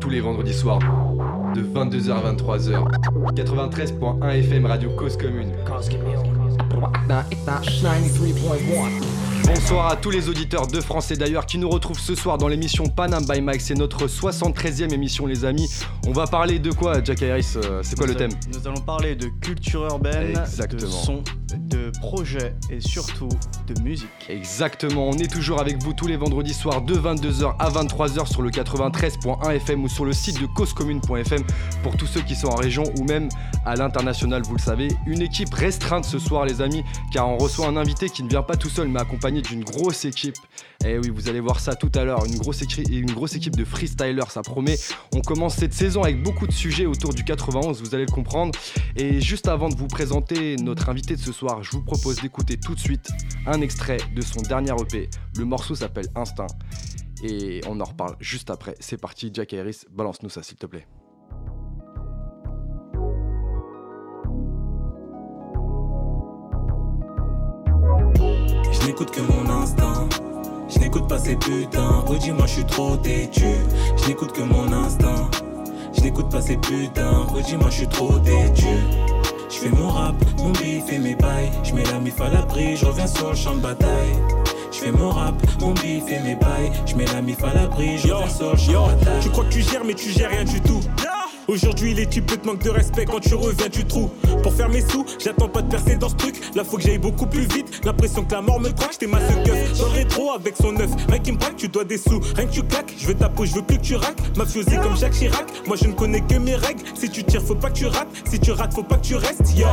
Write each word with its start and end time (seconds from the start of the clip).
Tous 0.00 0.08
les 0.08 0.20
vendredis 0.20 0.54
soirs, 0.54 0.78
de 1.54 1.62
22h 1.62 2.10
à 2.12 2.32
23h. 2.32 3.34
93.1 3.34 4.30
FM 4.30 4.66
Radio 4.66 4.90
Cause 4.90 5.16
Commune. 5.16 5.52
Bonsoir 9.44 9.88
à 9.88 9.96
tous 9.96 10.10
les 10.10 10.28
auditeurs 10.28 10.66
de 10.66 10.80
France 10.80 11.10
et 11.10 11.16
d'ailleurs 11.16 11.44
qui 11.44 11.58
nous 11.58 11.68
retrouvent 11.68 11.98
ce 11.98 12.14
soir 12.14 12.38
dans 12.38 12.48
l'émission 12.48 12.86
Panam 12.86 13.24
by 13.26 13.40
Mike. 13.40 13.60
C'est 13.60 13.74
notre 13.74 14.06
73e 14.06 14.92
émission, 14.92 15.26
les 15.26 15.44
amis. 15.44 15.68
On 16.06 16.12
va 16.12 16.26
parler 16.26 16.58
de 16.58 16.70
quoi, 16.70 17.02
Jack 17.02 17.22
Harris 17.22 17.54
euh, 17.56 17.80
C'est 17.82 17.98
quoi 17.98 18.06
le 18.06 18.14
thème 18.14 18.30
Nous 18.52 18.66
allons 18.66 18.80
parler 18.80 19.16
de 19.16 19.26
culture 19.40 19.84
urbaine, 19.84 20.30
Exactement. 20.30 20.82
de 20.82 20.86
son, 20.86 21.22
de 21.90 21.98
projet 21.98 22.54
et 22.70 22.80
surtout 22.80 23.28
de 23.66 23.80
musique. 23.82 24.08
Exactement, 24.28 25.08
on 25.08 25.12
est 25.14 25.30
toujours 25.30 25.60
avec 25.60 25.82
vous 25.82 25.92
tous 25.92 26.06
les 26.06 26.16
vendredis 26.16 26.54
soirs 26.54 26.82
de 26.82 26.94
22h 26.94 27.54
à 27.58 27.70
23h 27.70 28.30
sur 28.30 28.42
le 28.42 28.50
93.1 28.50 29.50
FM 29.56 29.84
ou 29.84 29.88
sur 29.88 30.04
le 30.04 30.12
site 30.12 30.40
de 30.40 30.46
causecommune.fm 30.46 31.42
pour 31.82 31.96
tous 31.96 32.06
ceux 32.06 32.20
qui 32.20 32.34
sont 32.34 32.48
en 32.48 32.56
région 32.56 32.84
ou 32.98 33.04
même 33.04 33.28
à 33.64 33.76
l'international, 33.76 34.42
vous 34.42 34.54
le 34.54 34.60
savez. 34.60 34.88
Une 35.06 35.22
équipe 35.22 35.52
restreinte 35.52 36.04
ce 36.04 36.18
soir 36.18 36.44
les 36.44 36.60
amis, 36.60 36.84
car 37.12 37.28
on 37.28 37.38
reçoit 37.38 37.66
un 37.66 37.76
invité 37.76 38.08
qui 38.08 38.22
ne 38.22 38.28
vient 38.28 38.42
pas 38.42 38.56
tout 38.56 38.70
seul 38.70 38.88
mais 38.88 39.00
accompagné 39.00 39.42
d'une 39.42 39.64
grosse 39.64 40.04
équipe. 40.04 40.36
Et 40.86 40.98
oui, 40.98 41.10
vous 41.10 41.28
allez 41.28 41.40
voir 41.40 41.60
ça 41.60 41.74
tout 41.74 41.92
à 41.94 42.04
l'heure, 42.04 42.24
une, 42.24 42.38
grosse 42.38 42.62
équipe 42.62 43.54
de 43.54 43.64
freestylers, 43.66 44.30
ça 44.30 44.40
promet. 44.40 44.78
On 45.14 45.20
commence 45.20 45.56
cette 45.56 45.74
saison 45.74 46.02
avec 46.02 46.22
beaucoup 46.22 46.46
de 46.46 46.52
sujets 46.52 46.86
autour 46.86 47.12
du 47.12 47.22
91, 47.22 47.82
vous 47.82 47.94
allez 47.94 48.06
le 48.06 48.10
comprendre. 48.10 48.58
Et 48.96 49.20
juste 49.20 49.46
avant 49.46 49.68
de 49.68 49.74
vous 49.74 49.88
présenter 49.88 50.56
notre 50.56 50.88
invité 50.88 51.16
de 51.16 51.20
ce 51.20 51.32
soir, 51.32 51.62
je 51.62 51.72
vous 51.72 51.82
propose 51.82 52.22
d'écouter 52.22 52.56
tout 52.56 52.74
de 52.74 52.80
suite 52.80 53.10
un 53.46 53.60
extrait 53.60 53.98
de 54.16 54.22
son 54.22 54.40
dernier 54.40 54.72
EP. 54.80 55.10
Le 55.36 55.44
morceau 55.44 55.74
s'appelle 55.74 56.06
Instinct. 56.14 56.46
Et 57.22 57.60
on 57.68 57.78
en 57.80 57.84
reparle 57.84 58.16
juste 58.18 58.48
après. 58.48 58.74
C'est 58.80 58.98
parti, 58.98 59.30
Jack 59.34 59.52
Harris, 59.52 59.82
balance-nous 59.90 60.30
ça 60.30 60.42
s'il 60.42 60.56
te 60.56 60.64
plaît. 60.64 60.86
Je 70.70 70.78
n'écoute 70.78 71.08
pas 71.08 71.18
ces 71.18 71.36
putains. 71.36 72.04
Redis-moi, 72.06 72.46
je 72.46 72.52
suis 72.52 72.64
trop 72.64 72.96
têtu. 72.96 73.44
Je 73.96 74.08
n'écoute 74.08 74.32
que 74.32 74.42
mon 74.42 74.72
instinct. 74.72 75.28
Je 75.92 76.00
n'écoute 76.02 76.30
pas 76.30 76.40
ces 76.40 76.56
putains. 76.56 77.26
Redis-moi, 77.34 77.70
je 77.70 77.76
suis 77.76 77.88
trop 77.88 78.18
têtu. 78.18 78.66
Je 79.50 79.56
fais 79.56 79.68
mon 79.70 79.88
rap, 79.88 80.14
mon 80.38 80.50
bif 80.52 80.92
et 80.92 80.98
mes 80.98 81.16
bails. 81.16 81.50
Je 81.64 81.74
mets 81.74 81.82
la 81.84 81.98
mif 81.98 82.20
à 82.20 82.28
l'abri, 82.28 82.76
je 82.76 82.86
reviens 82.86 83.08
sur 83.08 83.30
le 83.30 83.36
champ 83.36 83.54
de 83.56 83.60
bataille. 83.60 84.14
Je 84.70 84.78
fais 84.78 84.92
mon 84.92 85.10
rap, 85.10 85.34
mon 85.60 85.72
bif 85.72 86.04
et 86.08 86.20
mes 86.20 86.36
bails. 86.36 86.70
Je 86.86 86.94
mets 86.94 87.04
la 87.06 87.20
mif 87.20 87.42
à 87.42 87.52
l'abri, 87.52 87.98
je 87.98 88.12
reviens 88.12 88.28
sur 88.28 88.52
le 88.52 88.56
champ 88.56 88.86
de 88.86 88.94
bataille. 88.94 89.20
Tu 89.20 89.30
crois 89.30 89.44
que 89.44 89.52
tu 89.52 89.62
gères, 89.62 89.84
mais 89.84 89.94
tu 89.94 90.10
gères 90.10 90.30
rien 90.30 90.44
du 90.44 90.60
tout. 90.60 90.80
Aujourd'hui, 91.50 91.94
les 91.94 92.06
types 92.06 92.26
te 92.26 92.46
manquent 92.46 92.62
de 92.62 92.70
respect 92.70 93.06
quand 93.06 93.18
tu 93.18 93.34
reviens 93.34 93.68
du 93.68 93.84
trou. 93.84 94.08
Pour 94.44 94.54
faire 94.54 94.68
mes 94.68 94.82
sous, 94.82 95.04
j'attends 95.18 95.48
pas 95.48 95.62
de 95.62 95.68
percer 95.68 95.96
dans 95.96 96.08
ce 96.08 96.14
truc. 96.14 96.40
Là, 96.54 96.62
faut 96.62 96.76
que 96.76 96.84
j'aille 96.84 96.98
beaucoup 96.98 97.26
plus 97.26 97.40
vite. 97.40 97.80
L'impression 97.84 98.22
que 98.22 98.32
la 98.32 98.40
mort 98.40 98.60
me 98.60 98.68
traque, 98.68 98.92
j'étais 98.92 99.08
ma 99.08 99.18
keuf. 99.18 99.78
Dans 99.80 99.88
rétro 99.88 100.30
avec 100.30 100.54
son 100.56 100.70
neuf. 100.70 100.90
Rien 101.08 101.18
qui 101.18 101.32
me 101.32 101.38
braque, 101.38 101.56
tu 101.56 101.66
dois 101.66 101.82
des 101.82 101.98
sous. 101.98 102.20
Rien 102.36 102.46
que 102.46 102.52
tu 102.52 102.62
claques, 102.62 102.94
je 102.96 103.04
veux 103.04 103.14
ta 103.14 103.28
peau, 103.28 103.46
je 103.46 103.54
veux 103.56 103.62
plus 103.62 103.78
que 103.78 103.82
tu 103.82 103.96
raques. 103.96 104.36
Mafiosi 104.36 104.76
comme 104.76 104.96
Jacques 104.96 105.14
Chirac. 105.14 105.46
Moi, 105.66 105.76
je 105.76 105.88
ne 105.88 105.92
connais 105.92 106.20
que 106.20 106.36
mes 106.36 106.54
règles. 106.54 106.84
Si 106.94 107.10
tu 107.10 107.24
tires, 107.24 107.42
faut 107.42 107.56
pas 107.56 107.70
que 107.70 107.78
tu 107.78 107.86
rates. 107.86 108.08
Si 108.30 108.38
tu 108.38 108.52
rates, 108.52 108.72
faut 108.72 108.84
pas 108.84 108.98
que 108.98 109.06
tu 109.06 109.16
restes. 109.16 109.52
Yo, 109.56 109.66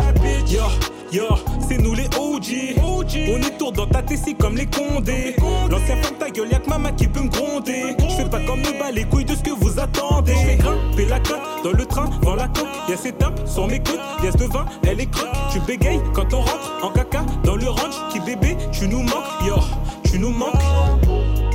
yo, 0.47 0.63
yo, 1.11 1.25
c'est 1.69 1.77
nous 1.77 1.93
les 1.93 2.07
OG. 2.17 2.81
On 2.81 3.03
est 3.03 3.57
tour 3.59 3.71
dans 3.71 3.85
ta 3.85 4.01
tessie 4.01 4.33
comme 4.33 4.55
les 4.55 4.65
condés. 4.65 5.35
L'ancien 5.69 5.95
ferme 5.97 6.15
ta 6.17 6.31
gueule, 6.31 6.49
y'a 6.49 6.57
que 6.57 6.69
maman 6.69 6.91
qui 6.93 7.07
peut 7.07 7.21
me 7.21 7.29
gronder. 7.29 7.95
Je 7.99 8.15
fais 8.15 8.29
pas 8.29 8.39
comme 8.47 8.61
le 8.61 8.79
bas 8.79 8.89
les 8.91 9.03
couilles 9.03 9.25
de 9.25 9.35
ce 9.35 9.43
que 9.43 9.51
vous 9.51 9.79
attendez. 9.79 10.33
Je 10.33 10.57
grimper 10.57 11.05
la 11.05 11.19
cote 11.19 11.37
dans 11.67 11.77
le 11.77 11.85
train, 11.85 12.09
dans 12.21 12.35
la 12.35 12.47
coque. 12.47 12.67
Y'a 12.87 12.97
ces 12.97 13.11
tapes 13.11 13.41
sur 13.45 13.67
mes 13.67 13.79
côtes, 13.79 13.99
y'a 14.23 14.31
ce 14.31 14.37
devin, 14.37 14.65
elle 14.83 15.01
est 15.01 15.11
croque. 15.11 15.27
Tu 15.51 15.59
bégayes 15.61 16.01
quand 16.13 16.33
on 16.33 16.39
rentre 16.39 16.71
en 16.83 16.89
caca 16.89 17.25
dans 17.43 17.55
le 17.55 17.69
ranch. 17.69 17.95
Qui 18.11 18.19
bébé, 18.19 18.55
tu 18.71 18.87
nous 18.87 19.01
manques, 19.01 19.45
yo, 19.45 19.55
tu 20.03 20.19
nous 20.19 20.31
manques. 20.31 20.53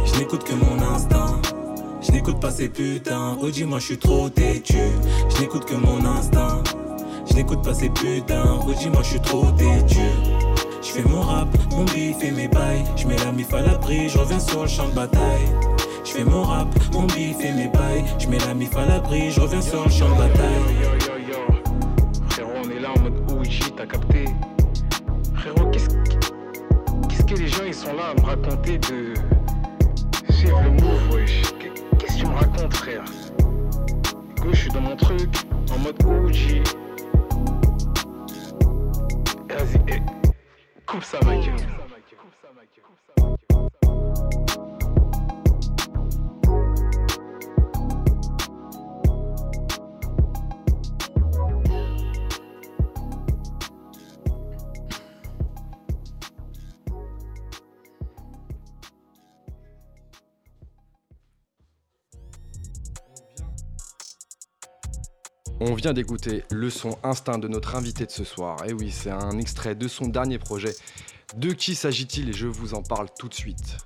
Je 0.04 0.18
n'écoute 0.18 0.44
que 0.44 0.52
mon 0.52 0.82
instinct. 0.94 1.40
Je 2.02 2.12
n'écoute 2.12 2.40
pas 2.40 2.50
ces 2.50 2.68
putains. 2.68 3.36
Redis-moi, 3.40 3.78
je 3.78 3.86
suis 3.86 3.98
trop 3.98 4.28
têtu. 4.28 4.76
Je 5.34 5.40
n'écoute 5.40 5.64
que 5.64 5.74
mon 5.74 6.04
instinct. 6.04 6.62
Je 7.30 7.34
n'écoute 7.34 7.62
pas 7.62 7.74
ces 7.74 7.88
putains. 7.88 8.58
Redis-moi, 8.66 9.02
je 9.02 9.08
suis 9.08 9.20
trop 9.20 9.46
têtu. 9.52 10.00
Je 10.82 10.88
fais 10.88 11.08
mon 11.08 11.22
rap, 11.22 11.48
mon 11.70 11.84
bif 11.84 12.16
et 12.22 12.32
mes 12.32 12.48
bails. 12.48 12.84
Je 12.96 13.06
mets 13.06 13.16
la 13.16 13.32
mif 13.32 13.54
à 13.54 13.62
l'abri, 13.62 14.08
je 14.08 14.18
reviens 14.18 14.40
sur 14.40 14.62
le 14.62 14.68
champ 14.68 14.88
de 14.88 14.94
bataille. 14.94 15.48
Je 16.04 16.10
fais 16.10 16.24
mon 16.24 16.42
rap, 16.42 16.68
mon 16.92 17.04
bif 17.04 17.36
et 17.40 17.52
mes 17.52 17.68
bails. 17.68 18.04
Je 18.18 18.26
mets 18.28 18.38
la 18.38 18.54
mif 18.54 18.76
à 18.76 18.86
l'abri, 18.86 19.30
je 19.30 19.40
reviens 19.40 19.60
sur 19.62 19.84
le 19.84 19.90
champ 19.90 20.08
de 20.10 20.18
bataille. 20.18 20.62
Yo 20.82 20.88
yo 21.06 21.18
yo, 21.28 21.62
frérot, 22.30 22.50
on 22.64 22.70
est 22.70 22.80
là 22.80 22.90
en 22.96 23.00
mode 23.00 23.30
OG, 23.30 23.74
t'as 23.76 23.86
capté 23.86 24.24
Frérot, 25.36 25.70
qu'est-ce 25.70 27.22
que 27.24 27.34
les 27.34 27.48
gens 27.48 27.64
ils 27.66 27.74
sont 27.74 27.92
là 27.94 28.10
à 28.10 28.14
me 28.20 28.26
raconter 28.26 28.78
de 28.78 29.14
suivre 30.32 30.60
le 30.64 30.70
move, 30.72 31.14
wesh? 31.14 31.42
Qu'est- 31.60 31.72
Qu'est-ce 31.98 32.14
que 32.14 32.20
tu 32.20 32.26
me 32.26 32.34
racontes, 32.34 32.74
frère? 32.74 33.04
Gauche, 34.40 34.54
je 34.54 34.60
suis 34.62 34.70
dans 34.70 34.80
mon 34.80 34.96
truc, 34.96 35.30
en 35.74 35.78
mode 35.78 36.02
OG. 36.04 36.62
Vas-y, 39.48 39.80
eh, 39.88 40.00
coupe 40.86 41.04
ça, 41.04 41.18
ma 41.24 41.36
gueule. 41.36 41.54
On 65.64 65.74
vient 65.74 65.92
d'écouter 65.92 66.42
le 66.50 66.70
son 66.70 66.98
Instinct 67.04 67.38
de 67.38 67.46
notre 67.46 67.76
invité 67.76 68.04
de 68.04 68.10
ce 68.10 68.24
soir. 68.24 68.56
Et 68.66 68.72
oui, 68.72 68.90
c'est 68.90 69.12
un 69.12 69.38
extrait 69.38 69.76
de 69.76 69.86
son 69.86 70.08
dernier 70.08 70.40
projet. 70.40 70.74
De 71.36 71.52
qui 71.52 71.76
s'agit-il? 71.76 72.30
Et 72.30 72.32
je 72.32 72.48
vous 72.48 72.74
en 72.74 72.82
parle 72.82 73.06
tout 73.16 73.28
de 73.28 73.34
suite. 73.34 73.76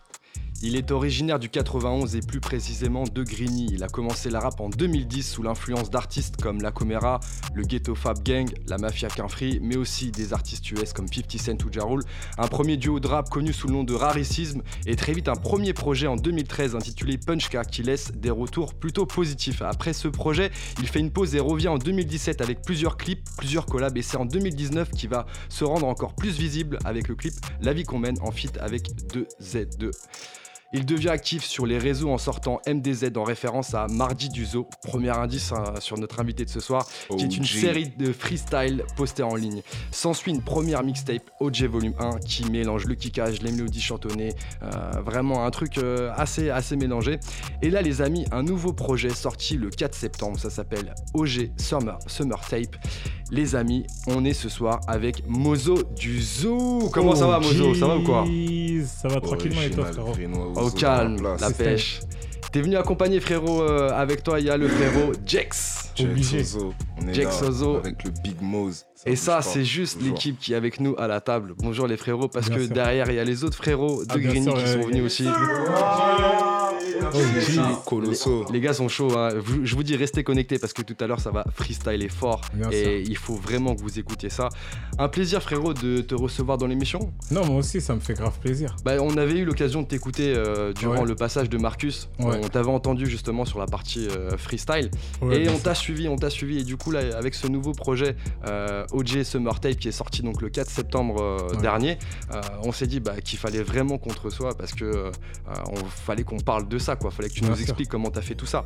Il 0.62 0.74
est 0.74 0.90
originaire 0.90 1.38
du 1.38 1.50
91 1.50 2.16
et 2.16 2.20
plus 2.20 2.40
précisément 2.40 3.04
de 3.04 3.22
Grigny. 3.22 3.68
Il 3.72 3.84
a 3.84 3.88
commencé 3.88 4.30
la 4.30 4.40
rap 4.40 4.58
en 4.60 4.70
2010 4.70 5.22
sous 5.22 5.42
l'influence 5.42 5.90
d'artistes 5.90 6.40
comme 6.40 6.62
La 6.62 6.72
Comera, 6.72 7.20
le 7.54 7.62
Ghetto 7.62 7.94
Fab 7.94 8.22
Gang, 8.22 8.48
la 8.66 8.78
Mafia 8.78 9.08
Quinfree, 9.08 9.60
mais 9.60 9.76
aussi 9.76 10.10
des 10.10 10.32
artistes 10.32 10.70
US 10.70 10.94
comme 10.94 11.08
50 11.08 11.38
Cent 11.38 11.64
ou 11.66 11.70
Ja 11.70 11.84
Rule. 11.84 12.02
Un 12.38 12.48
premier 12.48 12.78
duo 12.78 13.00
de 13.00 13.06
rap 13.06 13.28
connu 13.28 13.52
sous 13.52 13.66
le 13.66 13.74
nom 13.74 13.84
de 13.84 13.92
Raricisme 13.92 14.62
et 14.86 14.96
très 14.96 15.12
vite 15.12 15.28
un 15.28 15.36
premier 15.36 15.74
projet 15.74 16.06
en 16.06 16.16
2013 16.16 16.74
intitulé 16.74 17.18
Punchka 17.18 17.64
qui 17.66 17.82
laisse 17.82 18.12
des 18.12 18.30
retours 18.30 18.72
plutôt 18.72 19.04
positifs. 19.04 19.60
Après 19.60 19.92
ce 19.92 20.08
projet, 20.08 20.50
il 20.80 20.88
fait 20.88 21.00
une 21.00 21.10
pause 21.10 21.34
et 21.34 21.40
revient 21.40 21.68
en 21.68 21.78
2017 21.78 22.40
avec 22.40 22.62
plusieurs 22.62 22.96
clips, 22.96 23.28
plusieurs 23.36 23.66
collabs 23.66 23.98
et 23.98 24.02
c'est 24.02 24.16
en 24.16 24.24
2019 24.24 24.90
qu'il 24.92 25.10
va 25.10 25.26
se 25.50 25.64
rendre 25.64 25.86
encore 25.86 26.14
plus 26.14 26.30
visible 26.30 26.78
avec 26.86 27.08
le 27.08 27.14
clip 27.14 27.34
La 27.60 27.74
vie 27.74 27.84
qu'on 27.84 27.98
mène 27.98 28.16
en 28.22 28.30
feat 28.30 28.56
avec 28.58 28.88
2Z2. 29.12 29.90
Il 30.72 30.84
devient 30.84 31.10
actif 31.10 31.44
sur 31.44 31.64
les 31.64 31.78
réseaux 31.78 32.10
en 32.10 32.18
sortant 32.18 32.60
MDZ 32.66 33.12
en 33.16 33.24
référence 33.24 33.74
à 33.74 33.86
Mardi 33.88 34.28
du 34.28 34.44
Zoo, 34.44 34.68
premier 34.82 35.10
indice 35.10 35.52
hein, 35.52 35.74
sur 35.80 35.96
notre 35.96 36.20
invité 36.20 36.44
de 36.44 36.50
ce 36.50 36.60
soir, 36.60 36.86
qui 37.16 37.24
est 37.24 37.36
une 37.36 37.42
OG. 37.42 37.48
série 37.48 37.88
de 37.96 38.12
freestyle 38.12 38.84
postée 38.96 39.22
en 39.22 39.36
ligne. 39.36 39.62
S'ensuit 39.90 40.32
une 40.32 40.42
première 40.42 40.82
mixtape 40.82 41.30
OJ 41.40 41.64
Volume 41.64 41.94
1 41.98 42.18
qui 42.18 42.50
mélange 42.50 42.86
le 42.86 42.94
kickage, 42.94 43.42
les 43.42 43.52
mélodies 43.52 43.80
chantonnées, 43.80 44.34
euh, 44.62 45.00
vraiment 45.04 45.44
un 45.44 45.50
truc 45.50 45.78
euh, 45.78 46.10
assez, 46.16 46.50
assez 46.50 46.76
mélangé. 46.76 47.20
Et 47.62 47.70
là 47.70 47.80
les 47.80 48.02
amis, 48.02 48.26
un 48.32 48.42
nouveau 48.42 48.72
projet 48.72 49.10
sorti 49.10 49.56
le 49.56 49.70
4 49.70 49.94
septembre, 49.94 50.38
ça 50.38 50.50
s'appelle 50.50 50.94
OG 51.14 51.50
Summer, 51.56 51.98
Summer 52.06 52.40
Tape. 52.48 52.76
Les 53.30 53.56
amis, 53.56 53.84
on 54.06 54.24
est 54.24 54.32
ce 54.32 54.48
soir 54.48 54.80
avec 54.86 55.26
Mozo 55.26 55.82
du 55.96 56.22
Zoo. 56.22 56.88
Comment 56.92 57.16
ça 57.16 57.26
va 57.26 57.40
Mozo? 57.40 57.74
Ça 57.74 57.86
va 57.88 57.96
ou 57.96 58.04
quoi? 58.04 58.24
Ça 58.86 59.08
va 59.08 59.20
tranquillement 59.20 59.62
et 59.62 59.70
toi, 59.70 59.86
frérot? 59.86 60.12
Au 60.56 60.70
calme, 60.70 61.36
la 61.40 61.50
pêche. 61.50 62.00
T'es 62.52 62.62
venu 62.62 62.76
accompagner 62.76 63.20
frérot 63.20 63.62
euh, 63.62 63.90
avec 63.90 64.22
toi, 64.22 64.40
il 64.40 64.46
y 64.46 64.50
a 64.50 64.56
le 64.56 64.68
frérot 64.68 65.12
Jex. 65.26 65.92
Obligé. 66.00 66.42
On 67.02 67.08
est 67.08 67.14
Jex 67.14 67.42
là 67.42 67.48
Ozo. 67.48 67.76
avec 67.76 68.02
le 68.04 68.10
Big 68.22 68.36
Mose. 68.40 68.84
Et 69.04 69.16
ça, 69.16 69.42
c'est 69.42 69.64
juste 69.64 70.00
l'équipe 70.02 70.38
qui 70.38 70.52
est 70.52 70.56
avec 70.56 70.80
nous 70.80 70.94
à 70.98 71.06
la 71.06 71.20
table. 71.20 71.54
Bonjour 71.58 71.86
les 71.86 71.96
frérots, 71.96 72.28
parce 72.28 72.48
Bien 72.48 72.56
que 72.58 72.64
sûr. 72.64 72.74
derrière, 72.74 73.08
il 73.10 73.16
y 73.16 73.18
a 73.18 73.24
les 73.24 73.44
autres 73.44 73.56
frérots 73.56 74.04
de 74.04 74.08
Ah, 74.10 74.18
Grigny 74.18 74.52
qui 74.54 74.66
sont 74.68 74.80
venus 74.80 75.04
aussi. 75.04 75.28
Colossaux. 77.84 78.44
Les, 78.52 78.60
gars 78.60 78.72
sont 78.72 78.88
chauds. 78.88 79.16
Hein. 79.16 79.30
Je 79.62 79.74
vous 79.74 79.82
dis, 79.82 79.96
restez 79.96 80.24
connectés 80.24 80.58
parce 80.58 80.72
que 80.72 80.82
tout 80.82 80.96
à 81.00 81.06
l'heure, 81.06 81.20
ça 81.20 81.30
va 81.30 81.44
freestyler 81.54 82.08
fort. 82.08 82.40
et 82.72 83.02
il 83.02 83.16
faut 83.16 83.34
vraiment 83.34 83.74
que 83.74 83.82
vous 83.82 83.98
écoutiez 83.98 84.30
ça. 84.30 84.48
Un 84.98 85.08
plaisir, 85.08 85.42
frérot, 85.42 85.74
de 85.74 86.00
te 86.00 86.14
recevoir 86.14 86.58
dans 86.58 86.66
l'émission. 86.66 87.12
Non, 87.30 87.44
moi 87.44 87.56
aussi, 87.56 87.80
ça 87.80 87.94
me 87.94 88.00
fait 88.00 88.14
grave 88.14 88.38
plaisir. 88.40 88.76
Bah, 88.84 88.92
on 89.00 89.16
avait 89.16 89.38
eu 89.38 89.44
l'occasion 89.44 89.82
de 89.82 89.86
t'écouter 89.86 90.32
euh, 90.34 90.72
durant 90.72 91.04
le 91.04 91.14
passage 91.14 91.48
de 91.48 91.58
Marcus. 91.58 92.08
On 92.18 92.48
t'avait 92.48 92.70
entendu 92.70 93.06
justement 93.06 93.44
sur 93.44 93.58
la 93.58 93.66
partie 93.66 94.08
euh, 94.08 94.36
freestyle. 94.36 94.90
et 95.30 95.48
on 95.48 95.58
t'a 95.58 95.74
suivi, 95.74 96.08
on 96.08 96.16
t'a 96.16 96.30
suivi. 96.30 96.60
Et 96.60 96.64
du 96.64 96.76
coup, 96.76 96.90
là, 96.90 97.00
avec 97.16 97.34
ce 97.34 97.46
nouveau 97.46 97.72
projet 97.72 98.16
euh, 98.46 98.84
OJ 98.92 99.22
Summer 99.22 99.58
Tape 99.60 99.76
qui 99.76 99.88
est 99.88 99.92
sorti 99.92 100.22
donc 100.22 100.42
le 100.42 100.48
4 100.48 100.70
septembre 100.70 101.36
dernier, 101.60 101.98
on 102.62 102.72
s'est 102.72 102.86
dit 102.86 103.00
bah, 103.00 103.20
qu'il 103.22 103.38
fallait 103.38 103.62
vraiment 103.62 103.98
qu'on 103.98 104.10
te 104.10 104.20
reçoive 104.20 104.56
parce 104.56 104.72
que 104.72 105.10
on 105.70 105.84
fallait 105.86 106.24
qu'on 106.24 106.38
parle 106.38 106.68
de 106.68 106.78
ça, 106.78 106.85
quoi. 106.94 107.10
Fallait 107.10 107.28
que 107.28 107.34
tu 107.34 107.42
nous 107.42 107.60
expliques 107.60 107.88
comment 107.88 108.10
t'as 108.10 108.20
fait 108.22 108.36
tout 108.36 108.46
ça. 108.46 108.64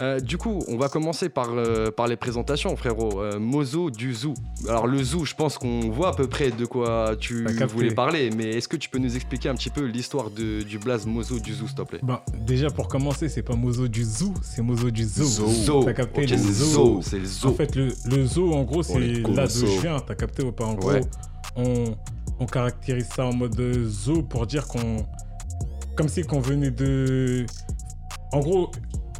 Euh, 0.00 0.18
du 0.18 0.38
coup, 0.38 0.58
on 0.66 0.76
va 0.76 0.88
commencer 0.88 1.28
par, 1.28 1.50
euh, 1.52 1.92
par 1.92 2.08
les 2.08 2.16
présentations, 2.16 2.74
frérot. 2.76 3.20
Euh, 3.20 3.38
Mozo 3.38 3.90
du 3.90 4.12
Zoo. 4.12 4.34
Alors, 4.68 4.88
le 4.88 5.00
Zoo, 5.00 5.24
je 5.24 5.34
pense 5.34 5.56
qu'on 5.56 5.90
voit 5.90 6.08
à 6.08 6.12
peu 6.12 6.26
près 6.26 6.50
de 6.50 6.64
quoi 6.66 7.14
tu 7.18 7.46
voulais 7.68 7.94
parler, 7.94 8.30
mais 8.36 8.56
est-ce 8.56 8.66
que 8.66 8.76
tu 8.76 8.88
peux 8.88 8.98
nous 8.98 9.14
expliquer 9.14 9.48
un 9.48 9.54
petit 9.54 9.70
peu 9.70 9.84
l'histoire 9.84 10.30
du 10.30 10.78
blaze 10.82 11.06
Mozo 11.06 11.38
du 11.38 11.54
Zoo, 11.54 11.68
s'il 11.68 11.76
te 11.76 11.82
plaît? 11.82 12.00
Bah, 12.02 12.24
Déjà, 12.40 12.70
pour 12.70 12.88
commencer, 12.88 13.28
c'est 13.28 13.42
pas 13.42 13.54
Mozo 13.54 13.86
du 13.86 14.02
Zoo, 14.02 14.34
c'est 14.42 14.62
Mozo 14.62 14.90
du 14.90 15.04
Zoo. 15.04 15.24
Zoo. 15.24 15.84
T'as 15.84 15.92
capté 15.92 16.26
le 16.26 16.36
zoo. 16.38 17.00
C'est 17.02 17.18
le 17.20 17.26
zoo. 17.26 17.48
En 17.50 17.54
fait, 17.54 17.76
le, 17.76 18.26
zoo, 18.26 18.52
en 18.52 18.64
gros, 18.64 18.82
c'est 18.82 18.98
là 18.98 19.46
d'où 19.46 19.66
je 19.66 19.80
viens. 19.80 20.00
T'as 20.00 20.16
capté 20.16 20.42
ou 20.42 20.50
pas? 20.50 20.64
En 20.64 20.74
gros, 20.74 20.90
on, 21.54 21.94
on 22.40 22.46
caractérise 22.46 23.08
ça 23.14 23.26
en 23.26 23.32
mode 23.32 23.60
zoo 23.84 24.22
pour 24.22 24.46
dire 24.46 24.66
qu'on. 24.66 25.06
Comme 25.96 26.08
si 26.08 26.22
qu'on 26.22 26.40
venait 26.40 26.70
de. 26.70 27.46
En 28.32 28.40
gros, 28.40 28.70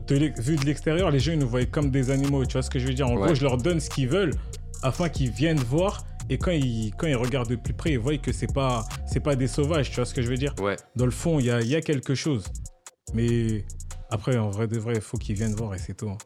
vu 0.08 0.56
de 0.56 0.64
l'extérieur, 0.64 1.10
les 1.10 1.20
gens 1.20 1.32
ils 1.32 1.38
nous 1.38 1.48
voyaient 1.48 1.66
comme 1.66 1.90
des 1.90 2.10
animaux. 2.10 2.44
Tu 2.44 2.54
vois 2.54 2.62
ce 2.62 2.70
que 2.70 2.78
je 2.78 2.86
veux 2.86 2.94
dire? 2.94 3.08
En 3.08 3.14
gros, 3.14 3.34
je 3.34 3.42
leur 3.42 3.56
donne 3.56 3.80
ce 3.80 3.88
qu'ils 3.88 4.08
veulent 4.08 4.34
afin 4.82 5.08
qu'ils 5.08 5.30
viennent 5.30 5.58
voir. 5.58 6.04
Et 6.30 6.38
quand 6.38 6.52
ils, 6.52 6.92
quand 6.96 7.06
ils 7.06 7.16
regardent 7.16 7.50
de 7.50 7.56
plus 7.56 7.74
près, 7.74 7.92
ils 7.92 7.98
voient 7.98 8.16
que 8.16 8.32
c'est 8.32 8.52
pas, 8.52 8.84
c'est 9.06 9.20
pas 9.20 9.36
des 9.36 9.46
sauvages. 9.46 9.90
Tu 9.90 9.96
vois 9.96 10.06
ce 10.06 10.14
que 10.14 10.22
je 10.22 10.28
veux 10.28 10.36
dire? 10.38 10.54
Ouais. 10.60 10.76
Dans 10.96 11.04
le 11.04 11.10
fond, 11.10 11.38
il 11.38 11.46
y 11.46 11.50
a, 11.50 11.60
y 11.60 11.76
a 11.76 11.82
quelque 11.82 12.14
chose. 12.14 12.44
Mais 13.12 13.64
après, 14.10 14.36
en 14.38 14.50
vrai 14.50 14.66
de 14.66 14.78
vrai, 14.78 14.94
il 14.96 15.00
faut 15.00 15.18
qu'ils 15.18 15.36
viennent 15.36 15.54
voir 15.54 15.74
et 15.74 15.78
c'est 15.78 15.94
tout. 15.94 16.08
Hein. 16.08 16.18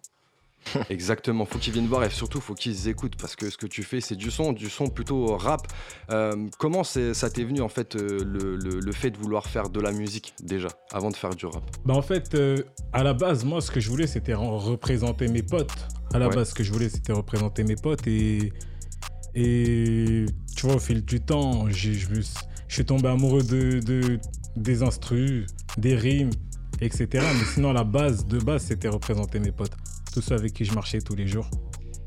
Exactement, 0.90 1.44
faut 1.44 1.58
qu'ils 1.58 1.72
viennent 1.72 1.86
voir 1.86 2.04
et 2.04 2.10
surtout 2.10 2.40
faut 2.40 2.54
qu'ils 2.54 2.88
écoutent 2.88 3.16
parce 3.16 3.36
que 3.36 3.50
ce 3.50 3.56
que 3.56 3.66
tu 3.66 3.82
fais 3.82 4.00
c'est 4.00 4.16
du 4.16 4.30
son, 4.30 4.52
du 4.52 4.68
son 4.68 4.88
plutôt 4.88 5.36
rap. 5.36 5.66
Euh, 6.10 6.48
comment 6.58 6.84
ça 6.84 7.30
t'est 7.30 7.44
venu 7.44 7.60
en 7.60 7.68
fait 7.68 7.96
euh, 7.96 8.18
le, 8.24 8.92
fait 8.92 9.10
de 9.10 9.18
vouloir 9.18 9.46
faire 9.46 9.68
de 9.68 9.80
la 9.80 9.92
musique 9.92 10.34
déjà 10.42 10.68
avant 10.92 11.10
de 11.10 11.16
faire 11.16 11.34
du 11.34 11.46
rap? 11.46 11.62
Bah 11.84 11.94
en 11.94 12.02
fait 12.02 12.34
euh, 12.34 12.62
à 12.92 13.02
la 13.02 13.14
base 13.14 13.44
moi 13.44 13.60
ce 13.60 13.70
que 13.70 13.80
je 13.80 13.88
voulais 13.88 14.06
c'était 14.06 14.34
représenter 14.34 15.28
mes 15.28 15.42
potes. 15.42 15.88
À 16.14 16.18
la 16.18 16.28
base 16.28 16.50
ce 16.50 16.54
que 16.54 16.64
je 16.64 16.72
voulais 16.72 16.88
c'était 16.88 17.12
représenter 17.12 17.64
mes 17.64 17.76
potes 17.76 18.06
et 18.06 18.52
et 19.34 20.24
tu 20.56 20.66
vois 20.66 20.76
au 20.76 20.80
fil 20.80 21.04
du 21.04 21.20
temps 21.20 21.68
je, 21.68 21.92
je 21.92 22.20
suis 22.68 22.84
tombé 22.84 23.08
amoureux 23.08 23.42
de, 23.42 23.80
de 23.80 24.18
des 24.56 24.82
instrus, 24.82 25.46
des 25.76 25.94
rimes, 25.94 26.30
etc. 26.80 27.08
Mais 27.12 27.44
sinon 27.54 27.72
la 27.72 27.84
base 27.84 28.26
de 28.26 28.38
base 28.38 28.64
c'était 28.64 28.88
représenter 28.88 29.38
mes 29.38 29.52
potes 29.52 29.76
tous 30.12 30.20
ceux 30.20 30.34
avec 30.34 30.52
qui 30.52 30.64
je 30.64 30.74
marchais 30.74 31.00
tous 31.00 31.14
les 31.14 31.26
jours. 31.26 31.48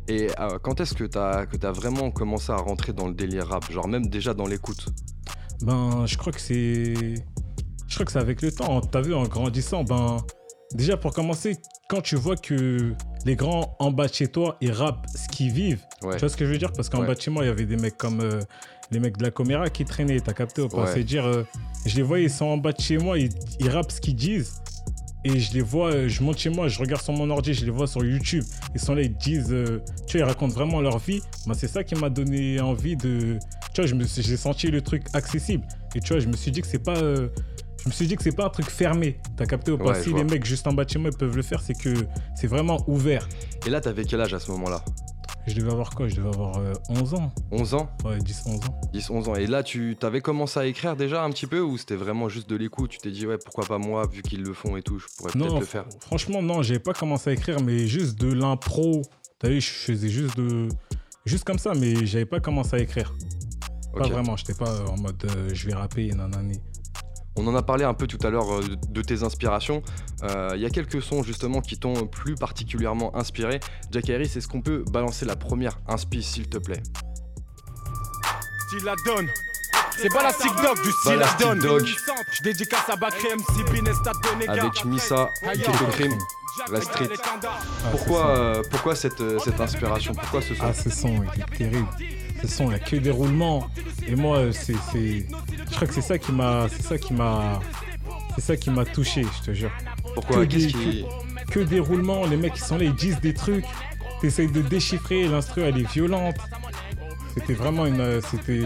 Et 0.07 0.27
euh, 0.39 0.57
quand 0.61 0.81
est-ce 0.81 0.93
que 0.93 1.03
tu 1.03 1.17
as, 1.17 1.45
que 1.45 1.65
as 1.65 1.71
vraiment 1.71 2.11
commencé 2.11 2.51
à 2.51 2.57
rentrer 2.57 2.93
dans 2.93 3.07
le 3.07 3.13
délire 3.13 3.47
rap 3.47 3.71
Genre 3.71 3.87
même 3.87 4.07
déjà 4.07 4.33
dans 4.33 4.47
l'écoute? 4.47 4.87
Ben, 5.61 6.05
je 6.05 6.17
crois 6.17 6.33
que 6.33 6.41
c'est... 6.41 6.93
Je 7.87 7.95
crois 7.95 8.05
que 8.05 8.11
c'est 8.11 8.19
avec 8.19 8.41
le 8.41 8.51
temps. 8.51 8.81
T'as 8.81 9.01
vu, 9.01 9.13
en 9.13 9.23
grandissant, 9.23 9.83
ben... 9.83 10.17
Déjà, 10.73 10.95
pour 10.95 11.13
commencer, 11.13 11.57
quand 11.89 11.99
tu 11.99 12.15
vois 12.15 12.37
que 12.37 12.93
les 13.25 13.35
grands 13.35 13.75
en 13.79 13.91
bas 13.91 14.07
de 14.07 14.13
chez 14.13 14.29
toi, 14.29 14.57
ils 14.61 14.71
rappent 14.71 15.05
ce 15.13 15.27
qu'ils 15.27 15.51
vivent, 15.51 15.83
tu 15.99 16.07
vois 16.17 16.29
ce 16.29 16.37
que 16.37 16.45
je 16.45 16.51
veux 16.51 16.57
dire? 16.57 16.71
Parce 16.71 16.87
qu'en 16.87 17.03
bas 17.03 17.13
de 17.13 17.19
chez 17.19 17.29
moi, 17.29 17.43
il 17.43 17.47
y 17.47 17.51
avait 17.51 17.65
des 17.65 17.75
mecs 17.75 17.97
comme 17.97 18.21
euh, 18.21 18.39
les 18.89 19.01
mecs 19.01 19.17
de 19.17 19.23
la 19.23 19.31
Coméra 19.31 19.69
qui 19.69 19.83
traînaient, 19.83 20.21
t'as 20.21 20.31
capté 20.31 20.61
ou 20.61 20.69
pas? 20.69 20.87
C'est 20.87 21.03
dire, 21.03 21.25
euh, 21.25 21.43
je 21.85 21.97
les 21.97 22.03
voyais, 22.03 22.25
ils 22.25 22.31
sont 22.31 22.45
en 22.45 22.55
bas 22.57 22.71
de 22.71 22.79
chez 22.79 22.97
moi, 22.97 23.19
ils, 23.19 23.31
ils 23.59 23.69
rappent 23.69 23.91
ce 23.91 23.99
qu'ils 23.99 24.15
disent 24.15 24.61
et 25.23 25.39
je 25.39 25.53
les 25.53 25.61
vois, 25.61 25.91
euh, 25.91 26.09
je 26.09 26.23
monte 26.23 26.39
chez 26.39 26.49
moi, 26.49 26.67
je 26.67 26.79
regarde 26.79 27.01
sur 27.01 27.13
mon 27.13 27.29
ordi, 27.29 27.53
je 27.53 27.63
les 27.63 27.71
vois 27.71 27.87
sur 27.87 28.03
YouTube. 28.03 28.43
Ils 28.73 28.81
sont 28.81 28.95
là, 28.95 29.03
ils 29.03 29.13
disent, 29.13 29.51
euh, 29.51 29.81
tu 30.07 30.17
vois, 30.17 30.25
ils 30.25 30.29
racontent 30.29 30.53
vraiment 30.53 30.81
leur 30.81 30.97
vie. 30.97 31.21
Bah, 31.45 31.53
c'est 31.55 31.67
ça 31.67 31.83
qui 31.83 31.95
m'a 31.95 32.09
donné 32.09 32.59
envie 32.59 32.95
de. 32.95 33.37
Tu 33.73 33.83
vois, 33.83 34.03
j'ai 34.05 34.37
senti 34.37 34.67
le 34.67 34.81
truc 34.81 35.03
accessible. 35.13 35.65
Et 35.95 35.99
tu 35.99 36.13
vois, 36.13 36.19
je 36.19 36.27
me 36.27 36.35
suis 36.35 36.51
dit 36.51 36.61
que 36.61 36.67
c'est 36.67 36.83
pas. 36.83 36.97
Euh, 36.97 37.29
je 37.83 37.89
me 37.89 37.93
suis 37.93 38.05
dit 38.05 38.15
que 38.15 38.23
c'est 38.23 38.35
pas 38.35 38.45
un 38.45 38.49
truc 38.49 38.69
fermé. 38.69 39.19
T'as 39.37 39.45
capté 39.45 39.71
ou 39.71 39.77
pas? 39.77 39.95
Si 39.95 40.13
les 40.13 40.23
mecs 40.23 40.45
juste 40.45 40.67
en 40.67 40.73
bas 40.73 40.85
de 40.85 40.89
chez 40.89 40.99
moi 40.99 41.09
peuvent 41.17 41.35
le 41.35 41.41
faire, 41.41 41.61
c'est 41.61 41.73
que 41.73 41.93
c'est 42.35 42.47
vraiment 42.47 42.77
ouvert. 42.87 43.27
Et 43.65 43.69
là, 43.69 43.81
t'avais 43.81 44.05
quel 44.05 44.21
âge 44.21 44.33
à 44.33 44.39
ce 44.39 44.51
moment-là? 44.51 44.83
Je 45.47 45.55
devais 45.55 45.71
avoir 45.71 45.89
quoi? 45.91 46.07
Je 46.07 46.15
devais 46.15 46.29
avoir 46.29 46.57
11 46.89 47.13
euh, 47.13 47.17
ans. 47.17 47.31
11 47.51 47.73
ans? 47.73 47.89
Ouais, 48.05 48.17
10, 48.17 48.43
11 48.45 48.55
ans. 48.65 48.81
10, 48.93 49.09
11 49.09 49.29
ans. 49.29 49.35
Et 49.35 49.47
là, 49.47 49.63
tu 49.63 49.95
t'avais 49.99 50.21
commencé 50.21 50.59
à 50.59 50.65
écrire 50.65 50.95
déjà 50.95 51.23
un 51.23 51.29
petit 51.31 51.47
peu 51.47 51.59
ou 51.61 51.77
c'était 51.77 51.95
vraiment 51.95 52.29
juste 52.29 52.49
de 52.49 52.55
l'écoute? 52.55 52.91
Tu 52.91 52.97
t'es 52.99 53.11
dit, 53.11 53.25
ouais, 53.25 53.37
pourquoi 53.37 53.65
pas 53.65 53.77
moi, 53.77 54.07
vu 54.07 54.21
qu'ils 54.21 54.43
le 54.43 54.53
font 54.53 54.77
et 54.77 54.81
tout, 54.81 54.99
je 54.99 55.05
pourrais 55.17 55.31
peut-être 55.31 55.59
le 55.59 55.65
faire 55.65 55.85
Franchement, 55.99 56.41
non, 56.41 56.61
j'avais 56.61 56.79
pas 56.79 56.93
commencé 56.93 57.29
à 57.31 57.33
écrire, 57.33 57.61
mais 57.61 57.87
juste 57.87 58.19
de 58.19 58.31
l'impro. 58.31 59.01
T'as 59.39 59.49
vu, 59.49 59.61
je 59.61 59.69
faisais 59.69 60.09
juste 60.09 60.37
de. 60.37 60.69
Juste 61.25 61.43
comme 61.43 61.59
ça, 61.59 61.73
mais 61.75 62.05
j'avais 62.05 62.25
pas 62.25 62.39
commencé 62.39 62.75
à 62.75 62.79
écrire. 62.79 63.13
Pas 63.95 64.07
vraiment, 64.07 64.35
j'étais 64.37 64.53
pas 64.53 64.85
en 64.89 64.97
mode 64.97 65.23
euh, 65.25 65.49
je 65.53 65.67
vais 65.67 65.73
rapper, 65.73 66.07
nanani. 66.09 66.59
On 67.37 67.47
en 67.47 67.55
a 67.55 67.61
parlé 67.61 67.85
un 67.85 67.93
peu 67.93 68.07
tout 68.07 68.17
à 68.25 68.29
l'heure 68.29 68.53
euh, 68.53 68.61
de 68.89 69.01
tes 69.01 69.23
inspirations. 69.23 69.81
Il 70.21 70.29
euh, 70.29 70.57
y 70.57 70.65
a 70.65 70.69
quelques 70.69 71.01
sons 71.01 71.23
justement 71.23 71.61
qui 71.61 71.77
t'ont 71.77 72.05
plus 72.07 72.35
particulièrement 72.35 73.15
inspiré. 73.15 73.59
Jack 73.91 74.09
Harris, 74.09 74.33
est-ce 74.35 74.47
qu'on 74.47 74.61
peut 74.61 74.83
balancer 74.91 75.25
la 75.25 75.35
première 75.35 75.79
inspi 75.87 76.23
s'il 76.23 76.49
te 76.49 76.57
plaît? 76.57 76.83
Style 78.67 78.83
la 78.83 78.95
donne. 79.05 79.27
C'est 79.97 80.09
Balastic 80.09 80.51
Dog 80.55 80.81
du 80.83 80.91
style 80.91 81.19
la 81.19 81.33
donne. 81.39 81.59
Dog. 81.59 81.85
Je 81.85 82.43
dédicace 82.43 82.89
à 82.89 82.95
Bakri 82.95 83.27
MC 83.27 84.49
Avec 84.49 84.85
Missa, 84.85 85.29
Keto 85.53 85.71
Cream. 85.91 86.13
La 86.69 86.81
street. 86.81 87.09
pourquoi, 87.91 88.27
euh, 88.27 88.61
pourquoi 88.69 88.95
cette, 88.95 89.23
cette 89.39 89.59
inspiration? 89.59 90.13
Pourquoi 90.13 90.41
ce 90.41 90.53
son? 90.53 90.63
Ah, 90.63 90.73
ce 90.73 90.89
son, 90.89 91.23
il 91.35 91.41
est 91.41 91.57
terrible. 91.57 91.87
Ce 92.41 92.47
son, 92.47 92.65
il 92.65 92.69
n'y 92.69 92.75
a 92.75 92.79
que 92.79 92.95
des 92.95 93.11
roulements. 93.11 93.69
Et 94.07 94.15
moi, 94.15 94.51
c'est 94.51 94.75
je 95.71 95.75
crois 95.75 95.87
que 95.87 95.93
c'est 95.93 96.01
ça 96.01 96.17
qui 96.17 96.31
m'a, 96.31 96.67
c'est 96.69 96.83
ça 96.83 96.97
qui 96.97 97.13
m'a, 97.13 97.59
c'est 98.35 98.41
ça 98.41 98.57
qui 98.57 98.69
m'a 98.69 98.85
touché, 98.85 99.23
je 99.39 99.45
te 99.45 99.53
jure. 99.53 99.71
Pourquoi? 100.13 100.45
Que, 100.45 100.51
des, 100.51 101.05
que, 101.49 101.59
des 101.59 101.79
roulements, 101.79 102.25
les 102.25 102.37
mecs 102.37 102.53
qui 102.53 102.61
sont 102.61 102.77
là, 102.77 102.83
ils 102.83 102.95
disent 102.95 103.19
des 103.21 103.33
trucs, 103.33 103.65
t'essayes 104.19 104.51
de 104.51 104.61
déchiffrer, 104.61 105.27
l'instru 105.27 105.61
elle 105.61 105.77
est 105.77 105.91
violente. 105.91 106.35
C'était 107.33 107.53
vraiment 107.53 107.85
une, 107.85 108.21
c'était, 108.29 108.63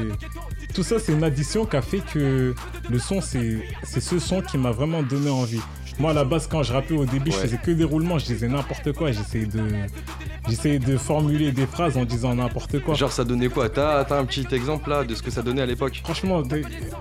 tout 0.73 0.81
ça 0.81 0.97
c'est 0.97 1.13
une 1.13 1.23
addition 1.23 1.65
qui 1.67 1.75
a 1.75 1.83
fait 1.83 2.01
que 2.11 2.55
le 2.89 2.99
son 2.99 3.21
c'est, 3.21 3.61
c'est 3.83 4.01
ce 4.01 4.17
son 4.17 4.41
qui 4.41 4.57
m'a 4.57 4.71
vraiment 4.71 5.03
donné 5.03 5.29
envie. 5.29 5.61
Moi, 5.97 6.11
à 6.11 6.13
la 6.13 6.25
base, 6.25 6.47
quand 6.47 6.63
je 6.63 6.73
rappais 6.73 6.95
au 6.95 7.05
début, 7.05 7.31
je 7.31 7.37
faisais 7.37 7.57
que 7.57 7.71
des 7.71 7.83
roulements, 7.83 8.19
je 8.19 8.25
disais 8.25 8.47
n'importe 8.47 8.91
quoi. 8.93 9.11
J'essayais 9.11 9.45
de, 9.45 9.63
j'essayais 10.47 10.79
de 10.79 10.97
formuler 10.97 11.51
des 11.51 11.65
phrases 11.65 11.97
en 11.97 12.05
disant 12.05 12.35
n'importe 12.35 12.79
quoi. 12.81 12.95
Genre, 12.95 13.11
ça 13.11 13.23
donnait 13.23 13.49
quoi? 13.49 13.69
T'as, 13.69 14.05
un 14.15 14.25
petit 14.25 14.45
exemple 14.51 14.89
là 14.89 15.03
de 15.03 15.15
ce 15.15 15.23
que 15.23 15.31
ça 15.31 15.41
donnait 15.41 15.61
à 15.61 15.65
l'époque? 15.65 16.01
Franchement, 16.03 16.43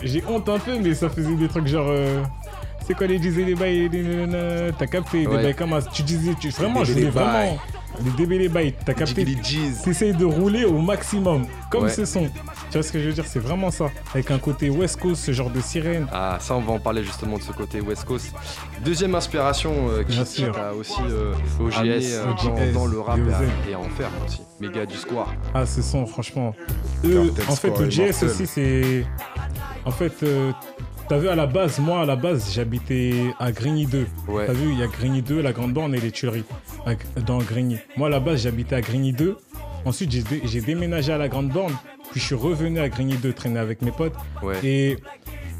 j'ai 0.02 0.23
honte 0.28 0.49
un 0.49 0.59
peu, 0.59 0.78
mais 0.78 0.95
ça 0.95 1.09
faisait 1.09 1.35
des 1.35 1.49
trucs 1.49 1.66
genre. 1.66 1.88
Euh, 1.88 2.23
c'est 2.87 2.95
quoi 2.95 3.07
les 3.07 3.19
disait 3.19 3.45
les 3.45 3.54
bails 3.54 3.90
T'as 4.78 4.87
capté 4.87 5.21
Des 5.21 5.26
bails 5.26 5.54
comme 5.54 5.78
Tu 5.92 6.02
disais, 6.02 6.35
tu, 6.38 6.50
vraiment, 6.50 6.85
je 6.85 6.92
voulais 6.92 7.11
vraiment. 7.11 7.59
Les 8.04 8.11
DB 8.11 8.38
les 8.38 8.49
bails, 8.49 8.75
t'as 8.85 8.95
capté. 8.95 9.25
T'essayes 9.85 10.14
de 10.14 10.25
rouler 10.25 10.64
au 10.64 10.78
maximum, 10.78 11.47
comme 11.71 11.88
ce 11.88 12.04
son. 12.04 12.28
Tu 12.75 12.78
vois 12.78 12.88
ce 12.88 12.90
que 12.90 12.99
je 12.99 13.07
veux 13.07 13.12
dire? 13.12 13.25
C'est 13.25 13.38
vraiment 13.38 13.71
ça. 13.71 13.88
Avec 14.12 14.33
un 14.33 14.38
côté 14.40 14.69
West 14.69 14.99
Coast, 14.99 15.23
ce 15.23 15.31
genre 15.31 15.49
de 15.49 15.61
sirène. 15.61 16.09
Ah, 16.11 16.38
ça, 16.40 16.57
on 16.57 16.61
va 16.61 16.73
en 16.73 16.81
parler 16.81 17.04
justement 17.04 17.38
de 17.38 17.43
ce 17.45 17.52
côté 17.52 17.81
West 17.81 18.04
Coast. 18.04 18.35
Deuxième 18.85 19.14
inspiration 19.14 19.73
euh, 19.90 20.02
qui 20.02 20.19
a 20.19 20.75
aussi 20.75 20.99
euh, 21.09 21.35
OGS, 21.61 21.76
euh, 21.78 22.73
dans, 22.73 22.87
le 22.87 22.99
rap 22.99 23.21
et, 23.71 23.76
en 23.76 23.85
faire 23.90 24.11
aussi. 24.26 24.43
Méga 24.59 24.87
du 24.87 24.97
square. 24.97 25.33
Ah, 25.54 25.64
ce 25.66 25.83
son, 25.83 26.04
franchement. 26.04 26.52
en 27.49 27.54
fait, 27.54 27.69
OGS 27.69 28.25
aussi, 28.25 28.45
c'est. 28.49 29.07
En 29.85 29.93
fait, 29.93 30.25
T'as 31.09 31.19
vu 31.19 31.28
à 31.28 31.37
la 31.37 31.47
base, 31.47 31.78
moi 31.78 32.00
à 32.00 32.07
la 32.07 32.16
base 32.16 32.54
j'habitais 32.54 33.12
à 33.38 33.52
Grigny 33.52 33.87
2. 33.87 34.07
T'as 34.47 34.52
vu, 34.52 34.73
il 34.73 34.78
y 34.81 34.83
a 34.83 34.87
Grigny 34.87 35.21
2, 35.21 35.43
la 35.43 35.52
Grande 35.52 35.75
Borne 35.75 35.95
et 35.95 36.00
les 36.00 36.11
Tuileries 36.11 36.47
dans 37.25 37.38
Grigny. 37.38 37.76
Moi 37.99 38.09
à 38.09 38.11
la 38.11 38.21
base 38.21 38.43
j'habitais 38.43 38.75
à 38.75 38.81
Grigny 38.81 39.12
2. 39.12 39.37
Ensuite 39.85 40.11
j'ai 40.45 40.61
déménagé 40.62 41.12
à 41.12 41.19
la 41.19 41.28
Grande 41.28 41.50
Borne. 41.50 41.75
Puis 42.14 42.21
je 42.21 42.26
suis 42.26 42.35
revenu 42.37 42.78
à 42.78 42.88
Grigny 42.88 43.16
2 43.16 43.33
traîner 43.33 43.59
avec 43.59 43.83
mes 43.83 43.90
potes. 43.90 44.14
Et 44.62 44.99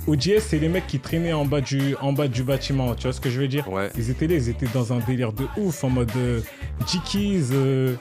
OGS, 0.07 0.39
c'est 0.39 0.61
les 0.61 0.69
mecs 0.69 0.87
qui 0.87 1.01
traînaient 1.01 1.33
en 1.33 1.45
bas 1.45 1.61
du, 1.61 1.97
en 2.01 2.13
bas 2.13 2.29
du 2.29 2.45
bâtiment. 2.45 2.95
Tu 2.95 3.03
vois 3.09 3.13
ce 3.13 3.21
que 3.21 3.29
je 3.29 3.41
veux 3.41 3.49
dire? 3.49 3.67
Ils 3.99 4.09
étaient 4.09 4.29
là, 4.29 4.37
ils 4.37 4.49
étaient 4.49 4.69
dans 4.73 4.93
un 4.93 5.01
délire 5.01 5.33
de 5.33 5.47
ouf, 5.57 5.83
en 5.83 5.91
mode 5.91 6.13
euh, 6.17 6.41
Jickies, 6.87 7.47
euh, 7.51 7.97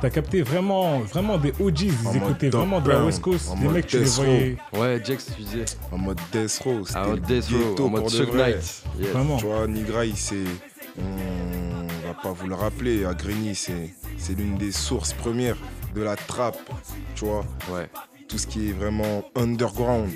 T'as 0.00 0.10
capté? 0.10 0.42
Vraiment, 0.42 1.00
vraiment 1.00 1.36
des 1.36 1.52
OGs. 1.58 1.80
Ils 1.80 1.92
En 2.06 2.12
écoutaient 2.14 2.48
vraiment 2.48 2.80
de 2.80 2.90
la 2.90 3.04
West 3.04 3.22
Coast. 3.22 3.50
en 3.50 3.60
Les 3.60 3.66
mecs, 3.70 3.88
tu 3.88 3.98
les 3.98 4.04
voyais 4.04 4.56
Ouais, 4.72 5.02
Jax, 5.04 5.32
tu 5.36 5.42
disais. 5.42 5.64
En 5.90 5.98
mode 5.98 6.20
Death 6.30 6.60
Row. 6.62 6.84
c'était 6.86 7.00
Ah, 7.00 7.16
Death 7.26 7.48
Row, 7.76 7.86
en 7.86 7.88
mode. 7.88 8.04
Knight. 8.04 8.56
Yes. 8.56 8.84
vraiment. 9.12 9.36
Tu 9.38 9.46
vois, 9.46 9.66
Nigra, 9.66 10.04
il 10.04 10.16
c'est. 10.16 10.44
On 10.96 12.06
va 12.06 12.14
pas 12.22 12.30
vous 12.30 12.46
le 12.46 12.54
rappeler, 12.54 13.04
à 13.04 13.14
Grigny, 13.14 13.56
c'est 13.56 13.92
c'est 14.16 14.38
l'une 14.38 14.56
des 14.56 14.70
sources 14.70 15.12
premières 15.12 15.56
de 15.96 16.02
la 16.02 16.14
trappe, 16.14 16.58
tu 17.14 17.24
vois. 17.24 17.44
Ouais, 17.70 17.88
Tout 18.28 18.38
ce 18.38 18.46
qui 18.46 18.68
est 18.68 18.72
vraiment 18.72 19.22
underground 19.34 20.10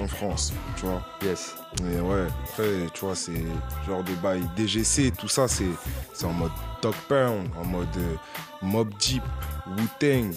en 0.00 0.06
France, 0.08 0.52
tu 0.76 0.86
vois. 0.86 1.02
yes. 1.22 1.54
Mais 1.82 2.00
ouais, 2.00 2.26
après, 2.44 2.86
tu 2.94 3.04
vois, 3.04 3.14
c'est 3.14 3.44
genre 3.86 4.02
de 4.02 4.12
bail 4.22 4.42
DGC, 4.56 5.12
tout 5.12 5.28
ça, 5.28 5.46
c'est 5.46 5.66
c'est 6.14 6.24
en 6.26 6.32
mode 6.32 6.50
Dog 6.82 6.94
Pound, 7.08 7.48
en 7.60 7.64
mode 7.64 7.88
euh, 7.98 8.14
Mob 8.62 8.88
Deep, 8.98 9.22
Wu-Tang. 9.76 10.32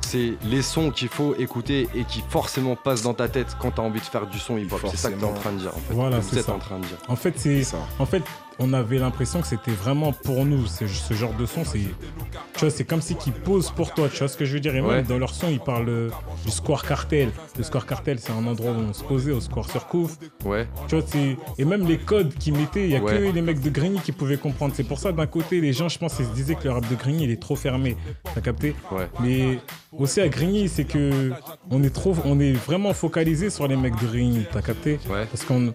C'est 0.00 0.34
les 0.44 0.62
sons 0.62 0.90
qu'il 0.92 1.08
faut 1.08 1.34
écouter 1.34 1.88
et 1.94 2.04
qui 2.04 2.22
forcément 2.30 2.76
passent 2.76 3.02
dans 3.02 3.14
ta 3.14 3.28
tête 3.28 3.56
quand 3.60 3.72
t'as 3.72 3.82
envie 3.82 3.98
de 4.00 4.04
faire 4.04 4.26
du 4.26 4.38
son 4.38 4.56
hip-hop. 4.56 4.80
C'est 4.88 4.96
ça 4.96 5.10
que 5.10 5.16
t'es 5.18 5.24
en 5.24 5.32
train 5.34 5.52
de 5.52 5.58
dire 5.58 5.72
en 5.74 5.80
fait. 5.80 5.92
Voilà, 5.94 6.20
Vous 6.20 6.28
c'est 6.34 6.42
ça. 6.42 6.52
en 6.54 6.58
train 6.60 6.78
de 6.78 6.84
dire. 6.86 6.96
En 7.08 7.16
fait, 7.16 7.34
C'est 7.36 7.64
ça. 7.64 7.78
en 7.98 8.06
fait, 8.06 8.22
on 8.58 8.72
avait 8.72 8.98
l'impression 8.98 9.40
que 9.40 9.46
c'était 9.46 9.70
vraiment 9.72 10.12
pour 10.12 10.44
nous. 10.44 10.66
C'est- 10.66 10.86
Ce 10.88 11.14
genre 11.14 11.34
de 11.34 11.44
son, 11.46 11.64
c'est, 11.64 11.78
tu 11.80 12.60
vois, 12.60 12.70
c'est 12.70 12.84
comme 12.84 13.00
si 13.02 13.14
qu'ils 13.16 13.32
posent 13.32 13.70
pour 13.70 13.92
toi. 13.92 14.08
Tu 14.08 14.18
vois 14.18 14.28
ce 14.28 14.36
que 14.36 14.44
je 14.44 14.54
veux 14.54 14.60
dire? 14.60 14.74
Et 14.74 14.80
Ouais. 14.80 14.96
même 14.96 15.04
dans 15.06 15.18
leur 15.18 15.34
son, 15.34 15.48
ils 15.48 15.60
parlent 15.60 15.88
euh, 15.88 16.10
du 16.44 16.50
Square 16.50 16.84
Cartel. 16.86 17.30
Le 17.58 17.62
Square 17.64 17.86
Cartel, 17.86 18.18
c'est 18.18 18.32
un 18.32 18.46
endroit 18.46 18.72
où 18.72 18.76
on 18.76 18.92
se 18.92 19.04
posait 19.04 19.32
au 19.32 19.40
Square 19.40 19.70
Surcouf. 19.70 20.16
Ouais, 20.44 20.66
Tu 20.88 20.96
vois, 20.96 21.04
c'est... 21.06 21.36
Et 21.58 21.64
même 21.64 21.86
les 21.86 21.98
codes 21.98 22.32
qu'ils 22.34 22.54
mettaient, 22.54 22.84
il 22.84 22.90
y 22.90 22.96
a 22.96 23.02
Ouais. 23.02 23.12
que 23.30 23.34
les 23.34 23.42
mecs 23.42 23.60
de 23.60 23.70
Grigny 23.70 24.00
qui 24.00 24.12
pouvaient 24.12 24.36
comprendre. 24.38 24.72
C'est 24.76 24.84
pour 24.84 24.98
ça, 24.98 25.12
d'un 25.12 25.26
côté, 25.26 25.60
les 25.60 25.72
gens, 25.72 25.88
je 25.88 25.98
pense, 25.98 26.16
ils 26.18 26.24
se 26.26 26.30
disaient 26.32 26.54
que 26.54 26.64
le 26.64 26.70
rap 26.72 26.88
de 26.88 26.94
Grigny, 26.94 27.24
il 27.24 27.30
est 27.30 27.40
trop 27.40 27.56
fermé. 27.56 27.96
T'as 28.34 28.40
capté? 28.40 28.74
Ouais. 28.90 29.08
Mais 29.20 29.58
aussi 29.92 30.20
à 30.20 30.28
Grigny, 30.28 30.68
c'est 30.68 30.84
que 30.84 31.30
on 31.70 31.82
est 31.82 31.90
trop, 31.94 32.14
on 32.24 32.40
est 32.40 32.52
vraiment 32.52 32.92
focalisé 32.94 33.50
sur 33.50 33.66
les 33.68 33.76
mecs 33.76 34.00
de 34.00 34.06
Grigny. 34.06 34.44
T'as 34.50 34.62
capté? 34.62 34.98
Ouais. 35.10 35.26
Parce 35.26 35.44
qu'on 35.44 35.72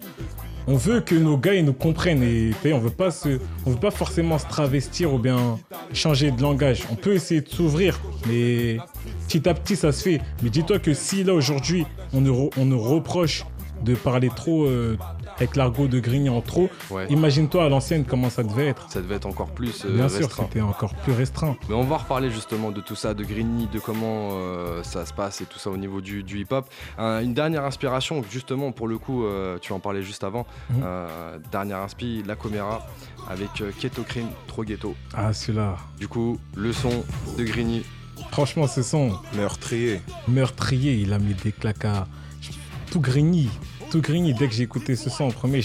on 0.66 0.76
veut 0.76 1.00
que 1.00 1.14
nos 1.14 1.36
gars 1.36 1.60
nous 1.62 1.72
comprennent 1.72 2.22
et 2.22 2.72
on 2.72 2.78
veut 2.78 2.90
pas 2.90 3.10
se, 3.10 3.38
on 3.66 3.70
veut 3.70 3.80
pas 3.80 3.90
forcément 3.90 4.38
se 4.38 4.46
travestir 4.46 5.12
ou 5.12 5.18
bien 5.18 5.58
changer 5.92 6.30
de 6.30 6.40
langage. 6.40 6.82
On 6.90 6.94
peut 6.94 7.14
essayer 7.14 7.40
de 7.40 7.48
s'ouvrir, 7.48 8.00
mais 8.26 8.78
petit 9.26 9.48
à 9.48 9.54
petit 9.54 9.76
ça 9.76 9.92
se 9.92 10.02
fait. 10.02 10.20
Mais 10.42 10.50
dis-toi 10.50 10.78
que 10.78 10.94
si 10.94 11.24
là 11.24 11.34
aujourd'hui 11.34 11.86
on 12.12 12.20
nous, 12.20 12.50
on 12.56 12.64
nous 12.64 12.80
reproche 12.80 13.44
de 13.84 13.94
parler 13.94 14.30
trop 14.34 14.64
euh, 14.66 14.96
avec 15.42 15.56
l'argot 15.56 15.88
de 15.88 15.98
Grigny 16.00 16.28
en 16.28 16.40
trop, 16.40 16.70
Ouais. 16.90 17.06
imagine-toi 17.10 17.64
à 17.64 17.68
l'ancienne 17.68 18.04
comment 18.04 18.30
ça 18.30 18.42
devait 18.44 18.68
être. 18.68 18.90
Ça 18.90 19.00
devait 19.00 19.16
être 19.16 19.26
encore 19.26 19.50
plus 19.50 19.84
euh, 19.84 19.94
Bien 19.96 20.08
sûr, 20.08 20.30
c'était 20.30 20.60
encore 20.60 20.94
plus 20.94 21.12
restreint. 21.12 21.56
Mais 21.68 21.74
on 21.74 21.82
va 21.84 21.96
reparler 21.98 22.30
justement 22.30 22.70
de 22.70 22.80
tout 22.80 22.94
ça, 22.94 23.12
de 23.14 23.24
Grigny, 23.24 23.66
de 23.66 23.78
comment 23.80 24.30
euh, 24.34 24.82
ça 24.84 25.04
se 25.04 25.12
passe 25.12 25.40
et 25.40 25.46
tout 25.46 25.58
ça 25.58 25.70
au 25.70 25.76
niveau 25.76 26.00
du, 26.00 26.22
du 26.22 26.40
hip-hop. 26.40 26.66
Un- 26.98 27.22
une 27.22 27.34
dernière 27.34 27.64
inspiration, 27.64 28.22
justement, 28.30 28.70
pour 28.72 28.86
le 28.88 28.98
coup, 28.98 29.24
euh, 29.24 29.58
tu 29.60 29.72
en 29.72 29.80
parlais 29.80 30.02
juste 30.02 30.22
avant. 30.24 30.46
Mhm. 30.70 30.80
Euh, 30.84 31.38
dernière 31.50 31.78
inspi, 31.78 32.22
La 32.26 32.36
Comera 32.36 32.86
avec 33.28 33.60
euh, 33.60 33.70
Keto 33.78 34.02
Cream, 34.02 34.26
trop 34.46 34.62
ghetto. 34.64 34.94
Ah 35.14 35.32
celui-là. 35.32 35.76
Du 35.98 36.06
coup, 36.08 36.38
le 36.56 36.72
son 36.72 37.04
de 37.36 37.44
Grigny. 37.44 37.82
Franchement, 38.30 38.66
ce 38.68 38.82
son, 38.82 39.12
Meurtrier. 39.34 40.00
meurtrier, 40.28 40.94
il 40.94 41.12
a 41.12 41.18
mis 41.18 41.34
des 41.34 41.50
claques 41.52 41.84
à 41.84 42.06
tout 42.90 43.00
grigny, 43.00 43.48
tout 43.92 44.00
grigny. 44.00 44.34
Dès 44.34 44.48
que 44.48 44.54
j'ai 44.54 44.64
écouté 44.64 44.96
ce 44.96 45.10
son 45.10 45.24
en 45.24 45.30
premier, 45.30 45.62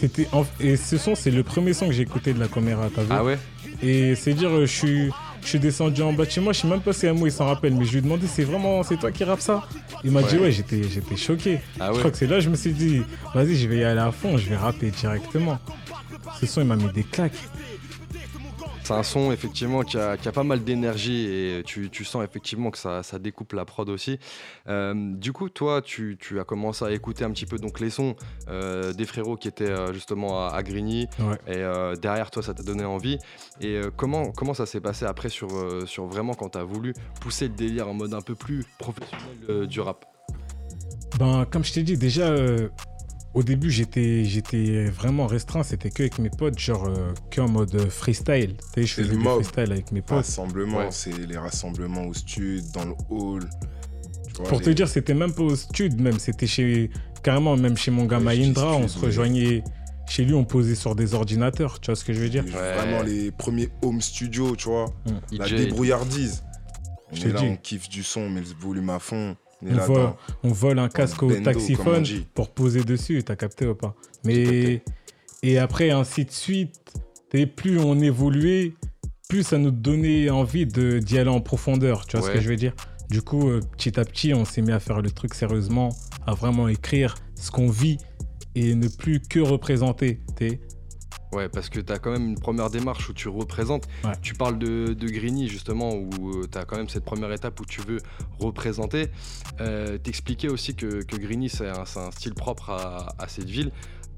c'était 0.00 0.26
en- 0.32 0.44
et 0.58 0.76
ce 0.76 0.96
son 0.98 1.14
c'est 1.14 1.30
le 1.30 1.42
premier 1.42 1.72
son 1.74 1.86
que 1.86 1.92
j'ai 1.92 2.02
écouté 2.02 2.32
de 2.32 2.40
la 2.40 2.48
caméra, 2.48 2.88
t'as 2.94 3.02
vu? 3.02 3.08
Ah 3.10 3.22
ouais? 3.22 3.38
Et 3.82 4.14
c'est 4.14 4.32
dire, 4.34 4.48
euh, 4.50 4.66
je 4.66 4.72
suis, 4.72 5.10
je 5.42 5.48
suis 5.48 5.58
descendu 5.58 6.02
en 6.02 6.12
bas 6.12 6.24
de 6.24 6.30
chez 6.30 6.40
moi, 6.40 6.52
je 6.52 6.60
sais 6.60 6.68
même 6.68 6.80
pas 6.80 6.92
si 6.92 7.06
Amo 7.06 7.26
il 7.26 7.32
s'en 7.32 7.46
rappelle, 7.46 7.74
mais 7.74 7.84
je 7.84 7.90
lui 7.92 7.98
ai 7.98 8.00
demandé 8.00 8.26
c'est 8.26 8.44
vraiment, 8.44 8.82
c'est 8.82 8.96
toi 8.96 9.10
qui 9.12 9.24
rappe 9.24 9.40
ça? 9.40 9.66
Il 10.04 10.10
m'a 10.12 10.22
dit 10.22 10.36
Ouais. 10.38 10.50
j'étais, 10.52 10.82
j'étais 10.84 11.16
choqué. 11.16 11.58
Ah 11.78 11.88
Je 11.88 11.92
ouais? 11.92 11.98
crois 11.98 12.10
que 12.10 12.16
c'est 12.16 12.26
là 12.26 12.40
je 12.40 12.48
me 12.48 12.56
suis 12.56 12.72
dit, 12.72 13.02
vas-y, 13.34 13.56
je 13.56 13.68
vais 13.68 13.78
y 13.78 13.84
aller 13.84 14.00
à 14.00 14.12
fond, 14.12 14.38
je 14.38 14.48
vais 14.48 14.56
rapper 14.56 14.90
directement. 14.90 15.58
Ce 16.40 16.46
son 16.46 16.60
il 16.62 16.66
m'a 16.66 16.76
mis 16.76 16.90
des 16.92 17.04
claques. 17.04 17.32
C'est 18.84 18.94
un 18.94 19.02
son 19.04 19.30
effectivement 19.30 19.82
qui 19.82 19.96
a, 19.96 20.16
qui 20.16 20.28
a 20.28 20.32
pas 20.32 20.42
mal 20.42 20.64
d'énergie 20.64 21.26
et 21.26 21.62
tu, 21.64 21.88
tu 21.88 22.04
sens 22.04 22.24
effectivement 22.24 22.70
que 22.72 22.78
ça, 22.78 23.02
ça 23.02 23.18
découpe 23.18 23.52
la 23.52 23.64
prod 23.64 23.88
aussi. 23.88 24.18
Euh, 24.68 25.14
du 25.14 25.32
coup, 25.32 25.48
toi, 25.48 25.80
tu, 25.82 26.16
tu 26.20 26.40
as 26.40 26.44
commencé 26.44 26.84
à 26.84 26.90
écouter 26.90 27.24
un 27.24 27.30
petit 27.30 27.46
peu 27.46 27.58
donc 27.58 27.78
les 27.78 27.90
sons 27.90 28.16
euh, 28.48 28.92
des 28.92 29.04
frérots 29.04 29.36
qui 29.36 29.46
étaient 29.46 29.70
euh, 29.70 29.92
justement 29.92 30.46
à, 30.48 30.54
à 30.54 30.62
Grigny 30.62 31.06
Ouais. 31.20 31.36
et 31.46 31.58
euh, 31.58 31.94
derrière 31.94 32.30
toi, 32.30 32.42
ça 32.42 32.54
t'a 32.54 32.62
donné 32.64 32.84
envie. 32.84 33.18
Et 33.60 33.80
comment, 33.96 34.32
comment 34.32 34.54
ça 34.54 34.66
s'est 34.66 34.80
passé 34.80 35.04
après 35.04 35.28
sur, 35.28 35.48
sur 35.86 36.06
vraiment 36.06 36.34
quand 36.34 36.50
tu 36.50 36.58
as 36.58 36.64
voulu 36.64 36.92
pousser 37.20 37.46
le 37.48 37.54
délire 37.54 37.88
en 37.88 37.94
mode 37.94 38.14
un 38.14 38.20
peu 38.20 38.34
plus 38.34 38.64
professionnel 38.78 39.66
du 39.68 39.80
rap? 39.80 40.04
Ben, 41.18 41.46
comme 41.50 41.62
je 41.64 41.72
t'ai 41.72 41.82
dit, 41.82 41.96
déjà, 41.96 42.34
au 43.34 43.42
début, 43.42 43.70
j'étais, 43.70 44.24
j'étais 44.24 44.84
vraiment 44.86 45.26
restreint. 45.26 45.62
C'était 45.62 45.90
que 45.90 46.02
avec 46.02 46.18
mes 46.18 46.30
potes, 46.30 46.58
genre, 46.58 46.86
euh, 46.86 47.12
que 47.30 47.40
en 47.40 47.48
mode 47.48 47.74
euh, 47.74 47.88
freestyle. 47.88 48.56
Tu 48.74 48.82
sais, 48.82 48.86
je 48.86 48.94
faisais 48.94 49.14
freestyle 49.18 49.72
avec 49.72 49.90
mes 49.92 50.02
potes. 50.02 50.18
Rassemblement, 50.18 50.78
Ouais. 50.78 50.88
c'est 50.90 51.16
les 51.26 51.36
rassemblements 51.38 52.06
au 52.06 52.14
studio, 52.14 52.60
dans 52.74 52.84
le 52.84 52.94
hall. 53.10 53.42
Vois, 54.36 54.48
Pour 54.48 54.60
te 54.60 54.70
dire, 54.70 54.88
c'était 54.88 55.14
même 55.14 55.32
pas 55.32 55.42
au 55.42 55.56
stud, 55.56 56.00
même. 56.00 56.18
C'était 56.18 56.46
chez, 56.46 56.90
carrément, 57.22 57.56
même 57.56 57.76
chez 57.76 57.90
mon 57.90 58.04
gars 58.06 58.18
Ouais, 58.18 58.24
Mahindra. 58.24 58.74
On 58.76 58.88
stud, 58.88 59.00
se 59.00 59.06
rejoignait 59.06 59.62
chez 60.08 60.24
lui, 60.24 60.34
on 60.34 60.44
posait 60.44 60.74
sur 60.74 60.94
des 60.94 61.14
ordinateurs. 61.14 61.80
Tu 61.80 61.86
vois 61.86 61.96
ce 61.96 62.04
que 62.04 62.12
je 62.12 62.20
veux 62.20 62.28
dire? 62.28 62.44
Ouais. 62.44 62.50
Vraiment 62.74 63.02
les 63.02 63.30
premiers 63.30 63.68
home 63.82 64.00
studio, 64.00 64.56
tu 64.56 64.68
vois. 64.68 64.86
La 65.32 65.46
EJ. 65.46 65.54
débrouillardise. 65.54 66.44
On 67.10 67.14
Je 67.16 67.20
est 67.20 67.24
t'ai 67.24 67.32
là, 67.32 67.40
dit. 67.40 67.46
on 67.46 67.56
kiffe 67.56 67.88
du 67.90 68.02
son, 68.02 68.28
mais 68.30 68.40
le 68.40 68.46
volume 68.58 68.88
à 68.90 68.98
fond. 68.98 69.36
On 69.64 69.74
là 69.74 70.16
vole 70.42 70.78
un 70.78 70.88
casque 70.88 71.22
au 71.22 71.32
taxiphone 71.32 72.04
pour 72.34 72.50
poser 72.50 72.84
dessus, 72.84 73.22
t'as 73.24 73.36
capté 73.36 73.66
ou 73.66 73.74
pas 73.74 73.94
Mais 74.24 74.82
et 75.42 75.58
après 75.58 75.90
ainsi 75.90 76.24
de 76.24 76.30
suite, 76.30 76.94
et 77.32 77.46
plus 77.46 77.78
on 77.78 77.98
évoluait, 78.00 78.74
plus 79.28 79.42
ça 79.42 79.58
nous 79.58 79.70
donnait 79.70 80.30
envie 80.30 80.66
de 80.66 80.98
d'y 80.98 81.18
aller 81.18 81.30
en 81.30 81.40
profondeur, 81.40 82.06
tu 82.06 82.16
vois 82.16 82.26
ce 82.26 82.32
que 82.32 82.40
je 82.40 82.48
veux 82.48 82.56
dire? 82.56 82.74
Du 83.10 83.20
coup, 83.20 83.50
euh, 83.50 83.60
petit 83.76 84.00
à 84.00 84.04
petit, 84.04 84.32
on 84.32 84.44
s'est 84.44 84.62
mis 84.62 84.72
à 84.72 84.80
faire 84.80 85.02
le 85.02 85.10
truc 85.10 85.34
sérieusement, 85.34 85.90
à 86.26 86.32
vraiment 86.32 86.68
écrire 86.68 87.14
ce 87.34 87.50
qu'on 87.50 87.68
vit 87.68 87.98
et 88.54 88.74
ne 88.74 88.88
plus 88.88 89.20
que 89.20 89.38
représenter. 89.38 90.20
Ouais, 91.32 91.48
parce 91.48 91.68
que 91.70 91.80
tu 91.80 91.92
as 91.92 91.98
quand 91.98 92.10
même 92.10 92.28
une 92.28 92.38
première 92.38 92.68
démarche 92.70 93.08
où 93.08 93.14
tu 93.14 93.28
représentes. 93.28 93.86
Ouais. 94.04 94.12
Tu 94.20 94.34
parles 94.34 94.58
de, 94.58 94.92
de 94.92 95.08
Grigny, 95.08 95.48
justement, 95.48 95.94
où 95.94 96.46
tu 96.46 96.58
as 96.58 96.64
quand 96.64 96.76
même 96.76 96.88
cette 96.88 97.04
première 97.04 97.32
étape 97.32 97.58
où 97.60 97.64
tu 97.64 97.80
veux 97.80 97.98
représenter. 98.38 99.08
Euh, 99.60 99.96
T'expliquais 99.98 100.48
aussi 100.48 100.74
que, 100.74 101.02
que 101.02 101.16
Grigny, 101.16 101.48
c'est 101.48 101.68
un, 101.68 101.84
style 102.10 102.34
propre 102.34 102.70
à, 102.70 103.14
à 103.18 103.28
cette 103.28 103.48
ville. 103.48 103.72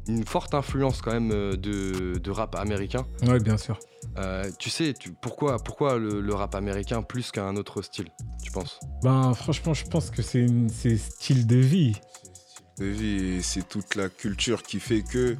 Une 0.07 0.27
forte 0.27 0.53
influence, 0.55 1.01
quand 1.01 1.13
même, 1.13 1.31
euh, 1.33 1.57
de, 1.57 2.19
de 2.19 2.31
rap 2.31 2.57
américain. 2.57 3.07
Ouais, 3.27 3.39
bien 3.41 3.57
sûr. 3.57 3.79
Euh, 4.19 4.51
tu 4.59 4.69
sais, 4.69 4.93
tu- 4.93 5.13
pourquoi, 5.13 5.57
pourquoi 5.59 5.97
le, 5.99 6.21
le 6.21 6.35
rap 6.35 6.55
américain 6.55 7.01
plus 7.03 7.31
qu'un 7.31 7.57
autre 7.57 7.81
style, 7.81 8.09
tu 8.43 8.51
penses? 8.51 8.79
Ben 9.03 9.33
franchement, 9.35 9.73
je 9.73 9.87
pense 9.87 10.11
que 10.11 10.21
c'est 10.21 10.47
style 10.99 11.47
de 11.47 11.57
vie. 11.57 11.95
de 12.79 12.85
vie 12.85 13.43
c'est 13.43 13.67
toute 13.67 13.95
la 13.95 14.09
culture 14.11 14.63
qui 14.63 14.79
fait 14.79 15.03
que, 15.03 15.19
euh, 15.19 15.37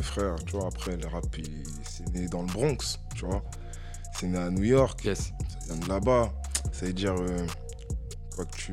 frère, 0.00 0.36
tu 0.46 0.52
vois, 0.56 0.68
après 0.68 0.96
le 0.96 1.06
rap, 1.08 1.24
il- 1.38 1.64
c'est 1.84 2.08
né 2.14 2.26
dans 2.28 2.42
le 2.42 2.46
Bronx, 2.52 2.98
tu 3.14 3.26
vois. 3.26 3.42
C'est 4.18 4.26
né 4.28 4.38
à 4.38 4.50
New 4.50 4.64
York, 4.64 5.04
Yes. 5.04 5.32
ça 5.58 5.74
vient 5.74 5.76
de 5.84 5.88
là-bas. 5.88 6.32
Ça 6.72 6.86
veut 6.86 6.92
dire, 6.92 7.14
euh, 7.18 7.46
quoi 8.34 8.44
que 8.44 8.56
tu. 8.56 8.72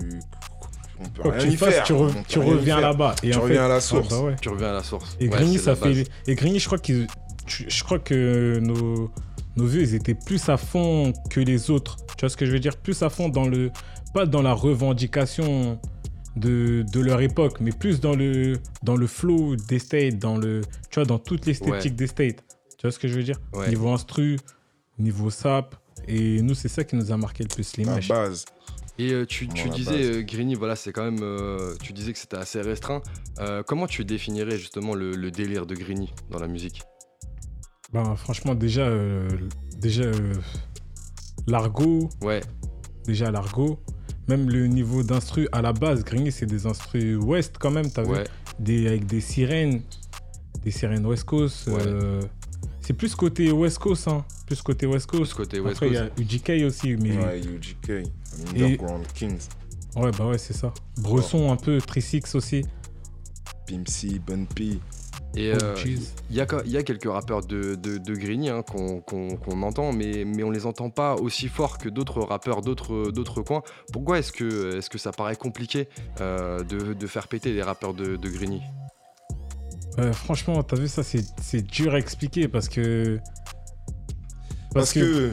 On 1.01 1.05
peut 1.09 1.21
Quoi 1.21 1.31
que 1.31 1.38
rien 1.38 1.47
tu 1.47 1.53
y 1.53 1.57
fasses, 1.57 1.73
faire. 1.75 1.83
tu, 1.85 1.93
re- 1.93 2.39
reviens 2.39 2.79
là-bas. 2.81 3.15
Et 3.23 3.31
Tu 3.31 3.38
en 3.38 3.41
reviens 3.41 3.57
fait- 3.61 3.65
à 3.65 3.67
la 3.69 3.75
Ah, 3.75 3.81
source. 3.81 4.09
bah 4.09 4.19
ouais. 4.21 4.35
Tu 4.41 4.49
reviens 4.49 4.69
à 4.69 4.73
la 4.73 4.83
source. 4.83 5.15
Et 5.19 5.23
Ouais, 5.25 5.29
Grigny, 5.29 5.57
ça 5.57 5.75
fait. 5.75 6.05
Et 6.27 6.35
Grigny, 6.35 6.59
je 6.59 6.65
crois 6.67 6.77
qu'ils. 6.77 7.07
Je 7.47 7.83
crois 7.83 7.99
que 7.99 8.59
nos, 8.61 9.09
nos 9.55 9.65
vieux, 9.65 9.81
ils 9.81 9.95
étaient 9.95 10.13
plus 10.13 10.49
à 10.49 10.57
fond 10.57 11.13
que 11.29 11.39
les 11.39 11.71
autres. 11.71 11.95
Tu 12.17 12.21
vois 12.21 12.29
ce 12.29 12.35
que 12.38 12.45
je 12.45 12.51
veux 12.51 12.59
dire? 12.59 12.75
Plus 12.77 13.01
à 13.01 13.09
fond 13.09 13.29
dans 13.29 13.47
le. 13.47 13.71
Pas 14.13 14.25
dans 14.25 14.41
la 14.41 14.53
revendication 14.53 15.79
de, 16.36 16.86
de 16.91 17.00
leur 17.00 17.21
époque, 17.21 17.59
mais 17.59 17.71
plus 17.71 18.00
dans 18.00 18.15
le, 18.15 18.53
dans 18.83 18.95
le 18.95 19.07
flow 19.07 19.55
des 19.55 19.79
States, 19.79 20.17
dans 20.19 20.38
le. 20.38 20.62
Tu 20.89 20.95
vois, 21.00 21.05
dans 21.05 21.19
toute 21.19 21.45
l'esthétique 21.45 21.71
Ouais. 21.71 21.89
des 21.91 22.07
States. 22.07 22.43
Tu 22.77 22.83
vois 22.88 22.91
ce 22.91 23.00
que 23.00 23.07
je 23.07 23.15
veux 23.15 23.24
dire? 23.24 23.39
Ouais. 23.53 23.69
Niveau 23.69 23.89
instru, 23.91 24.38
niveau 24.98 25.29
sap. 25.29 25.75
Et 26.07 26.41
nous, 26.41 26.53
c'est 26.53 26.69
ça 26.69 26.83
qui 26.83 26.95
nous 26.95 27.12
a 27.12 27.17
marqué 27.17 27.43
le 27.43 27.50
plus 27.50 27.75
La 27.77 27.83
l'image. 27.83 28.07
base. 28.07 28.45
Et 28.98 29.12
euh, 29.13 29.25
tu, 29.25 29.48
tu 29.48 29.67
la 29.67 29.74
disais, 29.74 30.03
euh, 30.17 30.21
Grigny, 30.24 30.55
voilà, 30.55 30.75
c'est 30.75 30.91
quand 30.91 31.03
même. 31.03 31.19
euh, 31.21 31.75
tu 31.81 31.93
disais 31.93 32.12
que 32.13 32.19
c'était 32.19 32.38
assez 32.38 32.62
restreint. 32.62 33.01
Euh, 33.39 33.63
comment 33.63 33.88
tu 33.88 34.03
définirais 34.05 34.57
justement 34.57 34.93
le, 34.95 35.12
le 35.12 35.31
délire 35.31 35.65
de 35.65 35.74
Grigny 35.75 36.13
dans 36.31 36.39
la 36.39 36.48
musique? 36.48 36.81
Ben, 37.93 38.15
franchement, 38.15 38.55
déjà, 38.55 38.81
euh, 38.88 39.27
déjà 39.77 40.03
euh, 40.03 40.33
l'argot, 41.48 42.09
Ouais, 42.21 42.41
déjà 43.05 43.31
l'argot. 43.31 43.79
Même 44.29 44.48
le 44.48 44.67
niveau 44.67 45.01
d'instru 45.01 45.48
à 45.51 45.63
la 45.63 45.74
base, 45.74 46.03
Grigny, 46.03 46.31
c'est 46.31 46.45
des 46.45 46.67
instrus 46.67 47.17
ouest 47.17 47.55
quand 47.59 47.71
même, 47.71 47.89
t'as 47.89 48.03
vu 48.03 48.12
ouais, 48.12 48.25
des, 48.59 48.86
Avec 48.86 49.07
des 49.07 49.21
sirènes, 49.21 49.81
des 50.63 50.69
sirènes 50.69 51.03
west 51.03 51.24
coast. 51.24 51.65
Ouais. 51.65 51.81
euh, 51.88 52.21
c'est 52.79 52.93
plus 52.93 53.15
côté 53.15 53.51
west 53.51 53.79
coast, 53.79 54.07
hein. 54.07 54.24
plus 54.45 54.62
côté 54.62 54.86
West 54.86 55.07
Coast. 55.07 55.33
côté 55.33 55.59
West 55.59 55.77
Après, 55.77 55.88
il 55.88 55.93
y 55.93 55.98
a. 55.98 56.09
UGK 56.15 56.67
aussi, 56.67 56.95
mais. 56.95 57.17
Ouais, 57.17 57.39
UGK, 57.39 58.07
Underground 58.51 59.05
Kings, 59.15 59.48
Ouais, 59.95 60.12
bah 60.15 60.27
ouais, 60.27 60.38
c'est 60.38 60.53
ça. 60.53 60.71
Bresson 61.00 61.51
un 61.51 61.55
peu, 61.55 61.79
Trisix 61.79 62.36
aussi. 62.36 62.63
Pimp 63.67 63.88
C, 63.88 64.19
Bun 64.25 64.45
P. 64.45 64.79
Et 65.36 65.51
Oh, 65.53 65.57
euh, 65.62 65.75
il 66.29 66.36
y, 66.36 66.41
a, 66.41 66.48
il 66.65 66.71
y 66.71 66.77
a 66.77 66.83
quelques 66.83 67.09
rappeurs 67.09 67.45
de, 67.45 67.75
de, 67.75 67.98
de 67.98 68.13
Grigny 68.15 68.50
hein, 68.50 68.63
qu'on 68.63 69.62
entend, 69.62 69.93
mais, 69.93 70.25
mais 70.25 70.43
on 70.43 70.50
les 70.50 70.65
entend 70.65 70.89
pas 70.89 71.15
aussi 71.15 71.48
fort 71.48 71.77
que 71.77 71.88
d'autres 71.88 72.21
rappeurs 72.21 72.62
d'autres 72.62 73.41
coins. 73.43 73.62
Pourquoi 73.93 74.19
est-ce 74.19 74.31
que, 74.31 74.77
est 74.77 74.89
que 74.89 74.98
ça 74.98 75.12
paraît 75.12 75.36
compliqué 75.36 75.88
euh, 76.19 76.63
de, 76.63 76.93
de 76.93 77.07
faire 77.07 77.27
péter 77.27 77.53
les 77.53 77.62
rappeurs 77.62 77.93
de, 77.93 78.15
de 78.15 78.29
Grigny? 78.29 78.62
Euh, 80.00 80.13
franchement, 80.13 80.63
t'as 80.63 80.77
vu 80.77 80.88
ça, 80.88 81.03
c'est 81.03 81.62
dur 81.62 81.93
à 81.93 82.00
expliquer 82.00 82.48
parce 82.48 82.69
que. 82.69 83.19
Parce 84.74 84.93
que, 84.93 85.31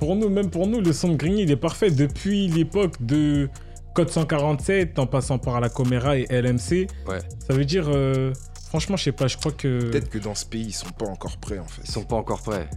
pour 0.00 0.16
nous, 0.16 0.28
même 0.28 0.50
pour 0.50 0.66
nous, 0.66 0.80
le 0.80 0.92
son 0.92 1.08
de 1.10 1.16
Grigny, 1.16 1.42
il 1.42 1.50
est 1.50 1.56
parfait 1.56 1.90
depuis 1.90 2.48
l'époque 2.48 2.94
de 3.00 3.48
Code 3.94 4.10
147, 4.10 4.98
en 4.98 5.06
passant 5.06 5.38
par 5.38 5.60
la 5.60 5.68
Comera 5.68 6.18
et 6.18 6.26
LMC. 6.28 6.88
Ouais. 7.06 7.20
Ça 7.46 7.54
veut 7.54 7.64
dire, 7.64 7.86
euh, 7.88 8.32
franchement, 8.74 8.96
je 8.96 9.04
sais 9.04 9.12
pas, 9.12 9.28
je 9.28 9.36
crois 9.36 9.52
que. 9.52 9.88
peut-être 9.90 10.10
que 10.10 10.18
dans 10.18 10.34
ce 10.34 10.44
pays, 10.44 10.64
ils 10.66 10.72
sont 10.74 10.90
pas 10.90 11.06
encore 11.06 11.36
prêts 11.38 11.60
en 11.60 11.66
fait. 11.66 11.82
Ils 11.84 11.90
sont 11.92 12.02
pas 12.04 12.16
encore 12.16 12.42
prêts. 12.42 12.68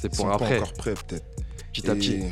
C'est 0.00 0.08
Ils 0.12 0.16
pour 0.16 0.24
sont 0.26 0.30
après, 0.30 0.56
pas 0.56 0.62
encore 0.62 0.72
prêts 0.72 0.94
peut-être. 0.94 1.26
petit 1.72 1.90
à 1.90 1.94
petit. 1.94 2.12
Et- 2.14 2.30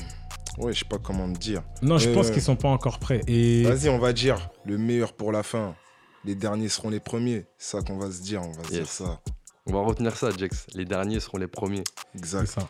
Ouais, 0.59 0.73
je 0.73 0.79
sais 0.81 0.85
pas 0.85 0.99
comment 0.99 1.31
te 1.33 1.39
dire. 1.39 1.63
Non, 1.83 1.97
je 1.99 2.09
Euh, 2.09 2.15
pense 2.15 2.31
qu'ils 2.31 2.43
sont 2.43 2.57
pas 2.57 2.69
encore 2.69 2.99
prêts. 2.99 3.21
Et 3.29 3.63
Vas-y, 3.63 3.89
on 3.89 3.99
va 3.99 4.13
dire 4.13 4.51
le 4.65 4.79
meilleur 4.79 5.13
pour 5.13 5.33
la 5.33 5.43
fin. 5.43 5.75
Les 6.25 6.35
derniers 6.35 6.69
seront 6.69 6.89
les 6.91 6.99
premiers. 7.01 7.47
C'est 7.59 7.77
ça 7.77 7.83
qu'on 7.83 7.99
va 7.99 8.11
se 8.11 8.21
dire, 8.23 8.43
on 8.43 8.51
va 8.53 8.65
se 8.65 8.71
dire 8.71 8.89
ça. 8.89 9.21
On 9.67 9.73
va 9.73 9.81
retenir 9.81 10.17
ça, 10.17 10.31
Jex. 10.37 10.67
Les 10.75 10.85
derniers 10.87 11.21
seront 11.21 11.39
les 11.39 11.47
premiers. 11.47 11.85
c'est 12.15 12.19
Exact. 12.19 12.47
ça. 12.47 12.69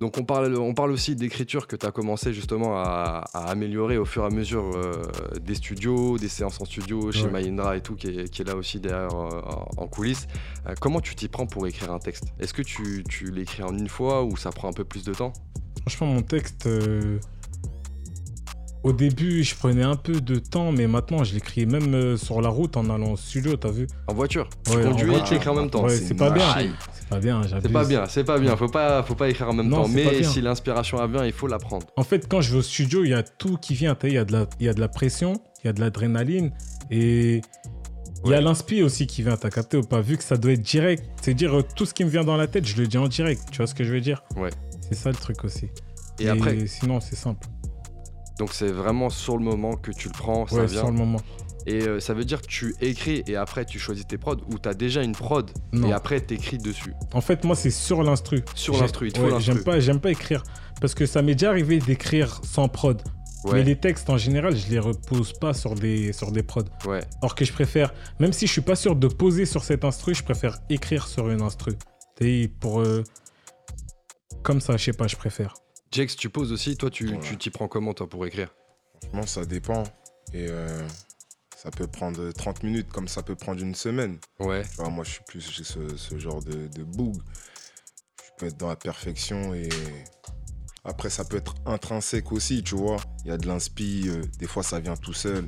Donc 0.00 0.16
on 0.16 0.24
parle, 0.24 0.56
on 0.56 0.72
parle 0.72 0.92
aussi 0.92 1.14
d'écriture 1.14 1.66
que 1.66 1.76
tu 1.76 1.84
as 1.84 1.90
commencé 1.92 2.32
justement 2.32 2.78
à, 2.78 3.24
à 3.34 3.50
améliorer 3.50 3.98
au 3.98 4.06
fur 4.06 4.22
et 4.22 4.26
à 4.26 4.30
mesure 4.30 4.72
euh, 4.74 5.02
des 5.42 5.54
studios, 5.54 6.16
des 6.16 6.28
séances 6.28 6.58
en 6.60 6.64
studio 6.64 7.12
chez 7.12 7.24
Ouais. 7.24 7.30
Mahindra 7.30 7.76
et 7.76 7.82
tout, 7.82 7.96
qui 7.96 8.06
est, 8.06 8.30
qui 8.30 8.40
est 8.40 8.46
là 8.46 8.56
aussi 8.56 8.80
derrière 8.80 9.14
euh, 9.14 9.42
en 9.76 9.86
coulisses. 9.86 10.26
Euh, 10.66 10.74
comment 10.80 11.00
tu 11.02 11.14
t'y 11.14 11.28
prends 11.28 11.46
pour 11.46 11.66
écrire 11.66 11.92
un 11.92 11.98
texte? 11.98 12.24
Est-ce 12.38 12.54
que 12.54 12.62
tu, 12.62 13.04
tu 13.08 13.30
l'écris 13.30 13.62
en 13.62 13.76
une 13.76 13.88
fois 13.90 14.24
ou 14.24 14.38
ça 14.38 14.50
prend 14.50 14.68
un 14.68 14.72
peu 14.72 14.84
plus 14.84 15.04
de 15.04 15.12
temps? 15.12 15.34
Franchement, 15.82 16.06
mon 16.06 16.22
texte. 16.22 16.66
Au 18.82 18.92
début, 18.94 19.44
je 19.44 19.54
prenais 19.54 19.82
un 19.82 19.94
peu 19.96 20.22
de 20.22 20.38
temps, 20.38 20.72
mais 20.72 20.86
maintenant, 20.86 21.22
je 21.22 21.34
l'écris 21.34 21.66
même 21.66 21.92
euh, 21.94 22.16
sur 22.16 22.40
la 22.40 22.48
route 22.48 22.78
en 22.78 22.88
allant 22.88 23.12
au 23.12 23.16
studio, 23.16 23.54
t'as 23.56 23.70
vu? 23.70 23.86
En 24.06 24.14
voiture 24.14 24.48
Tu 24.64 24.74
Ouais, 24.76 24.82
conduis 24.84 25.14
et 25.16 25.22
tu 25.22 25.34
écris 25.34 25.48
en 25.50 25.54
même 25.54 25.68
temps 25.70 25.84
Ouais, 25.84 25.96
c'est 25.96 26.14
pas 26.14 26.30
bien. 26.30 26.46
C'est 26.94 27.08
pas 27.08 27.18
bien. 27.20 27.42
C'est 27.42 27.68
pas 27.72 27.84
bien, 27.84 28.06
c'est 28.06 28.24
pas 28.24 28.38
bien. 28.38 28.56
Faut 28.56 28.68
pas, 28.68 29.02
faut 29.02 29.14
pas 29.14 29.28
écrire 29.28 29.50
en 29.50 29.52
même 29.52 29.68
Non, 29.68 29.82
temps. 29.82 29.88
Mais 29.88 30.20
bien. 30.20 30.28
si 30.30 30.40
l'inspiration 30.40 31.04
vient, 31.08 31.26
il 31.26 31.32
faut 31.32 31.46
la 31.46 31.58
prendre. 31.58 31.86
En 31.98 32.04
fait, 32.04 32.26
quand 32.26 32.40
je 32.40 32.52
vais 32.52 32.58
au 32.58 32.62
studio, 32.62 33.04
il 33.04 33.10
y 33.10 33.14
a 33.14 33.22
tout 33.22 33.58
qui 33.58 33.74
vient. 33.74 33.94
Il 34.04 34.12
y, 34.12 34.18
a 34.18 34.24
de 34.24 34.32
la- 34.32 34.46
y 34.60 34.68
a 34.68 34.72
de 34.72 34.80
la 34.80 34.88
pression, 34.88 35.34
il 35.62 35.66
y 35.66 35.70
a 35.70 35.74
de 35.74 35.80
l'adrénaline 35.80 36.50
et 36.90 37.42
il 38.24 38.30
y 38.30 38.34
a 38.34 38.40
l'inspi 38.40 38.82
aussi 38.82 39.06
qui 39.06 39.22
vient. 39.22 39.36
T'as 39.36 39.50
capté 39.50 39.76
ou 39.76 39.82
pas? 39.82 40.00
Vu 40.00 40.16
que 40.16 40.24
ça 40.24 40.38
doit 40.38 40.52
être 40.52 40.62
direct. 40.62 41.04
C'est 41.20 41.34
dire 41.34 41.54
euh, 41.58 41.62
tout 41.76 41.84
ce 41.84 41.92
qui 41.92 42.02
me 42.04 42.08
vient 42.10 42.24
dans 42.24 42.36
la 42.38 42.46
tête, 42.46 42.64
je 42.66 42.76
le 42.80 42.86
dis 42.86 42.96
en 42.96 43.08
direct. 43.08 43.42
Tu 43.50 43.58
vois 43.58 43.66
ce 43.66 43.74
que 43.74 43.84
je 43.84 43.92
veux 43.92 44.00
dire? 44.00 44.22
Ouais. 44.36 44.50
C'est 44.88 44.94
ça 44.94 45.10
le 45.10 45.16
truc 45.16 45.44
aussi. 45.44 45.68
Et 46.18 46.28
après, 46.30 46.66
Sinon, 46.66 47.00
c'est 47.00 47.16
simple. 47.16 47.46
Donc 48.40 48.52
c'est 48.54 48.72
vraiment 48.72 49.10
sur 49.10 49.36
le 49.36 49.44
moment 49.44 49.76
que 49.76 49.90
tu 49.92 50.08
le 50.08 50.14
prends, 50.14 50.46
ça 50.46 50.56
Ouais, 50.56 50.66
vient. 50.66 50.80
sur 50.80 50.90
le 50.90 50.96
moment. 50.96 51.20
Et 51.66 51.82
euh, 51.82 52.00
ça 52.00 52.14
veut 52.14 52.24
dire 52.24 52.40
que 52.40 52.46
tu 52.46 52.74
écris 52.80 53.22
et 53.26 53.36
après 53.36 53.66
tu 53.66 53.78
choisis 53.78 54.06
tes 54.06 54.16
prods 54.16 54.38
ou 54.50 54.58
t'as 54.58 54.72
déjà 54.72 55.02
une 55.02 55.12
prod 55.12 55.50
Non. 55.72 55.88
et 55.88 55.92
après 55.92 56.18
t'écris 56.20 56.56
dessus? 56.56 56.94
En 57.12 57.20
fait, 57.20 57.44
moi, 57.44 57.54
c'est 57.54 57.70
sur 57.70 58.02
l'instru. 58.02 58.42
Sur 58.54 58.80
l'instru, 58.80 59.08
il 59.08 59.12
te 59.12 59.20
faut 59.20 59.26
ouais. 59.30 59.40
J'aime 59.40 59.62
pas, 59.62 59.78
j'aime 59.78 60.00
pas 60.00 60.10
écrire. 60.10 60.42
Parce 60.80 60.94
que 60.94 61.04
ça 61.04 61.20
m'est 61.20 61.34
déjà 61.34 61.50
arrivé 61.50 61.78
d'écrire 61.78 62.40
sans 62.44 62.66
prod. 62.68 63.02
Ouais, 63.44 63.52
Mais 63.54 63.62
les 63.62 63.76
textes, 63.76 64.08
en 64.08 64.16
général, 64.16 64.56
je 64.56 64.68
les 64.70 64.78
repose 64.78 65.34
pas 65.34 65.52
sur 65.52 65.74
des, 65.74 66.12
sur 66.14 66.32
des 66.32 66.42
prods. 66.42 66.64
ouais. 66.86 67.00
Or 67.20 67.34
que 67.34 67.44
je 67.44 67.52
préfère, 67.52 67.92
même 68.18 68.32
si 68.32 68.46
je 68.46 68.52
suis 68.52 68.60
pas 68.62 68.74
sûr 68.76 68.96
de 68.96 69.06
poser 69.08 69.44
sur 69.44 69.62
cet 69.62 69.84
instru, 69.84 70.14
je 70.14 70.22
préfère 70.24 70.58
écrire 70.70 71.06
sur 71.06 71.28
une 71.30 71.42
instru. 71.42 71.72
Et 72.22 72.48
pour. 72.48 72.80
euh, 72.80 73.02
Comme 74.42 74.60
ça, 74.62 74.78
je 74.78 74.84
sais 74.86 74.92
pas, 74.94 75.06
je 75.06 75.16
préfère. 75.16 75.52
Jex, 75.92 76.14
tu 76.16 76.30
poses 76.30 76.52
aussi, 76.52 76.76
toi 76.76 76.88
tu 76.90 77.18
t'y 77.38 77.50
prends 77.50 77.66
comment 77.68 77.94
toi 77.94 78.08
pour 78.08 78.24
écrire? 78.26 78.54
Franchement, 79.00 79.26
ça 79.26 79.44
dépend. 79.44 79.82
Et 80.32 80.46
euh, 80.48 80.86
ça 81.56 81.70
peut 81.72 81.88
prendre 81.88 82.30
30 82.30 82.62
minutes, 82.62 82.88
comme 82.92 83.08
ça 83.08 83.22
peut 83.24 83.34
prendre 83.34 83.60
une 83.60 83.74
semaine. 83.74 84.18
Ouais, 84.38 84.62
Tu 84.62 84.76
vois, 84.76 84.88
moi, 84.90 85.02
je 85.04 85.10
suis 85.10 85.24
plus 85.26 85.50
j'ai 85.50 85.64
ce, 85.64 85.96
ce 85.96 86.16
genre 86.18 86.42
de, 86.44 86.68
de 86.68 86.84
boug. 86.84 87.16
Je 88.24 88.30
peux 88.38 88.46
être 88.46 88.56
dans 88.56 88.68
la 88.68 88.76
perfection 88.76 89.52
et 89.54 89.68
après, 90.84 91.10
ça 91.10 91.24
peut 91.24 91.36
être 91.38 91.54
intrinsèque 91.66 92.30
aussi, 92.30 92.62
tu 92.62 92.76
vois. 92.76 92.98
Il 93.24 93.28
y 93.28 93.32
a 93.32 93.36
de 93.36 93.48
l'inspi, 93.48 94.04
euh, 94.06 94.22
des 94.38 94.46
fois, 94.46 94.62
ça 94.62 94.78
vient 94.78 94.96
tout 94.96 95.12
seul. 95.12 95.44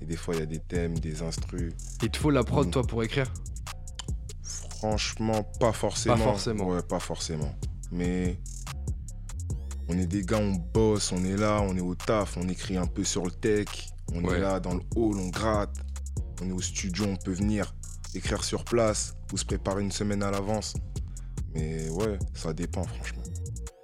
Et 0.00 0.06
des 0.06 0.16
fois, 0.16 0.34
il 0.34 0.40
y 0.40 0.42
a 0.42 0.46
des 0.46 0.58
thèmes, 0.58 0.98
des 0.98 1.20
instrus. 1.22 1.74
il 2.02 2.08
te 2.10 2.16
faut 2.16 2.30
la 2.30 2.44
prod 2.44 2.66
Mm. 2.66 2.70
toi 2.70 2.82
pour 2.82 3.02
écrire? 3.04 3.30
Franchement, 4.42 5.44
pas 5.60 5.72
forcément. 5.72 6.16
forcément. 6.16 6.64
Ouais, 6.68 6.82
pas 6.82 6.98
forcément. 6.98 7.54
Mais 7.92 8.38
on 9.92 9.98
est 9.98 10.06
des 10.06 10.22
gars, 10.22 10.38
on 10.38 10.52
bosse, 10.54 11.12
on 11.12 11.24
est 11.24 11.36
là, 11.36 11.60
on 11.62 11.76
est 11.76 11.80
au 11.80 11.94
taf, 11.94 12.36
on 12.36 12.48
écrit 12.48 12.76
un 12.76 12.86
peu 12.86 13.04
sur 13.04 13.24
le 13.24 13.30
tech, 13.30 13.66
on 14.14 14.24
Ouais. 14.24 14.36
est 14.36 14.40
là 14.40 14.60
dans 14.60 14.74
le 14.74 14.80
hall, 14.96 15.16
on 15.18 15.28
gratte, 15.28 15.76
on 16.42 16.48
est 16.48 16.52
au 16.52 16.60
studio, 16.60 17.04
on 17.06 17.16
peut 17.16 17.32
venir 17.32 17.74
écrire 18.14 18.44
sur 18.44 18.64
place 18.64 19.14
ou 19.32 19.36
se 19.38 19.44
préparer 19.44 19.82
une 19.82 19.92
semaine 19.92 20.22
à 20.22 20.30
l'avance. 20.30 20.74
Mais 21.54 21.88
ouais, 21.90 22.18
ça 22.34 22.52
dépend 22.52 22.84
franchement. 22.84 23.21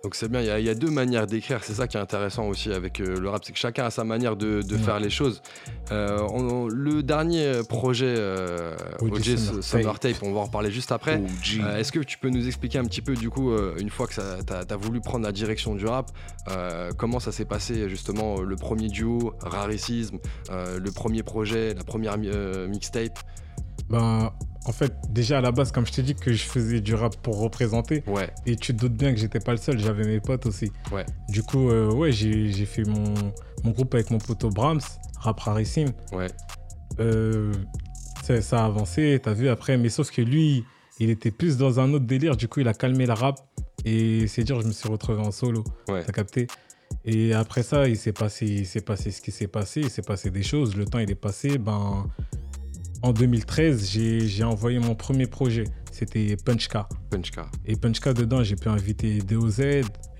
Donc 0.04 0.14
c'est 0.14 0.28
bien, 0.28 0.40
il 0.40 0.46
y, 0.46 0.50
a- 0.50 0.60
il 0.60 0.64
y 0.64 0.68
a 0.70 0.74
deux 0.76 0.90
manières 0.90 1.26
d'écrire, 1.26 1.64
c'est 1.64 1.72
ça 1.74 1.88
qui 1.88 1.96
est 1.96 2.00
intéressant 2.00 2.46
aussi 2.46 2.72
avec 2.72 3.00
euh, 3.00 3.18
le 3.18 3.28
rap, 3.30 3.44
c'est 3.44 3.52
que 3.52 3.58
chacun 3.58 3.84
a 3.86 3.90
sa 3.90 4.04
manière 4.04 4.36
de, 4.36 4.62
de 4.62 4.74
Ouais. 4.76 4.80
faire 4.80 5.00
les 5.00 5.10
choses. 5.10 5.42
Euh, 5.90 6.20
on- 6.30 6.68
le 6.68 7.02
dernier 7.02 7.62
projet 7.68 8.14
euh, 8.16 8.76
OG 9.00 9.12
OG 9.16 9.60
Summer 9.60 9.98
Tape, 9.98 10.22
on 10.22 10.32
va 10.32 10.40
en 10.40 10.44
reparler 10.44 10.70
juste 10.70 10.92
après. 10.92 11.20
Euh, 11.60 11.76
Est-ce 11.78 11.90
que 11.90 11.98
tu 11.98 12.16
peux 12.16 12.30
nous 12.30 12.46
expliquer 12.46 12.78
un 12.78 12.84
petit 12.84 13.02
peu, 13.02 13.14
du 13.14 13.28
coup, 13.28 13.50
euh, 13.50 13.74
une 13.80 13.90
fois 13.90 14.06
que 14.06 14.14
tu 14.14 14.20
as, 14.20 14.76
voulu 14.76 15.00
prendre 15.00 15.24
la 15.24 15.32
direction 15.32 15.74
du 15.74 15.84
rap, 15.86 16.12
euh, 16.48 16.92
comment 16.96 17.18
ça 17.18 17.32
s'est 17.32 17.44
passé 17.44 17.88
justement 17.88 18.40
le 18.40 18.54
premier 18.54 18.88
duo, 18.88 19.34
Raricisme, 19.40 20.18
euh, 20.50 20.78
le 20.78 20.92
premier 20.92 21.24
projet, 21.24 21.74
la 21.74 21.82
première 21.82 22.18
mi- 22.18 22.30
euh, 22.32 22.68
mixtape? 22.68 23.18
Ben, 23.90 24.32
en 24.66 24.72
fait, 24.72 24.92
déjà 25.10 25.38
à 25.38 25.40
la 25.40 25.50
base, 25.50 25.72
comme 25.72 25.86
je 25.86 25.92
t'ai 25.92 26.02
dit 26.02 26.14
que 26.14 26.32
je 26.32 26.42
faisais 26.44 26.80
du 26.80 26.94
rap 26.94 27.16
pour 27.22 27.38
représenter, 27.40 28.02
Ouais, 28.06 28.28
et 28.44 28.56
tu 28.56 28.74
te 28.74 28.80
doutes 28.80 28.94
bien 28.96 29.12
que 29.14 29.18
j'étais 29.18 29.40
pas 29.40 29.52
le 29.52 29.56
seul, 29.58 29.78
j'avais 29.78 30.04
mes 30.04 30.20
potes 30.20 30.44
aussi. 30.46 30.70
Ouais. 30.92 31.06
Du 31.30 31.42
coup, 31.42 31.70
euh, 31.70 31.90
ouais, 31.92 32.12
j'ai 32.12 32.52
j'ai 32.52 32.66
fait 32.66 32.84
mon, 32.84 33.14
mon 33.64 33.70
groupe 33.70 33.94
avec 33.94 34.10
mon 34.10 34.18
poteau 34.18 34.50
Brahms, 34.50 34.80
rap 35.20 35.40
rarissime. 35.40 35.88
ouais, 36.12 36.26
Euh, 37.00 37.52
ça, 38.24 38.42
ça 38.42 38.62
a 38.62 38.66
avancé, 38.66 39.18
t'as 39.22 39.32
vu 39.32 39.48
après, 39.48 39.78
mais 39.78 39.88
sauf 39.88 40.10
que 40.10 40.20
lui, 40.20 40.64
il 40.98 41.08
était 41.10 41.30
plus 41.30 41.56
dans 41.56 41.80
un 41.80 41.92
autre 41.94 42.04
délire, 42.06 42.36
du 42.36 42.46
coup, 42.48 42.60
il 42.60 42.68
a 42.68 42.74
calmé 42.74 43.06
la 43.06 43.14
rap. 43.14 43.38
Et 43.84 44.26
c'est 44.26 44.42
dur, 44.44 44.60
je 44.60 44.66
me 44.66 44.72
suis 44.72 44.88
retrouvé 44.88 45.20
en 45.22 45.30
solo. 45.30 45.64
ouais. 45.88 46.02
T'as 46.04 46.12
capté? 46.12 46.46
Et 47.04 47.32
après 47.32 47.62
ça, 47.62 47.86
il 47.88 47.96
s'est 47.96 48.12
passé, 48.12 48.44
il 48.44 48.66
s'est 48.66 48.80
passé 48.80 49.10
ce 49.12 49.20
qui 49.22 49.30
s'est 49.30 49.46
passé, 49.46 49.80
il 49.82 49.88
s'est 49.90 50.02
passé 50.02 50.30
des 50.30 50.42
choses, 50.42 50.76
le 50.76 50.84
temps 50.84 50.98
il 50.98 51.10
est 51.10 51.14
passé. 51.14 51.56
Ben, 51.56 52.04
en 53.02 53.12
2013, 53.12 53.90
j'ai 53.90 54.44
envoyé 54.44 54.78
mon 54.78 54.94
premier 54.94 55.26
projet, 55.26 55.64
c'était 55.92 56.36
Punchka. 56.44 56.88
Punchka. 57.10 57.46
Et 57.64 57.76
Punchka, 57.76 58.12
dedans, 58.14 58.42
j'ai 58.42 58.56
pu 58.56 58.68
inviter 58.68 59.18
DOZ, 59.18 59.56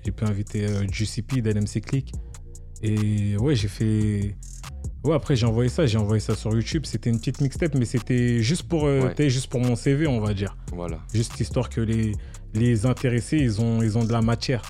j'ai 0.05 0.11
pu 0.11 0.23
inviter 0.25 0.65
euh, 0.65 0.87
GCP 0.89 1.41
d'LMC 1.41 1.81
Click. 1.81 2.13
Et 2.81 3.35
ouais, 3.37 3.55
j'ai 3.55 3.67
fait. 3.67 4.35
Ouais, 5.03 5.13
après, 5.15 5.35
j'ai 5.35 5.45
envoyé 5.45 5.69
ça, 5.69 5.85
j'ai 5.85 5.97
envoyé 5.97 6.19
ça 6.19 6.35
sur 6.35 6.53
YouTube. 6.53 6.85
C'était 6.85 7.09
une 7.09 7.19
petite 7.19 7.41
mixtape, 7.41 7.75
mais 7.75 7.85
c'était 7.85 8.41
juste 8.41 8.63
pour, 8.63 8.85
euh, 8.85 9.09
Ouais. 9.17 9.29
juste 9.29 9.47
pour 9.47 9.61
mon 9.61 9.75
CV, 9.75 10.07
on 10.07 10.19
va 10.19 10.33
dire. 10.33 10.57
Voilà. 10.73 10.99
Juste 11.13 11.39
histoire 11.39 11.69
que 11.69 11.81
les, 11.81 12.13
les 12.53 12.85
intéressés, 12.85 13.37
ils 13.37 13.61
ont, 13.61 13.81
ils 13.81 13.97
ont 13.97 14.03
de 14.05 14.11
la 14.11 14.21
matière. 14.21 14.61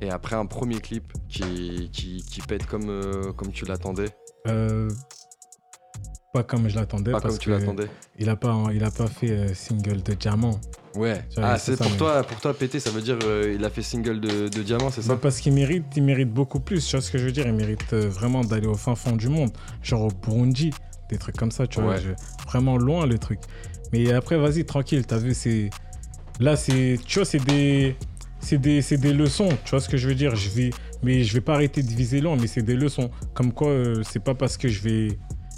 Et 0.00 0.10
après 0.10 0.34
un 0.34 0.46
premier 0.46 0.80
clip 0.80 1.12
qui, 1.28 1.88
qui, 1.92 2.24
qui 2.28 2.40
pète 2.40 2.66
comme, 2.66 2.88
euh, 2.88 3.32
comme 3.32 3.52
tu 3.52 3.64
l'attendais? 3.64 4.08
Euh, 4.48 4.88
pas 6.32 6.42
comme 6.42 6.68
je 6.68 6.76
l'attendais. 6.76 7.12
Pas 7.12 7.20
parce 7.20 7.34
comme 7.34 7.42
tu 7.42 7.50
l'attendais. 7.50 7.86
Il 8.18 8.28
a 8.30 8.36
pas, 8.36 8.64
il 8.72 8.82
a 8.82 8.90
pas 8.90 9.06
fait 9.06 9.30
euh, 9.30 9.54
single 9.54 10.02
de 10.02 10.14
diamant. 10.14 10.58
Ouais. 10.94 11.22
Ah, 11.36 11.58
c'est 11.58 11.76
pour 11.76 11.90
mais- 11.90 11.96
toi, 11.98 12.22
pour 12.24 12.40
toi, 12.40 12.54
péter, 12.54 12.80
ça 12.80 12.90
veut 12.90 13.02
dire 13.02 13.18
euh, 13.24 13.54
il 13.54 13.62
a 13.64 13.68
fait 13.70 13.82
single 13.82 14.18
de, 14.20 14.48
de 14.48 14.62
diamant, 14.62 14.90
c'est 14.90 15.02
ça? 15.02 15.14
Bah, 15.14 15.18
parce 15.22 15.40
qu'il 15.40 15.52
mérite, 15.52 15.84
il 15.94 16.02
mérite 16.02 16.32
beaucoup 16.32 16.60
plus. 16.60 16.86
Tu 16.86 16.96
vois 16.96 17.02
ce 17.02 17.10
que 17.10 17.18
je 17.18 17.26
veux 17.26 17.32
dire? 17.32 17.46
Il 17.46 17.52
mérite 17.52 17.92
euh, 17.92 18.08
vraiment 18.08 18.42
d'aller 18.42 18.66
au 18.66 18.74
fin 18.74 18.94
fond 18.94 19.14
du 19.14 19.28
monde, 19.28 19.50
genre 19.82 20.02
au 20.06 20.08
Burundi, 20.08 20.70
des 21.10 21.18
trucs 21.18 21.36
comme 21.36 21.50
ça. 21.50 21.66
Tu 21.66 21.80
vois, 21.82 21.92
Ouais. 21.92 22.00
je- 22.00 22.44
vraiment 22.46 22.78
loin 22.78 23.06
le 23.06 23.18
truc. 23.18 23.40
Mais 23.92 24.10
après, 24.12 24.38
vas-y, 24.38 24.64
tranquille. 24.64 25.04
T'as 25.06 25.18
vu, 25.18 25.34
c'est 25.34 25.68
là, 26.40 26.56
c'est, 26.56 26.98
tu 27.06 27.18
vois, 27.18 27.26
c'est 27.26 27.44
des, 27.44 27.94
c'est 28.40 28.58
des, 28.58 28.80
c'est 28.80 28.96
des 28.96 29.12
leçons. 29.12 29.50
Tu 29.64 29.70
vois 29.72 29.80
ce 29.80 29.88
que 29.90 29.98
je 29.98 30.08
veux 30.08 30.14
dire? 30.14 30.34
Je 30.34 30.48
vais, 30.48 30.70
mais 31.02 31.24
je 31.24 31.34
vais 31.34 31.42
pas 31.42 31.54
arrêter 31.54 31.82
de 31.82 31.90
viser 31.90 32.22
loin, 32.22 32.36
mais 32.40 32.46
c'est 32.46 32.62
des 32.62 32.74
leçons. 32.74 33.10
Comme 33.34 33.52
quoi, 33.52 33.68
euh, 33.68 34.02
c'est 34.02 34.22
pas 34.24 34.34
parce 34.34 34.56
que 34.56 34.68
je 34.68 34.80
vais, 34.80 35.08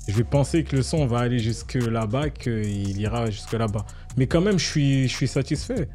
je 0.08 0.12
vais 0.14 0.24
penser 0.24 0.64
que 0.64 0.76
le 0.76 0.82
son 0.82 1.06
va 1.06 1.18
aller 1.20 1.38
jusque 1.38 1.74
là-bas 1.74 2.30
qu'il 2.30 3.00
ira 3.00 3.30
jusque 3.30 3.52
là-bas. 3.52 3.86
Mais 4.16 4.26
quand 4.26 4.40
même, 4.40 4.58
je 4.58 4.64
suis, 4.66 5.08
je 5.08 5.14
suis 5.14 5.28
satisfait. 5.28 5.88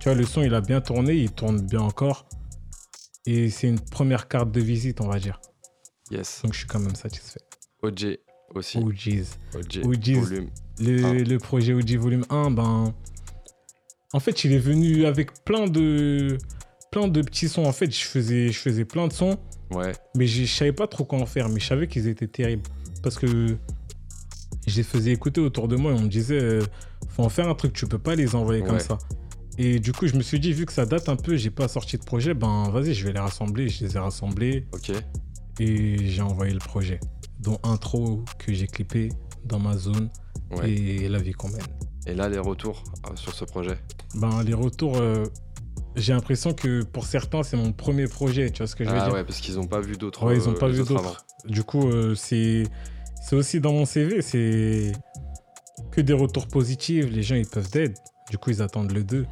Tu 0.00 0.08
vois, 0.08 0.14
le 0.14 0.24
son, 0.24 0.42
il 0.42 0.54
a 0.54 0.60
bien 0.60 0.80
tourné, 0.80 1.14
il 1.14 1.30
tourne 1.32 1.60
bien 1.62 1.80
encore. 1.80 2.26
Et 3.26 3.50
c'est 3.50 3.68
une 3.68 3.80
première 3.80 4.28
carte 4.28 4.50
de 4.52 4.60
visite, 4.60 5.00
on 5.00 5.08
va 5.08 5.18
dire. 5.18 5.40
Yes. 6.10 6.40
Donc 6.44 6.52
je 6.52 6.58
suis 6.58 6.66
quand 6.68 6.78
même 6.78 6.94
satisfait. 6.94 7.40
OJ 7.82 8.18
aussi. 8.54 8.78
OGs. 8.78 9.24
OJ. 9.54 9.78
OGs. 9.84 10.16
Volume. 10.16 10.50
Le, 10.78 11.22
le 11.24 11.38
projet 11.38 11.72
OG 11.72 11.96
Volume 11.96 12.24
1, 12.30 12.50
ben. 12.52 12.94
En 14.12 14.20
fait, 14.20 14.44
il 14.44 14.52
est 14.52 14.58
venu 14.58 15.06
avec 15.06 15.44
plein 15.44 15.66
de. 15.66 16.38
plein 16.92 17.08
de 17.08 17.22
petits 17.22 17.48
sons. 17.48 17.64
En 17.64 17.72
fait, 17.72 17.90
je 17.90 18.04
faisais, 18.04 18.50
je 18.52 18.58
faisais 18.58 18.84
plein 18.84 19.08
de 19.08 19.12
sons, 19.12 19.38
Ouais. 19.72 19.92
mais 20.16 20.26
je 20.28 20.44
je 20.44 20.52
savais 20.54 20.72
pas 20.72 20.86
trop 20.86 21.04
quoi 21.04 21.18
en 21.18 21.26
faire. 21.26 21.48
Mais 21.48 21.58
je 21.60 21.66
savais 21.66 21.88
qu'ils 21.88 22.06
étaient 22.06 22.28
terribles. 22.28 22.62
Parce 23.06 23.18
que. 23.18 23.56
Je 24.66 24.76
les 24.78 24.82
faisais 24.82 25.12
écouter 25.12 25.40
autour 25.40 25.68
de 25.68 25.76
moi 25.76 25.92
et 25.92 25.94
on 25.94 26.00
me 26.00 26.08
disait, 26.08 26.40
euh, 26.42 26.60
faut 27.08 27.22
en 27.22 27.28
faire 27.28 27.48
un 27.48 27.54
truc, 27.54 27.72
tu 27.72 27.86
peux 27.86 28.00
pas 28.00 28.16
les 28.16 28.34
envoyer 28.34 28.64
comme 28.64 28.80
ça. 28.80 28.98
Et 29.58 29.78
du 29.78 29.92
coup, 29.92 30.08
je 30.08 30.16
me 30.16 30.22
suis 30.22 30.40
dit, 30.40 30.52
vu 30.52 30.66
que 30.66 30.72
ça 30.72 30.86
date 30.86 31.08
un 31.08 31.14
peu, 31.14 31.36
j'ai 31.36 31.50
pas 31.50 31.68
sorti 31.68 31.98
de 31.98 32.02
projet, 32.04 32.34
ben 32.34 32.68
vas-y, 32.70 32.92
je 32.92 33.04
vais 33.06 33.12
les 33.12 33.20
rassembler. 33.20 33.68
Je 33.68 33.84
les 33.84 33.94
ai 33.94 34.00
rassemblés 34.00 34.66
Ok. 34.74 34.90
et 35.60 36.08
j'ai 36.08 36.20
envoyé 36.20 36.52
le 36.52 36.58
projet. 36.58 36.98
Dont 37.38 37.60
intro 37.62 38.24
que 38.40 38.52
j'ai 38.52 38.66
clippé 38.66 39.10
dans 39.44 39.60
ma 39.60 39.76
zone 39.76 40.10
Ouais. 40.50 40.68
et 40.68 41.08
la 41.08 41.20
vie 41.20 41.30
qu'on 41.32 41.48
mène. 41.50 41.62
Et 42.08 42.14
là, 42.14 42.28
les 42.28 42.38
retours 42.40 42.82
euh, 43.08 43.14
sur 43.14 43.34
ce 43.34 43.44
projet? 43.44 43.78
Ben, 44.16 44.42
les 44.42 44.54
retours, 44.54 44.96
euh, 44.96 45.26
j'ai 45.94 46.12
l'impression 46.12 46.54
que 46.54 46.82
pour 46.82 47.06
certains, 47.06 47.44
c'est 47.44 47.56
mon 47.56 47.70
premier 47.72 48.08
projet. 48.08 48.50
Tu 48.50 48.58
vois 48.58 48.66
ce 48.66 48.74
que 48.74 48.82
je 48.84 48.90
veux 48.90 48.96
Ah 48.98 49.04
dire? 49.04 49.14
ouais, 49.14 49.22
parce 49.22 49.38
qu'ils 49.38 49.60
ont 49.60 49.66
pas 49.68 49.80
vu 49.80 49.96
d'autres. 49.96 50.26
Ouais, 50.26 50.36
ils 50.36 50.48
ont 50.48 50.54
euh, 50.54 50.58
pas 50.58 50.66
vu 50.68 50.80
autres 50.80 50.94
d'autres. 50.94 51.24
Du 51.46 51.62
coup, 51.62 51.86
euh, 51.88 52.16
c'est 52.16 52.64
c'est 53.28 53.36
aussi 53.36 53.60
dans 53.60 53.72
mon 53.72 53.84
CV, 53.84 54.22
c'est 54.22 54.92
que 55.90 56.00
des 56.00 56.12
retours 56.12 56.46
positifs. 56.46 57.06
Les 57.10 57.22
gens, 57.22 57.34
ils 57.36 57.46
peuvent 57.46 57.70
d'aide. 57.70 57.94
Du 58.30 58.38
coup, 58.38 58.50
ils 58.50 58.62
attendent 58.62 58.92
le 58.92 59.02
2. 59.04 59.26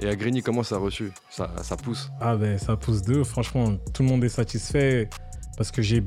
Et 0.00 0.08
à 0.08 0.16
Grigny, 0.16 0.42
comment 0.42 0.62
ça 0.62 0.76
a 0.76 0.78
reçu? 0.78 1.12
Ça, 1.30 1.50
ça 1.62 1.76
pousse. 1.76 2.10
Ah 2.20 2.36
ben, 2.36 2.58
ça 2.58 2.76
pousse 2.76 3.02
2. 3.02 3.22
Franchement, 3.24 3.76
tout 3.92 4.02
le 4.02 4.08
monde 4.08 4.24
est 4.24 4.28
satisfait 4.28 5.08
parce 5.56 5.70
que 5.70 5.82
j'ai 5.82 6.02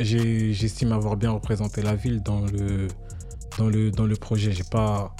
j'ai- 0.00 0.52
j'estime 0.52 0.90
avoir 0.92 1.16
bien 1.16 1.30
représenté 1.30 1.80
la 1.82 1.94
ville 1.94 2.20
dans 2.22 2.40
le, 2.40 2.88
dans 3.58 3.68
le, 3.68 3.90
dans 3.92 4.06
le 4.06 4.16
projet. 4.16 4.50
J'ai 4.52 4.64
pas, 4.64 5.14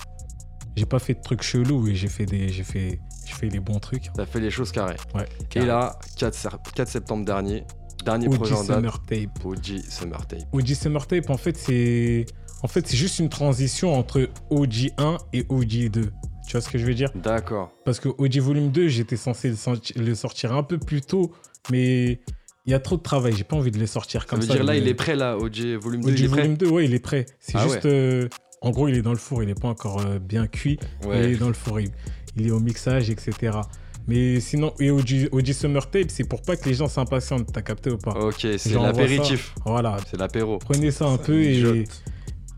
j'ai 0.77 0.87
pas 0.87 0.99
fait 0.99 1.15
de 1.15 1.21
trucs 1.21 1.43
chelous 1.43 1.87
et 1.89 1.95
j'ai 1.95 2.09
fait, 2.09 2.27
des, 2.27 2.49
j'ai 2.49 2.65
fait, 2.65 2.99
j'ai 3.25 3.33
fait 3.35 3.49
les 3.49 3.61
bons 3.61 3.79
trucs. 3.79 4.11
T'as 4.15 4.27
fait 4.27 4.41
les 4.41 4.51
choses 4.51 4.73
carrées. 4.73 4.97
Ouais. 5.15 5.27
Et 5.55 5.65
là, 5.65 5.97
4, 6.17 6.35
ser- 6.35 6.49
4 6.75 6.89
septembre 6.89 7.25
dernier, 7.25 7.65
dernier 8.05 8.29
OG 8.29 8.35
projet 8.37 8.55
en 8.55 8.65
date. 8.65 8.77
Summer 8.77 9.03
Tape. 9.05 9.45
OG 9.45 9.81
Summer 9.89 10.27
Tape. 10.27 10.41
OG 10.53 10.67
Summer 10.75 11.07
Tape, 11.07 11.31
en 11.31 11.37
fait, 11.37 11.57
c'est 11.57 12.27
en 12.63 12.69
fait, 12.69 12.87
c'est 12.87 12.97
juste 12.97 13.19
une 13.19 13.29
transition 13.29 13.93
entre 13.95 14.29
OG 14.51 14.93
1 14.97 15.19
et 15.33 15.45
OG 15.49 15.89
2. 15.91 16.11
Tu 16.47 16.53
vois 16.53 16.61
ce 16.61 16.69
que 16.69 16.79
je 16.79 16.85
veux 16.87 16.95
dire? 16.95 17.11
D'accord. 17.15 17.73
Parce 17.85 18.01
que 18.01 18.09
OG 18.19 18.39
Volume 18.39 18.71
2, 18.71 18.89
j'étais 18.89 19.17
censé 19.17 19.49
le, 19.51 19.57
sorti- 19.57 19.95
le 19.99 20.15
sortir 20.15 20.53
un 20.55 20.63
peu 20.63 20.79
plus 20.79 21.01
tôt, 21.01 21.33
mais 21.71 22.21
il 22.67 22.71
y 22.71 22.75
a 22.75 22.79
trop 22.81 22.97
de 22.97 23.03
travail. 23.03 23.35
J'ai 23.37 23.45
pas 23.45 23.57
envie 23.57 23.71
de 23.71 23.79
les 23.79 23.87
sortir 23.87 24.23
Ça 24.23 24.27
comme 24.29 24.41
veut 24.41 24.47
ça. 24.47 24.55
dire 24.55 24.65
là, 24.65 24.77
il 24.77 24.87
est 24.89 24.95
prêt 24.95 25.17
là, 25.17 25.37
OG 25.39 25.61
volume 25.81 26.03
2, 26.03 26.09
OG 26.11 26.19
il 26.19 26.25
est 26.25 26.29
prêt? 26.29 26.41
Volume 26.43 26.57
2, 26.57 26.69
ouais, 26.71 26.85
il 26.87 26.95
est 26.95 26.99
prêt. 26.99 27.27
C'est 27.41 27.57
Ah 27.59 27.67
juste. 27.69 27.87
euh, 27.87 28.29
en 28.63 28.71
gros, 28.71 28.89
il 28.89 28.95
est 28.97 29.03
dans 29.03 29.13
le 29.13 29.19
four, 29.19 29.43
il 29.43 29.51
est 29.51 29.61
pas 29.61 29.69
encore 29.69 30.01
euh, 30.01 30.19
bien 30.19 30.47
cuit. 30.47 30.79
Il 31.05 31.11
est 31.13 31.37
dans 31.37 31.49
le 31.49 31.55
four, 31.55 31.81
il, 31.81 31.91
il 32.37 32.47
est 32.47 32.51
au 32.51 32.61
mixage, 32.61 33.11
etc. 33.11 33.59
Mais 34.07 34.39
sinon, 34.41 34.75
et 34.81 34.91
OG, 34.91 35.31
OG 35.33 35.53
Summer 35.53 35.89
Tape, 35.91 36.11
c'est 36.11 36.25
pour 36.25 36.43
pas 36.43 36.57
que 36.57 36.69
les 36.69 36.75
gens 36.75 36.89
s'impatientent. 36.89 37.51
T'as 37.53 37.63
capté 37.63 37.91
ou 37.91 37.97
pas 37.99 38.13
Ok, 38.13 38.47
c'est 38.59 38.75
l'apéritif. 38.75 39.55
Voilà, 39.65 39.97
C'est 40.11 40.19
l'apéro. 40.19 40.59
prenez 40.59 40.91
ça 40.91 41.07
un 41.07 41.17
Ça 41.17 41.23
peu 41.25 41.41
et 41.43 41.85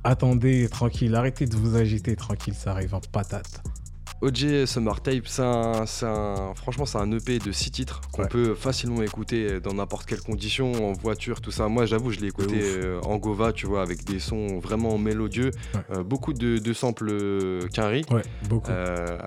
attendez 0.04 0.68
tranquille. 0.68 1.14
Arrêtez 1.14 1.46
de 1.46 1.56
vous 1.56 1.76
agiter 1.76 2.16
tranquille, 2.16 2.54
ça 2.54 2.72
arrive 2.72 2.94
en 2.94 3.00
patate. 3.12 3.62
OG 4.22 4.64
Summer 4.66 5.00
Tape, 5.02 5.26
c'est 5.26 5.42
un, 5.42 5.85
un- 6.02 6.55
franchement, 6.55 6.87
c'est 6.87 6.98
un 6.98 7.11
EP 7.12 7.38
de 7.38 7.52
6 7.52 7.70
titres 7.70 8.00
qu'on 8.12 8.22
Ouais. 8.22 8.29
peut 8.29 8.55
facilement 8.55 9.02
écouter 9.02 9.61
dans 9.61 9.74
n'importe 9.74 10.07
quelle 10.07 10.20
condition, 10.22 10.72
en 10.88 10.92
voiture, 10.92 11.40
tout 11.40 11.50
ça. 11.50 11.68
Moi, 11.68 11.85
j'avoue, 11.87 12.11
je 12.11 12.20
l'ai 12.20 12.29
écouté 12.29 12.61
euh, 12.62 13.00
en 13.02 13.18
Gova, 13.18 13.52
tu 13.52 13.66
vois, 13.66 13.83
avec 13.83 14.05
des 14.05 14.18
sons 14.18 14.59
vraiment 14.59 14.96
mélodieux, 14.98 15.50
Ouais. 15.74 15.81
Euh, 15.98 16.02
beaucoup 16.02 16.33
de, 16.33 16.59
de 16.59 16.72
samples 16.72 17.09
euh, 17.11 17.68
Quinry. 17.72 18.05
Ouais, 18.11 18.22
beaucoup. 18.48 18.70
Euh, 18.70 19.18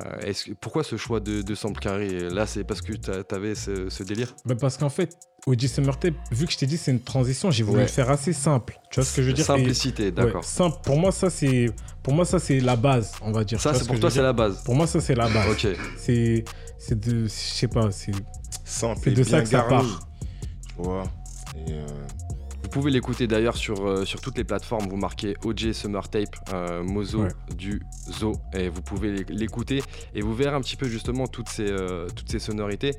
pourquoi 0.59 0.83
ce 0.83 0.97
choix 0.97 1.19
de, 1.19 1.41
de 1.41 1.55
samples 1.55 1.79
Quinry 1.81 2.29
Là, 2.29 2.45
c'est 2.45 2.63
parce 2.63 2.81
que 2.81 2.93
t'avais 2.93 3.55
ce, 3.55 3.89
ce 3.89 4.03
délire? 4.03 4.33
Bah, 4.45 4.55
parce 4.59 4.77
qu'en 4.77 4.89
fait, 4.89 5.15
OG 5.47 5.67
Summer 5.67 5.97
Tape, 5.97 6.13
vu 6.31 6.45
que 6.45 6.51
je 6.51 6.57
t'ai 6.57 6.65
dit 6.65 6.77
c'est 6.77 6.91
une 6.91 6.99
transition, 6.99 7.49
j'ai 7.51 7.63
voulu 7.63 7.77
Ouais. 7.77 7.83
le 7.83 7.89
faire 7.89 8.09
assez 8.09 8.33
simple. 8.33 8.79
Tu 8.91 8.99
vois 8.99 9.05
ce 9.09 9.15
que 9.15 9.21
je 9.21 9.27
veux 9.27 9.33
dire? 9.33 9.45
Simplicité, 9.45 10.05
ouais, 10.05 10.11
d'accord. 10.11 10.43
simple. 10.43 10.77
Pour 10.83 10.97
moi, 10.97 11.11
ça 11.11 11.29
c'est, 11.29 11.67
pour 12.03 12.13
moi 12.13 12.25
ça 12.25 12.39
c'est 12.39 12.59
la 12.59 12.75
base, 12.75 13.13
on 13.21 13.31
va 13.31 13.43
dire. 13.43 13.59
Ça, 13.59 13.73
c'est 13.73 13.83
ce 13.83 13.87
pour 13.87 13.99
toi, 13.99 14.11
c'est 14.11 14.21
la 14.21 14.33
base. 14.33 14.63
Pour 14.63 14.75
moi, 14.75 14.85
ça 14.87 14.99
c'est 15.01 15.15
la 15.15 15.27
base. 15.29 15.49
Ok. 15.49 15.67
C'est, 15.97 16.43
c'est 16.77 16.99
de, 16.99 17.23
je 17.25 17.27
sais 17.29 17.67
pas, 17.67 17.89
c'est. 17.91 18.11
Simple 18.65 19.13
de 19.13 19.23
ça 19.23 19.41
que 19.41 19.47
ça 19.49 19.63
part. 19.63 20.07
Tu 20.67 20.73
vois 20.83 21.03
Et 21.67 21.71
euh, 21.73 21.85
Vous 22.61 22.69
pouvez 22.69 22.91
l'écouter 22.91 23.25
d'ailleurs 23.25 23.57
sur, 23.57 23.83
euh, 23.87 24.05
sur 24.05 24.21
toutes 24.21 24.37
les 24.37 24.43
plateformes. 24.43 24.87
Vous 24.87 24.95
marquez 24.97 25.35
OJ 25.43 25.71
Summer 25.71 26.07
Tape, 26.07 26.35
euh, 26.53 26.83
Mozo 26.83 27.23
Ouais. 27.23 27.29
du 27.57 27.81
Zo, 28.19 28.33
et 28.53 28.69
vous 28.69 28.81
pouvez 28.83 29.11
l'é- 29.11 29.25
l'écouter 29.29 29.81
et 30.13 30.21
vous 30.21 30.35
verrez 30.35 30.55
un 30.55 30.61
petit 30.61 30.75
peu 30.75 30.87
justement 30.87 31.25
toutes 31.27 31.49
ces, 31.49 31.65
euh, 31.67 32.07
toutes 32.15 32.29
ces 32.29 32.37
sonorités. 32.39 32.91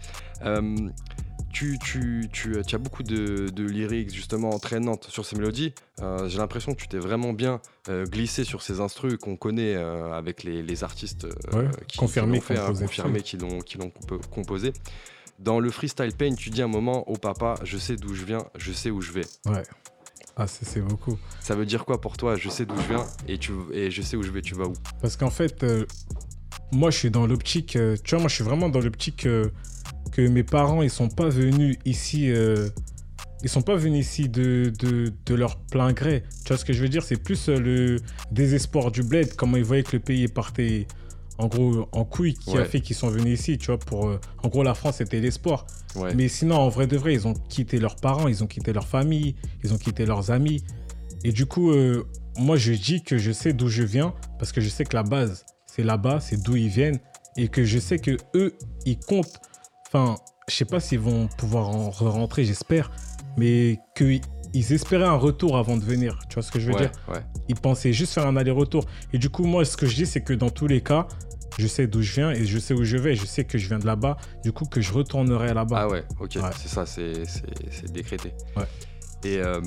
Euh, 1.51 1.53
tu, 1.53 1.79
tu, 1.79 2.29
tu, 2.33 2.63
tu 2.67 2.75
as 2.75 2.79
beaucoup 2.79 3.03
de, 3.03 3.49
de 3.53 3.65
lyrics 3.65 4.13
justement 4.15 4.51
entraînantes 4.51 5.07
sur 5.11 5.25
ces 5.27 5.37
mélodies. 5.37 5.75
Euh, 6.01 6.29
J'ai 6.29 6.39
l'impression 6.39 6.75
que 6.75 6.81
tu 6.81 6.89
t'es 6.89 6.99
vraiment 6.99 7.33
bien 7.33 7.61
euh, 7.89 8.05
glissé 8.05 8.45
sur 8.45 8.63
ces 8.63 8.81
instrus 8.81 9.17
qu'on 9.19 9.37
connaît 9.37 9.75
euh, 9.75 10.13
avec 10.13 10.43
les, 10.45 10.63
les 10.63 10.85
artistes 10.85 11.25
euh, 11.25 11.63
Ouais, 11.63 11.69
qui, 11.89 11.99
confirmés, 11.99 12.41
qui 12.41 12.53
l'ont 12.55 12.59
fait, 12.59 12.59
hein, 12.59 12.75
confirmés, 12.81 13.23
qui 13.23 13.37
l'ont 13.37 13.61
qui 13.61 13.79
l'ont 13.79 13.89
compo- 13.91 14.21
composé. 14.31 14.73
Dans 15.39 15.59
le 15.59 15.71
freestyle 15.71 16.13
pain, 16.17 16.35
tu 16.35 16.51
dis 16.51 16.61
un 16.63 16.69
moment, 16.69 17.05
oh 17.07 17.17
papa, 17.17 17.55
je 17.65 17.79
sais 17.79 17.97
d'où 17.97 18.15
je 18.15 18.25
viens, 18.25 18.45
je 18.59 18.73
sais 18.73 18.91
où 18.91 19.01
je 19.01 19.13
vais. 19.13 19.25
Ouais. 19.47 19.63
Ah, 20.37 20.47
c'est, 20.47 20.65
c'est 20.67 20.81
beaucoup. 20.81 21.19
Ça 21.41 21.55
veut 21.55 21.67
dire 21.67 21.85
quoi 21.85 22.01
pour 22.01 22.17
toi 22.17 22.37
Je 22.37 22.49
sais 22.51 22.65
d'où 22.67 22.77
je 22.77 22.89
viens 22.89 23.07
et, 23.27 23.39
tu, 23.39 23.53
et 23.73 23.91
je 23.91 24.03
sais 24.03 24.17
où 24.17 24.23
je 24.23 24.31
vais, 24.31 24.43
tu 24.43 24.55
vas 24.55 24.65
où 24.67 24.75
Parce 25.01 25.17
qu'en 25.17 25.31
fait, 25.31 25.63
euh, 25.65 25.87
moi, 26.73 26.91
je 26.91 26.99
suis 26.99 27.11
dans 27.11 27.27
l'optique. 27.27 27.77
euh, 27.77 27.97
tu 28.05 28.11
vois, 28.15 28.21
moi, 28.21 28.29
je 28.29 28.35
suis 28.37 28.45
vraiment 28.45 28.69
dans 28.69 28.81
l'optique 28.81 29.27
euh, 29.27 29.51
que 30.11 30.23
mes 30.27 30.43
parents, 30.43 30.83
ils 30.83 30.91
sont 30.91 31.09
pas 31.09 31.29
venus 31.29 31.77
ici. 31.85 32.31
euh, 32.31 32.69
ils 33.43 33.49
sont 33.49 33.63
pas 33.63 33.77
venus 33.77 34.07
ici 34.07 34.29
de, 34.29 34.71
de, 34.79 35.13
de 35.25 35.35
leur 35.35 35.57
plein 35.57 35.93
gré. 35.93 36.25
Tu 36.45 36.49
vois 36.49 36.59
ce 36.59 36.65
que 36.65 36.75
je 36.75 36.83
veux 36.83 36.91
dire? 36.91 37.03
C'est 37.03 37.17
plus 37.17 37.49
euh, 37.49 37.59
le 37.59 37.97
désespoir 38.31 38.91
du 38.91 39.03
bled, 39.03 39.35
comment 39.35 39.57
ils 39.57 39.65
voyaient 39.65 39.83
que 39.83 39.97
le 39.97 40.03
pays 40.03 40.29
partait 40.29 40.87
en 41.39 41.47
gros 41.47 41.89
en 41.93 42.05
couille, 42.05 42.35
qui 42.35 42.51
a 42.59 42.67
fait 42.67 42.81
qu'ils 42.83 42.97
sont 42.97 43.09
venus 43.09 43.41
ici. 43.41 43.57
Tu 43.57 43.67
vois, 43.69 43.79
pour. 43.79 44.09
euh, 44.09 44.21
en 44.43 44.49
gros, 44.49 44.63
la 44.63 44.75
France, 44.75 44.97
c'était 44.99 45.21
l'espoir. 45.21 45.67
Ouais. 45.97 46.15
Mais 46.15 46.29
sinon, 46.29 46.57
en 46.57 46.69
vrai 46.69 46.87
de 46.87 46.99
vrai, 46.99 47.15
ils 47.15 47.27
ont 47.27 47.33
quitté 47.33 47.79
leurs 47.79 47.97
parents, 47.97 48.29
ils 48.29 48.45
ont 48.45 48.47
quitté 48.47 48.75
leur 48.75 48.87
famille, 48.87 49.35
ils 49.65 49.73
ont 49.73 49.79
quitté 49.79 50.05
leurs 50.05 50.31
amis. 50.31 50.63
Et 51.25 51.33
du 51.33 51.47
coup, 51.47 51.71
euh, 51.71 52.05
moi, 52.37 52.59
je 52.59 52.73
dis 52.73 53.03
que 53.03 53.17
je 53.17 53.33
sais 53.33 53.55
d'où 53.55 53.69
je 53.69 53.83
viens 53.83 54.13
parce 54.39 54.53
que 54.53 54.61
je 54.61 54.69
sais 54.69 54.85
que 54.85 54.95
la 54.95 55.03
base, 55.03 55.47
c'est 55.67 55.83
là-bas, 55.83 56.21
c'est 56.21 56.43
d'où 56.43 56.57
ils 56.57 56.69
viennent. 56.69 56.99
Et 57.39 57.49
que 57.49 57.65
je 57.65 57.79
sais 57.79 57.99
que 57.99 58.19
eux, 58.35 58.53
ils 58.85 58.99
comptent. 58.99 59.41
Enfin, 59.93 60.15
je 60.49 60.55
sais 60.55 60.65
pas 60.65 60.79
s'ils 60.81 61.01
vont 61.01 61.27
pouvoir 61.39 61.69
en 61.71 61.91
re-rentrer, 61.91 62.45
j'espère. 62.45 62.91
Mais 63.37 63.79
qu'ils 63.97 64.21
espéraient 64.73 65.05
un 65.05 65.17
retour 65.17 65.57
avant 65.57 65.77
de 65.77 65.85
venir. 65.85 66.19
Tu 66.29 66.35
vois 66.35 66.43
ce 66.43 66.51
que 66.53 66.59
je 66.61 66.67
veux 66.69 66.75
ouais, 66.75 66.81
dire? 66.83 66.93
ouais. 67.09 67.21
Ils 67.49 67.57
pensaient 67.57 67.93
juste 67.93 68.13
faire 68.15 68.27
un 68.27 68.37
aller-retour. 68.37 68.85
Et 69.13 69.19
du 69.19 69.31
coup, 69.31 69.45
moi, 69.45 69.65
ce 69.65 69.77
que 69.77 69.87
je 69.87 69.95
dis, 69.95 70.07
c'est 70.07 70.21
que 70.23 70.33
dans 70.33 70.51
tous 70.51 70.67
les 70.67 70.81
cas, 70.81 71.07
je 71.59 71.67
sais 71.67 71.87
d'où 71.87 72.03
je 72.03 72.13
viens 72.15 72.31
et 72.31 72.45
je 72.45 72.59
sais 72.59 72.75
où 72.75 72.85
je 72.85 72.97
vais. 72.97 73.15
Je 73.15 73.25
sais 73.27 73.45
que 73.45 73.59
je 73.59 73.69
viens 73.69 73.79
de 73.79 73.87
là-bas. 73.87 74.17
Du 74.45 74.53
coup, 74.53 74.65
que 74.65 74.81
je 74.81 74.93
retournerai 74.93 75.55
là-bas. 75.55 75.79
Ah 75.83 75.89
ouais, 75.89 76.05
ok, 76.21 76.37
Ouais. 76.37 76.51
c'est 76.57 76.69
ça, 76.69 76.87
c'est 76.87 77.93
décrété. 77.93 78.33
Ouais. 78.57 78.65
Et, 79.25 79.39
euh, 79.39 79.61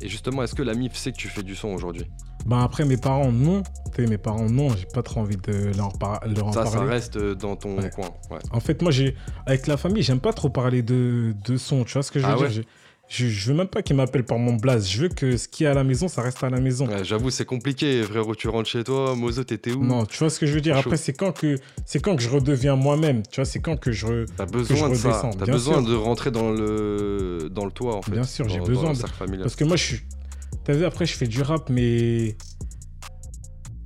et 0.00 0.08
justement, 0.08 0.42
est-ce 0.42 0.54
que 0.54 0.62
la 0.62 0.74
MIF 0.74 0.94
sait 0.96 1.12
que 1.12 1.16
tu 1.18 1.28
fais 1.28 1.42
du 1.42 1.54
son 1.54 1.68
aujourd'hui? 1.68 2.06
Ben 2.46 2.60
après, 2.62 2.84
mes 2.84 2.96
parents, 2.96 3.32
non. 3.32 3.62
Mes 3.96 4.18
parents, 4.18 4.48
non. 4.50 4.70
J'ai 4.76 4.86
pas 4.86 5.02
trop 5.02 5.20
envie 5.20 5.36
de 5.36 5.70
leur, 5.76 5.92
par- 5.98 6.20
leur 6.26 6.48
en 6.48 6.52
Ça, 6.52 6.66
ça 6.66 6.72
parler. 6.78 6.90
reste 6.90 7.16
euh, 7.16 7.34
dans 7.36 7.54
ton 7.54 7.78
Ouais. 7.78 7.90
coin. 7.90 8.08
Ouais. 8.30 8.38
En 8.50 8.58
fait, 8.60 8.82
moi, 8.82 8.90
j'ai 8.90 9.14
avec 9.46 9.66
la 9.68 9.76
famille, 9.76 10.02
j'aime 10.02 10.18
pas 10.20 10.32
trop 10.32 10.48
parler 10.50 10.82
de, 10.82 11.34
de 11.46 11.56
son. 11.56 11.84
Tu 11.84 11.92
vois 11.92 12.02
ce 12.02 12.10
que 12.10 12.18
je 12.18 12.26
veux 12.26 12.32
Ah 12.32 12.36
dire? 12.36 12.58
ouais? 12.58 12.64
Je, 13.06 13.28
je 13.28 13.50
veux 13.50 13.56
même 13.56 13.68
pas 13.68 13.82
qu'ils 13.82 13.94
m'appellent 13.96 14.24
par 14.24 14.38
mon 14.38 14.54
blaze. 14.54 14.88
Je 14.88 15.02
veux 15.02 15.08
que 15.10 15.36
ce 15.36 15.46
qui 15.46 15.62
est 15.64 15.66
à 15.68 15.74
la 15.74 15.84
maison, 15.84 16.08
ça 16.08 16.22
reste 16.22 16.42
à 16.42 16.48
la 16.50 16.58
maison. 16.58 16.88
Ouais, 16.88 17.04
J'avoue, 17.04 17.28
c'est 17.30 17.44
compliqué, 17.44 18.02
frérot. 18.02 18.34
Tu 18.34 18.48
rentres 18.48 18.68
chez 18.68 18.82
toi, 18.82 19.14
Mozo, 19.14 19.44
t'étais 19.44 19.72
où? 19.72 19.84
Non, 19.84 20.04
tu 20.06 20.18
vois 20.18 20.30
ce 20.30 20.40
que 20.40 20.46
je 20.46 20.54
veux 20.54 20.60
dire? 20.62 20.76
Après, 20.76 20.96
c'est 20.96 21.12
quand 21.12 21.30
que 21.32 21.56
c'est 21.84 22.00
quand 22.00 22.16
que 22.16 22.22
je 22.22 22.30
redeviens 22.30 22.76
moi-même. 22.76 23.22
Tu 23.30 23.36
vois, 23.36 23.44
c'est 23.44 23.60
quand 23.60 23.78
que 23.78 23.92
je. 23.92 24.06
re- 24.06 24.26
T'as 24.36 24.46
besoin 24.46 24.88
de 24.88 24.94
ça. 24.94 25.08
redescends, 25.20 25.30
T'as 25.38 25.44
besoin 25.46 25.80
sûr. 25.82 25.88
de 25.90 25.94
rentrer 25.94 26.30
dans 26.30 26.50
le, 26.50 27.48
dans 27.50 27.66
le 27.66 27.70
toit, 27.70 27.94
en 27.94 28.02
fait. 28.02 28.10
Bien 28.12 28.24
sûr, 28.24 28.48
j'ai 28.48 28.58
besoin 28.60 28.92
de-. 28.94 29.36
Parce 29.42 29.54
que 29.54 29.64
moi, 29.64 29.76
je 29.76 29.84
suis. 29.84 30.00
T'as 30.64 30.72
vu, 30.72 30.84
après, 30.84 31.06
je 31.06 31.14
fais 31.14 31.26
du 31.26 31.42
rap, 31.42 31.68
mais. 31.70 32.36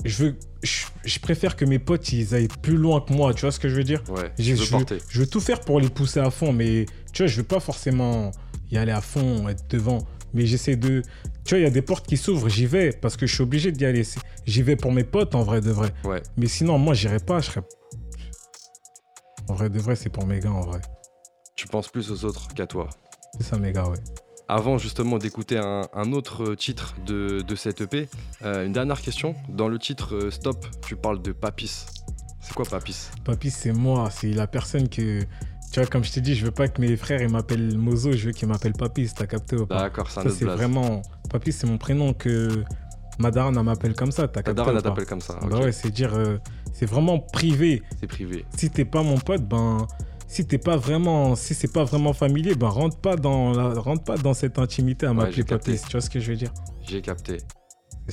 Je 0.04 0.24
veux. 0.24 0.36
Je, 0.62 0.86
je 1.04 1.18
préfère 1.20 1.54
que 1.54 1.64
mes 1.64 1.78
potes, 1.78 2.12
ils 2.12 2.34
aillent 2.34 2.48
plus 2.62 2.76
loin 2.76 3.00
que 3.00 3.12
moi. 3.12 3.32
Tu 3.32 3.42
vois 3.42 3.52
ce 3.52 3.60
que 3.60 3.68
je 3.68 3.76
veux 3.76 3.84
dire? 3.84 4.02
Ouais, 4.08 4.32
je 4.38 4.50
veux 4.50 4.56
je, 4.56 4.62
veux, 4.64 4.70
porter. 4.70 4.98
je 5.08 5.20
veux 5.20 5.26
tout 5.26 5.40
faire 5.40 5.60
pour 5.60 5.78
les 5.80 5.88
pousser 5.88 6.18
à 6.18 6.30
fond, 6.30 6.52
mais 6.52 6.86
tu 7.12 7.22
vois, 7.22 7.26
je 7.28 7.36
veux 7.36 7.44
pas 7.46 7.60
forcément 7.60 8.32
y 8.70 8.76
aller 8.76 8.92
à 8.92 9.00
fond, 9.00 9.48
être 9.48 9.68
devant. 9.68 9.98
Mais 10.34 10.46
j'essaie 10.46 10.76
de. 10.76 11.02
Tu 11.44 11.54
vois, 11.54 11.58
il 11.58 11.62
y 11.62 11.66
a 11.66 11.70
des 11.70 11.82
portes 11.82 12.06
qui 12.06 12.16
s'ouvrent, 12.16 12.48
j'y 12.48 12.66
vais 12.66 12.90
parce 12.92 13.16
que 13.16 13.26
je 13.26 13.34
suis 13.34 13.42
obligé 13.42 13.72
d'y 13.72 13.84
aller. 13.86 14.02
J'y 14.46 14.62
vais 14.62 14.76
pour 14.76 14.92
mes 14.92 15.04
potes 15.04 15.34
en 15.34 15.42
vrai 15.42 15.60
de 15.60 15.70
vrai. 15.70 15.92
Ouais. 16.04 16.22
Mais 16.36 16.46
sinon, 16.46 16.78
moi, 16.78 16.94
j'irai 16.94 17.18
pas. 17.18 17.40
Je 17.40 17.46
serais. 17.46 17.62
En 19.48 19.54
vrai, 19.54 19.70
de 19.70 19.78
vrai, 19.78 19.96
c'est 19.96 20.10
pour 20.10 20.26
mes 20.26 20.40
gars, 20.40 20.50
en 20.52 20.60
vrai. 20.60 20.80
Tu 21.56 21.66
penses 21.66 21.88
plus 21.88 22.10
aux 22.10 22.24
autres 22.24 22.48
qu'à 22.54 22.66
toi. 22.66 22.88
C'est 23.38 23.44
ça, 23.46 23.58
mes 23.58 23.72
gars, 23.72 23.88
ouais. 23.88 23.96
Avant 24.50 24.78
justement 24.78 25.18
d'écouter 25.18 25.58
un, 25.58 25.82
un 25.92 26.12
autre 26.12 26.54
titre 26.54 26.94
de, 27.04 27.42
de 27.46 27.54
cette 27.54 27.82
EP, 27.82 28.08
euh, 28.42 28.64
une 28.64 28.72
dernière 28.72 29.00
question. 29.02 29.34
Dans 29.50 29.68
le 29.68 29.78
titre 29.78 30.14
euh, 30.14 30.30
Stop, 30.30 30.64
tu 30.86 30.96
parles 30.96 31.20
de 31.20 31.32
Papis. 31.32 31.84
C'est 32.40 32.54
quoi 32.54 32.64
Papis? 32.64 33.10
Papy, 33.24 33.50
c'est 33.50 33.72
moi. 33.72 34.08
C'est 34.10 34.30
la 34.32 34.46
personne 34.46 34.88
que. 34.88 35.20
Tu 35.70 35.80
vois, 35.80 35.86
comme 35.86 36.02
je 36.02 36.12
t'ai 36.12 36.22
dit, 36.22 36.34
je 36.34 36.46
veux 36.46 36.50
pas 36.50 36.66
que 36.68 36.80
mes 36.80 36.96
frères 36.96 37.20
ils 37.20 37.28
m'appellent 37.28 37.76
Mozo, 37.76 38.12
je 38.12 38.26
veux 38.28 38.32
qu'ils 38.32 38.48
m'appellent 38.48 38.72
Papy, 38.72 39.06
t'as 39.14 39.26
capté 39.26 39.56
ou 39.56 39.66
pas? 39.66 39.82
D'accord, 39.82 40.10
Ça, 40.10 40.22
c'est 40.30 40.46
vraiment. 40.46 41.02
Papy, 41.28 41.52
c'est 41.52 41.66
mon 41.66 41.76
prénom 41.76 42.14
que 42.14 42.64
Madara 43.18 43.50
m'appelle 43.50 43.94
comme 43.94 44.12
ça, 44.12 44.28
t'as 44.28 44.40
Ta 44.42 44.54
capté 44.54 44.72
pas? 44.72 44.80
t'appelle 44.80 45.04
comme 45.04 45.20
ça. 45.20 45.38
Bah 45.42 45.58
ok. 45.58 45.64
ouais, 45.64 45.72
c'est 45.72 45.90
dire. 45.90 46.14
euh, 46.14 46.38
c'est 46.72 46.86
vraiment 46.86 47.18
privé. 47.18 47.82
C'est 48.00 48.06
privé. 48.06 48.46
Si 48.56 48.70
t'es 48.70 48.86
pas 48.86 49.02
mon 49.02 49.18
pote, 49.18 49.42
ben. 49.42 49.86
Si 50.28 50.46
t'es 50.46 50.58
pas 50.58 50.76
vraiment. 50.76 51.34
Si 51.36 51.54
c'est 51.54 51.72
pas 51.72 51.84
vraiment 51.84 52.12
familier, 52.12 52.54
ben 52.54 52.68
rentre 52.68 52.98
pas 52.98 53.16
dans, 53.16 53.52
la- 53.52 53.80
rentre 53.80 54.04
pas 54.04 54.16
dans 54.18 54.34
cette 54.34 54.58
intimité 54.58 55.06
à 55.06 55.10
Ouais, 55.10 55.14
m'appeler. 55.16 55.42
Papy. 55.44 55.78
Tu 55.86 55.92
vois 55.92 56.00
ce 56.02 56.10
que 56.10 56.20
je 56.20 56.30
veux 56.30 56.36
dire? 56.36 56.52
J'ai 56.86 57.00
capté. 57.00 57.38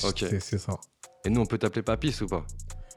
Ok. 0.04 0.26
c'est- 0.40 0.58
ça. 0.58 0.78
Et 1.26 1.30
nous, 1.30 1.42
on 1.42 1.46
peut 1.46 1.58
t'appeler 1.58 1.82
Papis 1.82 2.16
ou 2.22 2.28
pas? 2.28 2.46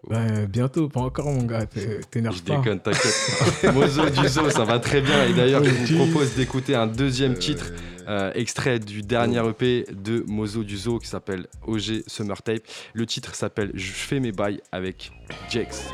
Ben, 0.09 0.47
bientôt, 0.47 0.89
pas 0.89 1.01
encore, 1.01 1.27
mon 1.27 1.43
gars. 1.43 1.67
t'é- 1.67 2.01
T'énerve 2.11 2.37
Je 2.37 2.43
pas. 2.43 2.57
déconne, 2.59 2.79
t'inquiète. 2.81 3.75
Mozo 3.75 4.09
Duzo, 4.11 4.49
ça 4.51 4.65
va 4.65 4.79
très 4.79 5.01
bien. 5.01 5.25
Et 5.27 5.35
d'ailleurs, 5.35 5.65
je 5.65 5.95
vous 5.97 6.07
propose 6.07 6.35
d'écouter 6.37 6.77
un 6.77 6.87
deuxième 6.87 7.35
titre, 7.37 7.73
euh, 8.07 8.31
extrait 8.35 8.79
du 8.79 9.03
dernier 9.03 9.43
EP 9.49 9.87
de 9.93 10.25
Mozo 10.29 10.63
Duzo 10.63 10.99
qui 11.01 11.09
s'appelle 11.09 11.47
OG 11.67 12.05
Summer 12.07 12.41
Tape. 12.43 12.63
Le 12.95 13.07
titre 13.07 13.35
s'appelle 13.35 13.73
Je 13.75 13.91
fais 13.93 14.21
mes 14.21 14.31
bails 14.33 14.61
avec 14.71 15.11
Jex. 15.51 15.89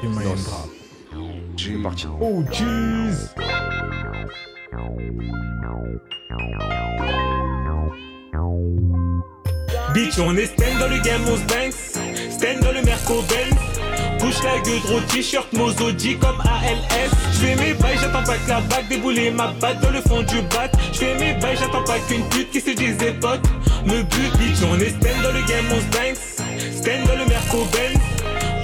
C'est 1.56 1.82
parti. 1.82 2.06
Oh, 2.20 2.42
jeez 2.50 3.14
Bitch, 9.94 10.18
on 10.18 10.36
est 10.36 10.46
stand 10.46 10.78
dans 10.80 10.88
le 10.88 11.00
game, 11.02 11.24
se 11.24 11.46
banks. 11.46 12.30
Stand 12.30 12.60
dans 12.62 12.72
le 12.72 12.82
Merco 12.82 13.22
Benz. 13.28 13.54
Bouge 14.18 14.42
la 14.42 14.58
gueule, 14.60 14.80
gros 14.80 15.00
t-shirt, 15.02 15.52
Mozo 15.52 15.96
G 15.96 16.16
comme 16.16 16.40
ALS. 16.40 17.10
J'fais 17.32 17.54
mes 17.56 17.74
bails, 17.74 17.98
j'attends 18.00 18.24
pas 18.24 18.36
que 18.36 18.48
la 18.48 18.60
bague 18.62 18.88
débouler 18.88 19.30
ma 19.30 19.48
batte 19.60 19.80
dans 19.80 19.90
le 19.90 20.00
fond 20.00 20.22
du 20.22 20.42
bat. 20.42 20.68
J'fais 20.92 21.14
mes 21.18 21.34
bails, 21.34 21.56
j'attends 21.58 21.84
pas 21.84 21.98
qu'une 22.08 22.24
pute 22.28 22.50
qui 22.50 22.60
se 22.60 22.70
disait 22.70 23.12
pote 23.20 23.42
me 23.86 24.02
bute. 24.02 24.36
Bitch, 24.38 24.62
on 24.68 24.78
est 24.80 24.90
stand 24.90 25.22
dans 25.22 25.32
le 25.32 25.46
game, 25.46 25.66
se 25.70 25.96
banks. 25.96 26.16
Stand 26.76 27.06
dans 27.06 27.16
le 27.22 27.28
Merco 27.28 27.64
Benz. 27.72 28.13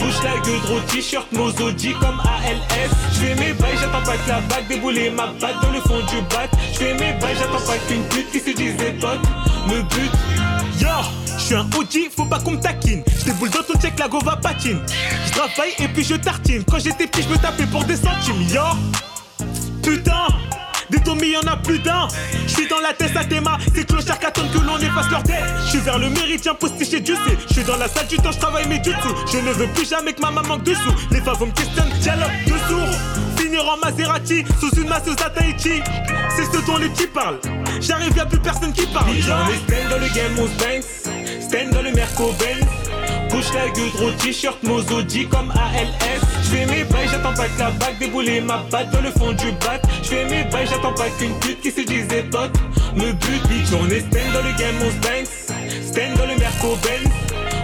Bouge 0.01 0.23
la 0.25 0.41
gueule, 0.41 0.61
gros 0.65 0.81
t-shirt, 0.81 1.31
Mozo 1.33 1.71
G 1.77 1.95
comme 2.01 2.21
ALS. 2.21 2.91
J'fais 3.13 3.35
mes 3.35 3.53
bails, 3.53 3.77
j'attends 3.79 4.03
pas 4.03 4.17
que 4.17 4.29
la 4.29 4.41
bague 4.41 4.67
débouler 4.69 5.11
ma 5.11 5.27
batte 5.27 5.61
dans 5.63 5.71
le 5.71 5.81
fond 5.81 5.99
du 5.99 6.23
bat. 6.23 6.49
J'fais 6.73 6.95
mes 6.95 7.13
bails, 7.21 7.37
j'attends 7.39 7.65
pas 7.67 7.77
qu'une 7.87 8.03
pute 8.05 8.31
qui 8.31 8.41
se 8.41 8.57
disait 8.57 8.95
pote 9.01 9.21
me 9.69 9.83
bute. 9.83 10.13
Yo, 10.81 10.89
je 11.37 11.43
suis 11.43 11.55
un 11.55 11.69
OG, 11.77 12.11
faut 12.17 12.25
pas 12.25 12.39
qu'on 12.41 12.53
me 12.53 12.61
taquine. 12.61 13.03
Je 13.19 13.25
déboule 13.27 13.51
dans 13.51 13.63
ton 13.63 13.79
check, 13.79 13.99
la 13.99 14.09
gova 14.09 14.37
patine. 14.37 14.81
Je 15.27 15.31
travaille 15.33 15.75
et 15.79 15.89
puis 15.89 16.03
je 16.03 16.15
tartine. 16.15 16.65
Quand 16.65 16.79
j'étais 16.79 17.07
petit, 17.07 17.23
je 17.23 17.29
me 17.29 17.37
tapais 17.37 17.67
pour 17.67 17.85
des 17.85 17.97
centimes. 17.97 18.43
Yo, 18.49 18.63
putain, 19.83 20.27
des 20.91 21.01
Tommy, 21.01 21.31
y'en 21.31 21.41
a 21.43 21.57
plus 21.57 21.79
d'un. 21.79 22.09
Je 22.47 22.53
suis 22.53 22.69
dans 22.69 22.81
la 22.81 22.93
tête 22.93 23.17
à 23.17 23.25
Théma, 23.25 23.59
c'est 23.75 23.87
clochard 23.87 24.19
qu'attendent 24.19 24.51
que 24.53 24.59
l'on 24.59 24.79
efface 24.79 25.11
leur 25.11 25.23
tête. 25.23 25.45
Je 25.65 25.71
suis 25.71 25.79
vers 25.79 25.99
le 25.99 26.11
méridien 26.11 26.55
postiché 26.55 27.01
Dieu 27.01 27.15
sait. 27.27 27.37
Je 27.49 27.55
suis 27.55 27.65
dans 27.65 27.77
la 27.77 27.89
salle 27.89 28.07
du 28.07 28.17
temps, 28.17 28.33
je 28.33 28.39
travaille 28.39 28.67
mes 28.69 28.83
jutsu. 28.83 29.09
Je 29.33 29.39
ne 29.39 29.53
veux 29.53 29.69
plus 29.69 29.89
jamais 29.89 30.13
que 30.13 30.21
ma 30.21 30.31
maman 30.31 30.49
manque 30.49 30.65
de 30.65 30.75
sous. 30.75 30.95
Les 31.11 31.21
favos 31.21 31.47
me 31.47 31.53
questionnent, 31.53 31.91
dialogue 32.01 32.31
de 32.47 32.53
sourds. 32.69 32.97
Finir 33.37 33.65
en 33.67 33.77
Maserati, 33.79 34.45
sous 34.59 34.71
une 34.81 34.89
masseuse 34.89 35.17
à 35.25 35.31
Tahiti. 35.31 35.81
C'est 36.37 36.45
ce 36.45 36.65
dont 36.67 36.77
les 36.77 36.89
petits 36.89 37.07
parlent. 37.07 37.41
J'arrive, 37.81 38.17
y'a 38.17 38.27
plus 38.27 38.41
personne 38.41 38.73
qui 38.73 38.87
parle. 38.87 39.11
On 39.11 39.15
est 39.15 39.23
stand 39.23 39.91
dans 39.91 39.99
le 39.99 40.15
game, 40.15 40.37
se 40.37 40.65
banks. 40.65 41.43
Stand 41.43 41.71
dans 41.73 41.83
le 41.83 41.93
Merco 41.93 42.35
Benz. 42.39 43.20
Bouge 43.31 43.53
la 43.55 43.69
gueule, 43.69 43.91
gros 43.95 44.11
t-shirt, 44.13 44.61
Mozo 44.65 45.03
G 45.09 45.25
comme 45.27 45.51
ALS. 45.53 46.21
J'fais 46.45 46.67
mes 46.67 46.85
bails, 46.85 47.09
j'attends 47.11 47.33
pas 47.33 47.47
que 47.49 47.59
la 47.59 47.71
bague 47.71 47.99
débouler 47.99 48.41
ma 48.41 48.59
batte 48.71 48.91
dans 48.91 49.01
le 49.01 49.11
fond 49.13 49.33
du 49.33 49.53
bat. 49.53 49.81
J'fais 50.03 50.25
mes 50.25 50.45
bails, 50.51 50.67
j'attends 50.69 50.93
pas 50.95 51.09
qu'une 51.19 51.39
pute 51.39 51.61
qui 51.61 51.71
se 51.71 51.83
disait 51.83 52.25
pote 52.25 52.51
me 52.97 53.13
bute. 53.13 53.49
Bitch, 53.49 53.73
on 53.73 53.89
est 53.89 54.01
stand 54.01 54.33
dans 54.33 54.43
le 54.43 54.53
game, 54.59 54.75
on 54.83 54.91
banks. 55.01 55.29
Stand 55.87 56.19
dans 56.19 56.27
le 56.27 56.39
Merco 56.39 56.77
Benz. 56.83 57.09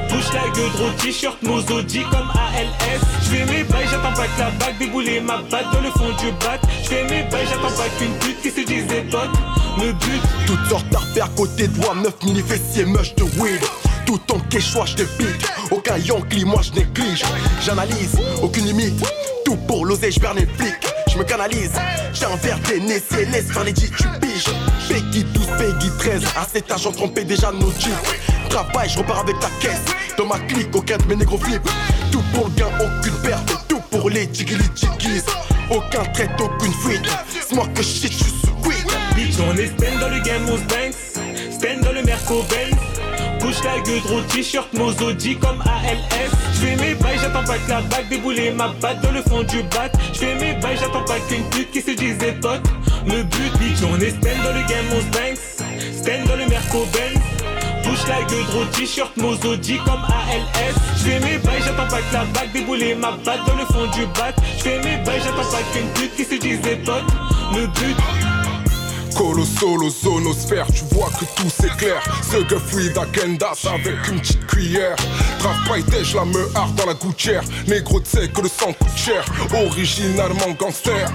Bouge 0.09 0.33
la 0.33 0.49
gueule, 0.55 0.71
gros 0.77 0.91
t-shirt, 1.03 1.43
Mozo 1.43 1.81
G 1.89 2.03
comme 2.11 2.31
ALS. 2.31 3.01
J'fais 3.25 3.45
mes 3.47 3.65
bails, 3.65 3.89
j'attends 3.91 4.15
pas 4.15 4.27
que 4.29 4.39
la 4.39 4.51
bague 4.51 4.79
débouler 4.79 5.21
ma 5.21 5.39
batte 5.39 5.73
dans 5.73 5.81
le 5.81 5.91
fond 5.91 6.15
du 6.21 6.31
bat. 6.45 6.61
J'fais 6.85 7.03
mes 7.05 7.25
bails, 7.25 7.47
j'attends 7.49 7.75
pas 7.77 7.89
qu'une 7.99 8.15
pute 8.21 8.41
qui 8.41 8.51
se 8.51 8.65
disait 8.65 9.05
pote 9.11 9.31
me 9.79 9.93
bute. 9.93 10.23
Toutes 10.47 10.65
sortes 10.69 10.89
d'artères 10.91 11.35
côté 11.35 11.67
droit, 11.67 11.95
9 11.97 12.13
mini 12.25 12.43
fessiers, 12.43 12.85
mush 12.85 13.17
de 13.17 13.25
weed. 13.41 13.61
Tout 14.07 14.21
en 14.33 14.39
quechua, 14.49 14.87
je 14.87 14.95
te 14.95 15.03
pique. 15.03 15.47
Aucun 15.71 15.99
yankee, 15.99 16.45
moi 16.45 16.63
je 16.63 16.73
néglige. 16.73 17.25
J'analyse, 17.65 18.17
aucune 18.41 18.67
limite. 18.67 19.05
Tout 19.45 19.57
pour 19.57 19.85
l'oseille, 19.85 20.13
je 20.13 20.21
les 20.21 20.47
flics. 20.47 20.87
Je 21.13 21.19
me 21.19 21.25
canalise. 21.25 21.73
J'ai 22.13 22.25
un 22.25 22.37
verre 22.37 22.61
TNC, 22.63 23.31
laisse 23.33 23.51
faire 23.53 23.65
les 23.65 23.75
tu 23.75 23.89
piges. 24.21 24.55
Peggy 24.89 25.25
12, 25.25 25.47
Peggy 25.59 25.91
13. 25.99 26.25
À 26.37 26.47
cet 26.51 26.71
âge, 26.71 26.87
on 26.87 26.93
trompait 26.93 27.25
déjà 27.25 27.51
nos 27.51 27.71
jeeps. 27.73 27.93
Travail, 28.49 28.89
je 28.89 28.99
repars 28.99 29.21
avec 29.21 29.39
ta 29.41 29.49
caisse. 29.61 29.83
Dans 30.17 30.27
ma 30.27 30.39
clique, 30.39 30.75
aucun 30.75 30.99
de 30.99 31.05
mes 31.07 31.17
négros. 31.17 31.41
Tout 32.13 32.23
pour 32.33 32.47
le 32.47 32.55
gain, 32.55 32.69
aucune 32.81 33.15
perte. 33.23 33.67
Tout 33.69 33.81
pour 33.91 34.09
les 34.09 34.29
jiggly 34.33 34.57
jiggies. 34.75 35.23
Aucun 35.71 36.05
trait, 36.13 36.31
aucune 36.41 36.73
fuite. 36.73 37.07
Smoke 37.49 37.83
shit, 37.83 38.13
je 38.13 38.19
suis 38.19 38.33
sweet. 38.63 38.87
Bitch, 39.17 39.35
on 39.41 39.57
est 39.57 39.67
stand 39.67 40.01
dans 40.01 40.09
le 40.09 40.21
game, 40.21 40.47
se 40.47 40.63
banks. 40.65 41.51
Stand 41.51 41.81
dans 41.83 41.93
le 41.93 42.03
Merco 42.03 42.45
Benz. 42.49 42.96
Bouge 43.47 43.63
la 43.63 43.79
gueule, 43.79 44.01
gros 44.01 44.21
t-shirt, 44.23 44.73
Mozo 44.73 45.17
G 45.17 45.37
comme 45.37 45.61
ALS. 45.61 46.31
J'fais 46.55 46.75
mes 46.75 46.97
bails, 46.97 47.17
j'attends 47.21 47.45
pas 47.45 47.57
que 47.59 47.69
la 47.69 47.81
bague 47.83 48.09
débouler 48.09 48.51
ma 48.51 48.67
batte 48.81 49.01
dans 49.03 49.13
le 49.13 49.23
fond 49.23 49.45
du 49.45 49.63
bat. 49.63 49.89
J'fais 50.13 50.35
mes 50.35 50.55
bails, 50.55 50.77
j'attends 50.81 51.05
pas 51.05 51.21
qu'une 51.29 51.45
pute 51.51 51.71
qui 51.71 51.81
se 51.81 51.93
disait 51.93 52.33
pote 52.43 52.63
me 53.05 53.23
bute. 53.23 53.57
Bitch, 53.61 53.85
on 53.89 54.01
est 54.01 54.11
stand 54.11 54.43
dans 54.43 54.53
le 54.53 54.67
game, 54.67 54.87
on 54.91 55.03
banks. 55.13 55.39
Stand 55.93 56.27
dans 56.27 56.35
le 56.35 56.47
Merco 56.49 56.89
Benz. 56.93 57.23
Bouge 57.85 58.09
la 58.09 58.25
gueule, 58.25 58.45
gros 58.47 58.65
t-shirt, 58.65 59.17
Mozo 59.17 59.55
G 59.63 59.79
comme 59.85 60.03
ALS. 60.03 60.75
J'fais 60.99 61.21
mes 61.21 61.39
bails, 61.39 61.63
j'attends 61.65 61.87
pas 61.87 62.03
que 62.03 62.15
la 62.15 62.25
bague 62.25 62.51
débouler 62.53 62.97
ma 62.97 63.13
batte 63.13 63.47
dans 63.47 63.55
le 63.55 63.65
fond 63.67 63.87
du 63.97 64.07
bat. 64.07 64.35
J'fais 64.59 64.79
mes 64.79 64.97
bails, 65.05 65.23
j'attends 65.23 65.49
pas 65.49 65.63
qu'une 65.73 65.89
pute 65.91 66.17
qui 66.17 66.25
se 66.25 66.35
disait 66.41 66.81
pote 66.85 67.05
me 67.53 67.65
bute. 67.69 68.26
Colossolo, 69.17 69.89
zonosphère, 69.89 70.67
tu 70.67 70.85
vois 70.95 71.09
que 71.19 71.25
tout 71.35 71.49
s'éclaire. 71.49 72.03
Ce 72.23 72.37
que 72.37 72.59
fluide 72.59 72.99
agendas 72.99 73.67
avec 73.67 74.09
une 74.09 74.21
petite 74.21 74.47
cuillère. 74.47 74.97
Travail 75.39 75.85
je 76.03 76.17
la 76.17 76.25
me 76.27 76.51
harde 76.55 76.75
dans 76.75 76.87
la 76.87 76.95
gouttière. 76.95 77.43
Négro, 77.67 78.01
tu 78.01 78.29
que 78.29 78.41
le 78.43 78.49
sang 78.49 78.73
coûte 78.75 78.97
cher. 78.97 79.25
Originalement 79.55 80.51
gangster. 80.59 81.09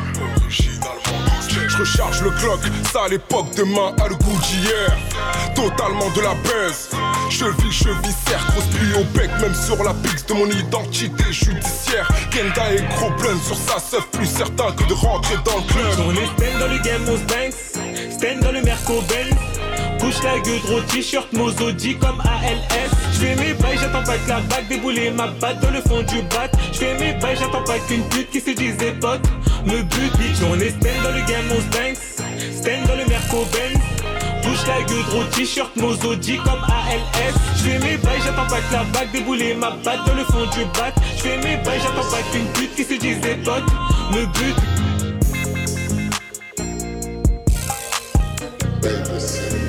Je 1.47 1.77
recharge 1.77 2.21
le 2.23 2.31
clock, 2.31 2.59
ça 2.91 3.03
à 3.03 3.07
l'époque, 3.07 3.47
demain 3.55 3.93
à 4.03 4.07
le 4.07 4.15
goût 4.15 4.37
d'hier. 4.47 4.97
Totalement 5.53 6.09
de 6.15 6.21
la 6.21 6.33
baisse. 6.35 6.89
Cheville, 7.29 7.71
cheville, 7.71 8.15
serre, 8.25 8.45
grosse 8.51 8.65
pluie 8.65 8.93
au 8.95 9.03
bec, 9.15 9.29
même 9.41 9.53
sur 9.53 9.81
la 9.83 9.93
pix 9.93 10.25
de 10.25 10.33
mon 10.33 10.47
identité 10.47 11.31
judiciaire. 11.31 12.07
Kenda 12.31 12.73
est 12.73 12.87
gros 12.95 13.11
blend 13.11 13.39
sur 13.45 13.55
sa 13.55 13.79
seuf, 13.79 14.07
plus 14.11 14.25
certain 14.25 14.71
que 14.71 14.83
de 14.87 14.93
rentrer 14.93 15.37
dans 15.45 15.57
le 15.57 15.63
club. 15.71 15.81
Stand 18.21 18.41
dans 18.41 18.51
le 18.51 18.61
Merco 18.61 19.01
Benz. 19.09 19.33
Bouge 19.99 20.21
la 20.23 20.37
gueule, 20.41 20.59
gros 20.67 20.81
t-shirt, 20.81 21.33
Mozo 21.33 21.71
G 21.75 21.95
comme 21.95 22.21
ALS. 22.21 22.91
J'fais 23.13 23.35
mes 23.35 23.53
bails, 23.55 23.79
j'attends 23.81 24.03
pas 24.03 24.15
que 24.15 24.29
la 24.29 24.41
bague 24.41 24.67
débouler 24.69 25.09
ma 25.09 25.25
batte 25.25 25.59
dans 25.59 25.71
le 25.71 25.81
fond 25.81 26.03
du 26.03 26.21
bat. 26.29 26.47
J'fais 26.71 26.93
mes 26.99 27.13
bails, 27.13 27.35
j'attends 27.39 27.63
pas 27.63 27.79
qu'une 27.79 28.03
pute 28.09 28.29
qui 28.29 28.39
se 28.39 28.51
disait 28.51 28.93
pote 29.01 29.21
me 29.65 29.81
bute. 29.81 30.15
Bitch, 30.19 30.37
on 30.47 30.59
est 30.59 30.69
stand 30.69 31.03
dans 31.03 31.09
le 31.09 31.25
game, 31.25 31.45
on 31.49 31.61
banks. 31.75 31.97
Stand 31.97 32.87
dans 32.87 32.95
le 32.95 33.09
Merco 33.09 33.43
Benz. 33.53 33.81
Bouge 34.43 34.67
la 34.67 34.83
gueule, 34.83 35.03
gros 35.09 35.23
t-shirt, 35.23 35.75
Mozo 35.77 36.13
G 36.21 36.37
comme 36.43 36.63
ALS. 36.63 37.33
J'fais 37.57 37.79
mes 37.79 37.97
bails, 37.97 38.21
j'attends 38.23 38.47
pas 38.47 38.61
que 38.61 38.71
la 38.71 38.83
bague 38.83 39.11
débouler 39.11 39.55
ma 39.55 39.71
batte 39.71 40.05
dans 40.05 40.13
le 40.13 40.25
fond 40.25 40.45
du 40.55 40.63
bat. 40.77 40.93
J'fais 41.17 41.37
mes 41.37 41.57
bails, 41.63 41.81
j'attends 41.81 42.07
pas 42.07 42.21
qu'une 42.31 42.45
pute 42.53 42.75
qui 42.75 42.83
se 42.83 42.99
disait 42.99 43.39
pote 43.43 43.65
me 44.11 44.27
bute. 44.27 44.90
baby. 48.81 49.60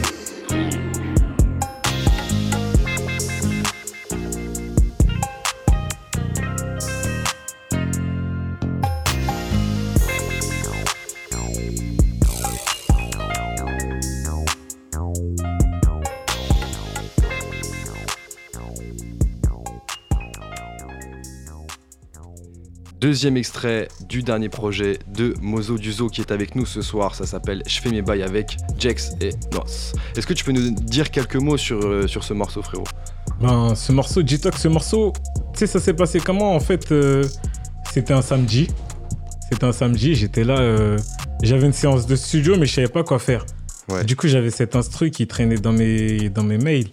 Deuxième 23.02 23.36
extrait 23.36 23.88
du 24.08 24.22
dernier 24.22 24.48
projet 24.48 25.00
de 25.12 25.34
Mozo 25.40 25.76
Duzo 25.76 26.06
qui 26.08 26.20
est 26.20 26.30
avec 26.30 26.54
nous 26.54 26.64
ce 26.64 26.82
soir. 26.82 27.16
Ça 27.16 27.26
s'appelle 27.26 27.64
Je 27.66 27.80
fais 27.80 27.90
mes 27.90 28.00
bails 28.00 28.22
avec 28.22 28.56
Jex 28.78 29.16
et 29.20 29.30
Nos. 29.52 29.64
Est-ce 30.16 30.24
que 30.24 30.32
tu 30.32 30.44
peux 30.44 30.52
nous 30.52 30.70
dire 30.70 31.10
quelques 31.10 31.34
mots 31.34 31.56
sur, 31.56 31.84
euh, 31.84 32.06
sur 32.06 32.22
ce 32.22 32.32
morceau, 32.32 32.62
frérot? 32.62 32.84
Ben, 33.40 33.74
ce 33.74 33.90
morceau, 33.90 34.22
J-Talk, 34.24 34.56
ce 34.56 34.68
morceau, 34.68 35.12
tu 35.52 35.58
sais, 35.58 35.66
ça 35.66 35.80
s'est 35.80 35.94
passé 35.94 36.20
comment 36.20 36.54
En 36.54 36.60
fait, 36.60 36.92
euh, 36.92 37.24
c'était 37.92 38.14
un 38.14 38.22
samedi. 38.22 38.68
C'était 39.50 39.64
un 39.64 39.72
samedi, 39.72 40.14
j'étais 40.14 40.44
là, 40.44 40.60
euh, 40.60 40.96
j'avais 41.42 41.66
une 41.66 41.72
séance 41.72 42.06
de 42.06 42.14
studio, 42.14 42.56
mais 42.56 42.66
je 42.66 42.74
savais 42.74 42.86
pas 42.86 43.02
quoi 43.02 43.18
faire. 43.18 43.44
Ouais. 43.88 44.04
Du 44.04 44.14
coup, 44.14 44.28
j'avais 44.28 44.50
cet 44.50 44.76
instru 44.76 45.10
qui 45.10 45.26
traînait 45.26 45.58
dans 45.58 45.72
mes, 45.72 46.30
dans 46.30 46.44
mes 46.44 46.56
mails. 46.56 46.92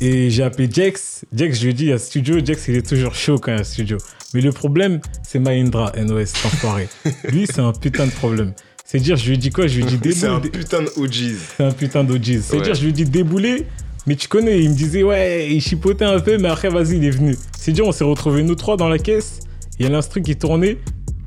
Et 0.00 0.30
j'ai 0.30 0.42
appelé 0.44 0.68
Jex. 0.70 1.24
Jex, 1.34 1.58
je 1.58 1.64
lui 1.64 1.70
ai 1.70 1.74
dit, 1.74 1.84
il 1.84 1.88
y 1.88 1.92
a 1.92 1.98
studio. 1.98 2.38
Jex, 2.44 2.68
il 2.68 2.76
est 2.76 2.86
toujours 2.88 3.14
chaud 3.14 3.38
quand 3.38 3.52
il 3.52 3.58
y 3.58 3.60
a 3.60 3.64
studio. 3.64 3.98
Mais 4.34 4.40
le 4.40 4.52
problème, 4.52 5.00
c'est 5.26 5.38
Mahindra, 5.38 5.92
NOS, 5.96 6.32
enfoiré. 6.44 6.88
Lui, 7.32 7.46
c'est 7.46 7.60
un 7.60 7.72
putain 7.72 8.06
de 8.06 8.12
problème. 8.12 8.52
C'est 8.84 9.00
dire, 9.00 9.16
je 9.16 9.26
lui 9.28 9.34
ai 9.34 9.38
dit 9.38 9.50
quoi? 9.50 9.66
Je 9.66 9.80
lui 9.80 9.94
ai 9.94 9.96
dit 9.98 10.12
C'est 10.12 10.26
un 10.26 10.40
putain 10.40 10.82
de 10.82 10.90
OGs. 10.96 11.36
C'est 11.56 11.64
un 11.64 11.72
putain 11.72 12.04
d'OGs. 12.04 12.40
C'est 12.42 12.56
Ouais. 12.56 12.62
dire, 12.62 12.74
je 12.74 12.82
lui 12.82 12.88
ai 12.90 12.92
dit 12.92 13.04
débouler, 13.04 13.66
mais 14.06 14.16
tu 14.16 14.28
connais, 14.28 14.62
il 14.62 14.70
me 14.70 14.74
disait, 14.74 15.02
ouais, 15.02 15.48
il 15.50 15.60
chipotait 15.60 16.04
un 16.06 16.20
peu, 16.20 16.38
mais 16.38 16.48
après, 16.48 16.68
vas-y, 16.70 16.96
il 16.96 17.04
est 17.04 17.10
venu. 17.10 17.36
C'est 17.58 17.72
dire, 17.72 17.86
on 17.86 17.92
s'est 17.92 18.04
retrouvés 18.04 18.42
nous 18.42 18.54
trois 18.54 18.76
dans 18.78 18.88
la 18.88 18.98
caisse, 18.98 19.40
il 19.78 19.82
y 19.84 19.86
a 19.86 19.90
l'instru 19.90 20.22
qui 20.22 20.36
tournait, 20.36 20.78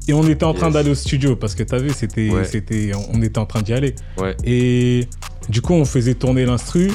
et 0.07 0.13
on 0.13 0.27
était 0.27 0.43
en 0.45 0.53
train 0.55 0.67
Yes. 0.67 0.73
d'aller 0.73 0.89
au 0.89 0.95
studio, 0.95 1.35
parce 1.35 1.53
que 1.53 1.61
t'as 1.63 1.77
vu, 1.77 1.91
c'était, 1.95 2.29
Ouais. 2.31 2.45
c'était, 2.45 2.91
on 3.13 3.21
était 3.21 3.37
en 3.37 3.45
train 3.45 3.61
d'y 3.61 3.73
aller. 3.73 3.93
Ouais. 4.17 4.35
Et 4.43 5.07
du 5.49 5.61
coup, 5.61 5.73
on 5.73 5.85
faisait 5.85 6.15
tourner 6.15 6.45
l'instru. 6.45 6.89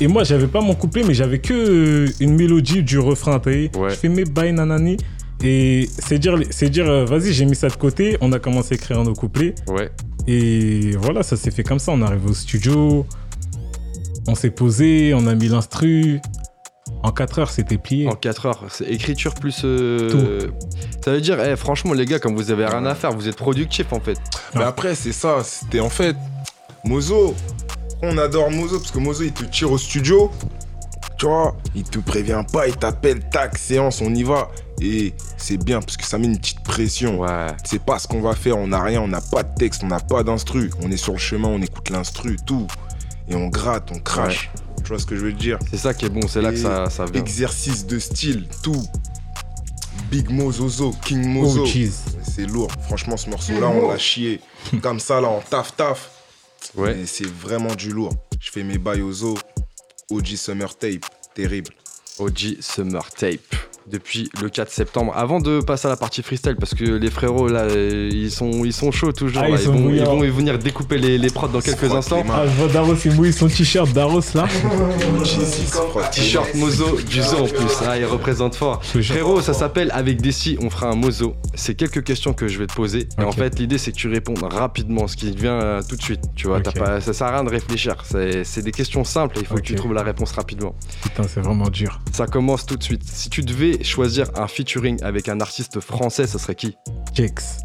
Et 0.00 0.06
moi, 0.06 0.22
j'avais 0.24 0.46
pas 0.46 0.60
mon 0.60 0.74
couplet, 0.74 1.02
mais 1.06 1.14
j'avais 1.14 1.38
que 1.40 1.52
euh, 1.54 2.06
une 2.20 2.34
mélodie 2.36 2.82
du 2.82 2.98
refrain. 2.98 3.38
t'as 3.40 3.50
vu? 3.50 3.70
Ouais. 3.76 3.90
Je 3.90 3.94
fais 3.96 4.08
mes 4.08 4.24
bails 4.24 4.52
nanani. 4.52 4.96
Et 5.42 5.88
c'est 5.98 6.18
dire, 6.18 6.36
c'est 6.50 6.68
dire 6.68 6.88
euh, 6.88 7.04
vas-y, 7.04 7.32
j'ai 7.32 7.44
mis 7.44 7.54
ça 7.56 7.68
de 7.68 7.74
côté. 7.76 8.16
On 8.20 8.32
a 8.32 8.38
commencé 8.38 8.74
à 8.74 8.76
écrire 8.76 9.02
nos 9.04 9.14
couplets. 9.14 9.54
Ouais. 9.68 9.90
Et 10.26 10.92
voilà, 10.96 11.22
ça 11.22 11.36
s'est 11.36 11.50
fait 11.50 11.62
comme 11.62 11.78
ça. 11.78 11.92
On 11.92 12.00
est 12.00 12.04
arrivé 12.04 12.28
au 12.30 12.34
studio. 12.34 13.06
On 14.26 14.34
s'est 14.34 14.50
posé, 14.50 15.14
on 15.14 15.26
a 15.26 15.34
mis 15.34 15.48
l'instru. 15.48 16.20
En 17.02 17.12
4 17.12 17.38
heures, 17.38 17.50
c'était 17.50 17.78
plié. 17.78 18.08
En 18.08 18.14
4 18.14 18.46
heures, 18.46 18.64
c'est 18.70 18.84
écriture 18.88 19.34
plus. 19.34 19.62
euh, 19.64 20.48
Ça 21.04 21.12
veut 21.12 21.20
dire, 21.20 21.38
eh, 21.42 21.54
franchement, 21.56 21.92
les 21.92 22.04
gars, 22.04 22.18
comme 22.18 22.34
vous 22.34 22.50
avez 22.50 22.66
rien 22.66 22.84
à 22.86 22.94
faire, 22.94 23.12
vous 23.12 23.28
êtes 23.28 23.36
productifs 23.36 23.92
en 23.92 24.00
fait. 24.00 24.18
Mais 24.54 24.64
après, 24.64 24.94
c'est 24.94 25.12
ça. 25.12 25.38
C'était 25.44 25.80
en 25.80 25.88
fait. 25.90 26.16
Mozo. 26.84 27.34
On 28.02 28.16
adore 28.18 28.50
Mozo 28.50 28.78
parce 28.78 28.90
que 28.90 28.98
Mozo, 28.98 29.24
il 29.24 29.32
te 29.32 29.44
tire 29.44 29.72
au 29.72 29.78
studio. 29.78 30.30
Tu 31.18 31.26
vois, 31.26 31.56
il 31.74 31.82
te 31.82 31.98
prévient 31.98 32.44
pas, 32.52 32.68
il 32.68 32.76
t'appelle, 32.76 33.28
tac, 33.28 33.58
séance, 33.58 34.00
on 34.00 34.14
y 34.14 34.22
va. 34.22 34.50
Et 34.80 35.14
c'est 35.36 35.56
bien 35.56 35.80
parce 35.80 35.96
que 35.96 36.04
ça 36.04 36.16
met 36.16 36.26
une 36.26 36.38
petite 36.38 36.60
pression. 36.60 37.18
Ouais. 37.18 37.48
C'est 37.64 37.82
pas 37.82 37.98
ce 37.98 38.06
qu'on 38.06 38.20
va 38.20 38.36
faire, 38.36 38.56
on 38.56 38.68
n'a 38.68 38.80
rien, 38.80 39.00
on 39.00 39.08
n'a 39.08 39.20
pas 39.20 39.42
de 39.42 39.52
texte, 39.56 39.82
on 39.82 39.88
n'a 39.88 39.98
pas 39.98 40.22
d'instru. 40.22 40.70
On 40.80 40.92
est 40.92 40.96
sur 40.96 41.14
le 41.14 41.18
chemin, 41.18 41.48
on 41.48 41.60
écoute 41.60 41.90
l'instru, 41.90 42.36
tout. 42.46 42.68
Et 43.28 43.34
on 43.34 43.48
gratte, 43.48 43.90
on 43.92 43.98
crache. 43.98 44.50
Tu 44.76 44.90
vois 44.90 45.00
ce 45.00 45.06
que 45.06 45.16
je 45.16 45.22
veux 45.22 45.32
dire? 45.32 45.58
C'est 45.70 45.78
ça 45.78 45.92
qui 45.92 46.04
est 46.04 46.08
bon, 46.08 46.26
c'est 46.28 46.40
là 46.40 46.52
que 46.52 46.56
ça, 46.56 46.88
ça 46.88 47.04
vient. 47.04 47.20
Exercice 47.20 47.84
de 47.84 47.98
style, 47.98 48.46
tout. 48.62 48.84
Big 50.12 50.30
Mozozo, 50.30 50.94
King 51.04 51.26
Mozo. 51.26 51.64
Oh, 51.66 52.12
c'est 52.22 52.46
lourd. 52.46 52.70
Franchement, 52.82 53.16
ce 53.16 53.28
morceau-là, 53.28 53.68
on 53.68 53.90
l'a 53.90 53.98
chié. 53.98 54.40
Comme 54.80 55.00
ça, 55.00 55.20
là, 55.20 55.28
on 55.28 55.40
taf 55.40 55.74
taf. 55.76 56.10
Ouais. 56.74 56.94
Mais 56.94 57.06
c'est 57.06 57.26
vraiment 57.26 57.74
du 57.74 57.90
lourd. 57.90 58.14
Je 58.40 58.50
fais 58.50 58.62
mes 58.62 58.78
bails 58.78 59.02
au 59.02 59.12
zoo. 59.12 59.38
OG 60.10 60.26
Summer 60.36 60.74
Tape. 60.76 61.04
Terrible. 61.34 61.72
OG 62.18 62.60
Summer 62.60 63.10
Tape 63.10 63.54
depuis 63.90 64.30
le 64.42 64.48
4 64.48 64.70
septembre. 64.70 65.12
Avant 65.16 65.40
de 65.40 65.60
passer 65.60 65.86
à 65.86 65.90
la 65.90 65.96
partie 65.96 66.22
freestyle, 66.22 66.56
parce 66.56 66.74
que 66.74 66.84
les 66.84 67.10
frérots 67.10 67.48
là, 67.48 67.60
euh, 67.62 68.08
ils 68.12 68.30
sont, 68.30 68.64
ils 68.64 68.72
sont 68.72 68.90
chauds 68.90 69.12
toujours. 69.12 69.42
Ah, 69.44 69.48
là. 69.48 69.56
ils 69.56 69.64
sont 69.64 69.72
vont, 69.72 69.90
ils 69.90 70.04
vont 70.04 70.20
venir 70.20 70.58
découper 70.58 70.98
les, 70.98 71.18
les 71.18 71.30
prods 71.30 71.48
dans 71.48 71.60
quelques 71.60 71.92
instants. 71.92 72.24
Ah, 72.30 72.44
je 72.46 72.52
vois 72.52 72.68
Daros, 72.68 72.94
il 73.04 73.12
mouille 73.12 73.32
son 73.32 73.48
t-shirt 73.48 73.92
Daros 73.92 74.20
là. 74.34 74.46
T-shirt 76.12 76.54
Mozo 76.54 76.98
du 77.00 77.22
zoo 77.22 77.44
en 77.44 77.46
plus. 77.46 77.72
Ah, 77.86 77.98
il 77.98 78.04
représente 78.04 78.54
fort. 78.54 78.82
Frérot, 78.84 79.40
ça 79.40 79.54
s'appelle 79.54 79.90
Avec 79.92 80.20
Desi, 80.20 80.56
on 80.60 80.70
fera 80.70 80.88
un 80.88 80.94
Mozo. 80.94 81.34
C'est 81.54 81.74
quelques 81.74 82.02
questions 82.04 82.32
que 82.32 82.48
je 82.48 82.58
vais 82.58 82.66
te 82.66 82.74
poser. 82.74 83.08
Et 83.20 83.24
en 83.24 83.32
fait, 83.32 83.58
l'idée, 83.58 83.78
c'est 83.78 83.92
que 83.92 83.96
tu 83.96 84.08
répondes 84.08 84.42
rapidement, 84.42 85.06
ce 85.06 85.16
qui 85.16 85.30
vient 85.34 85.60
euh, 85.60 85.82
tout 85.86 85.96
de 85.96 86.02
suite. 86.02 86.20
Tu 86.34 86.46
vois, 86.46 86.58
Ok. 86.58 86.64
t'as 86.64 86.72
pas, 86.72 87.00
ça 87.00 87.12
sert 87.12 87.26
à 87.26 87.32
rien 87.32 87.44
de 87.44 87.50
réfléchir. 87.50 87.96
C'est 88.04 88.44
c'est 88.44 88.62
des 88.62 88.72
questions 88.72 89.04
simples 89.04 89.38
et 89.38 89.40
il 89.42 89.46
faut 89.46 89.54
que 89.56 89.60
tu 89.60 89.74
trouves 89.74 89.94
la 89.94 90.02
réponse 90.02 90.32
rapidement. 90.32 90.74
Putain, 91.02 91.24
c'est 91.24 91.40
vraiment 91.40 91.68
dur. 91.68 92.00
Ça 92.12 92.26
commence 92.26 92.66
tout 92.66 92.76
de 92.76 92.82
suite. 92.82 93.02
Si 93.04 93.30
tu 93.30 93.42
devais 93.42 93.77
choisir 93.84 94.26
un 94.36 94.46
featuring 94.48 95.02
avec 95.02 95.28
un 95.28 95.40
artiste 95.40 95.80
français, 95.80 96.26
ça 96.26 96.38
serait 96.38 96.54
qui? 96.54 96.76
Jex. 97.14 97.58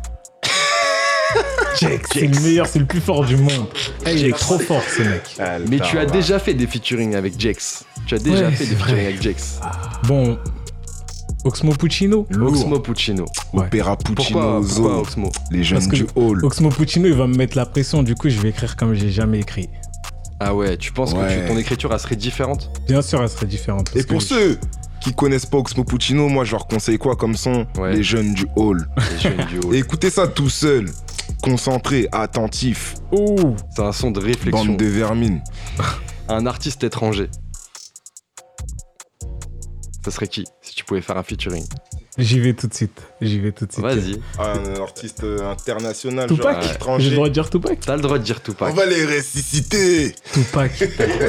Jex, 1.80 2.10
c'est 2.14 2.28
le 2.28 2.40
meilleur, 2.42 2.68
c'est 2.68 2.80
le 2.80 2.86
plus 2.86 3.02
fort 3.02 3.26
du 3.26 3.36
monde. 3.38 3.68
Eh, 4.06 4.14
il 4.14 4.26
est 4.28 4.38
trop 4.38 4.60
fort 4.60 4.84
ce 4.96 5.02
mec. 5.02 5.36
Mais 5.70 5.80
tu 5.80 5.98
as 5.98 6.06
déjà 6.06 6.38
fait 6.40 6.54
des 6.54 6.68
featuring 6.68 7.16
avec 7.16 7.40
Jex. 7.40 7.84
Tu 8.06 8.16
as 8.16 8.20
déjà 8.20 8.46
Ouais, 8.46 8.52
fait 8.52 8.66
des 8.66 8.76
featuring 8.76 9.06
avec 9.06 9.22
Jex. 9.22 9.60
Bon, 10.04 10.38
Oxmo 11.46 11.74
Puccino? 11.74 12.28
Oxmo 12.40 12.80
Puccino. 12.80 13.26
Ouais. 13.54 13.66
Opéra 13.66 13.98
Pourquoi, 13.98 14.16
Puccino, 14.16 14.40
pourquoi 14.40 14.62
Zoo. 14.64 15.00
Oxmo? 15.02 15.32
Les 15.52 15.64
jeunes 15.64 15.80
Parce 15.80 15.90
que- 15.92 15.96
du 15.96 16.08
hall. 16.16 16.46
Oxmo 16.46 16.70
Puccino, 16.70 17.08
il 17.08 17.16
va 17.16 17.28
me 17.28 17.36
mettre 17.36 17.58
la 17.58 17.66
pression, 17.66 18.04
du 18.04 18.16
coup, 18.16 18.30
je 18.30 18.40
vais 18.40 18.50
écrire 18.50 18.76
comme 18.76 18.94
j'ai 18.94 19.10
jamais 19.10 19.40
écrit. 19.40 19.70
Ah 20.40 20.54
ouais, 20.54 20.78
tu 20.78 20.92
penses 20.92 21.14
que 21.14 21.42
tu- 21.42 21.48
ton 21.48 21.58
écriture 21.58 21.92
elle 21.94 22.00
serait 22.00 22.16
différente? 22.18 22.70
Bien 22.88 23.02
sûr, 23.02 23.22
elle 23.22 23.30
serait 23.30 23.46
différente. 23.46 23.92
Et 23.96 24.04
pour 24.04 24.22
ceux 24.22 24.60
qui 25.04 25.14
connaissent 25.14 25.46
pas 25.46 25.58
Oxmo 25.58 25.84
Puccino, 25.84 26.28
moi 26.30 26.46
je 26.46 26.52
leur 26.52 26.66
conseille 26.68 26.98
quoi 26.98 27.16
comme 27.16 27.36
son? 27.36 27.68
Ouais. 27.78 27.96
Les 27.96 28.04
jeunes 28.04 28.34
du 28.34 28.46
hall. 28.56 28.88
Les 29.12 29.20
jeunes 29.20 29.46
du 29.48 29.60
haut. 29.60 29.74
Et 29.74 29.78
écoutez 29.80 30.10
ça 30.10 30.28
tout 30.28 30.50
seul, 30.50 30.90
concentré, 31.42 32.08
attentif, 32.12 32.96
Ouh, 33.12 33.56
C'est 33.76 33.84
un 33.84 33.92
son 33.92 34.12
de 34.12 34.20
réflexion. 34.20 34.66
bande 34.66 34.78
de 34.78 34.86
vermine. 34.86 35.42
Un 36.30 36.46
artiste 36.46 36.84
étranger. 36.86 37.30
Ça 40.06 40.12
serait 40.12 40.28
qui 40.28 40.46
si 40.62 40.74
tu 40.76 40.84
pouvais 40.86 41.02
faire 41.02 41.18
un 41.18 41.24
featuring? 41.24 41.66
J'y 42.18 42.40
vais 42.40 42.54
tout 42.54 42.68
de 42.68 42.74
suite. 42.74 43.02
J'y 43.22 43.40
vais 43.40 43.52
tout 43.52 43.66
de 43.66 43.72
suite. 43.72 43.84
Vas-y, 43.84 44.20
Ah, 44.38 44.54
un 44.54 44.82
artiste 44.82 45.24
euh, 45.24 45.50
international, 45.52 46.28
Tupac? 46.30 46.62
genre 46.84 47.00
J'ai 47.00 47.10
le 47.10 47.16
droit 47.16 47.28
de 47.30 47.34
dire 47.34 47.50
Tupac? 47.50 47.80
T'as 47.80 47.96
le 47.96 48.02
droit 48.02 48.20
de 48.20 48.24
dire 48.24 48.40
On 48.40 48.52
Tupac. 48.52 48.76
va 48.76 48.86
les 48.86 49.06
ressusciter. 49.06 50.14
Tupac. 50.34 50.72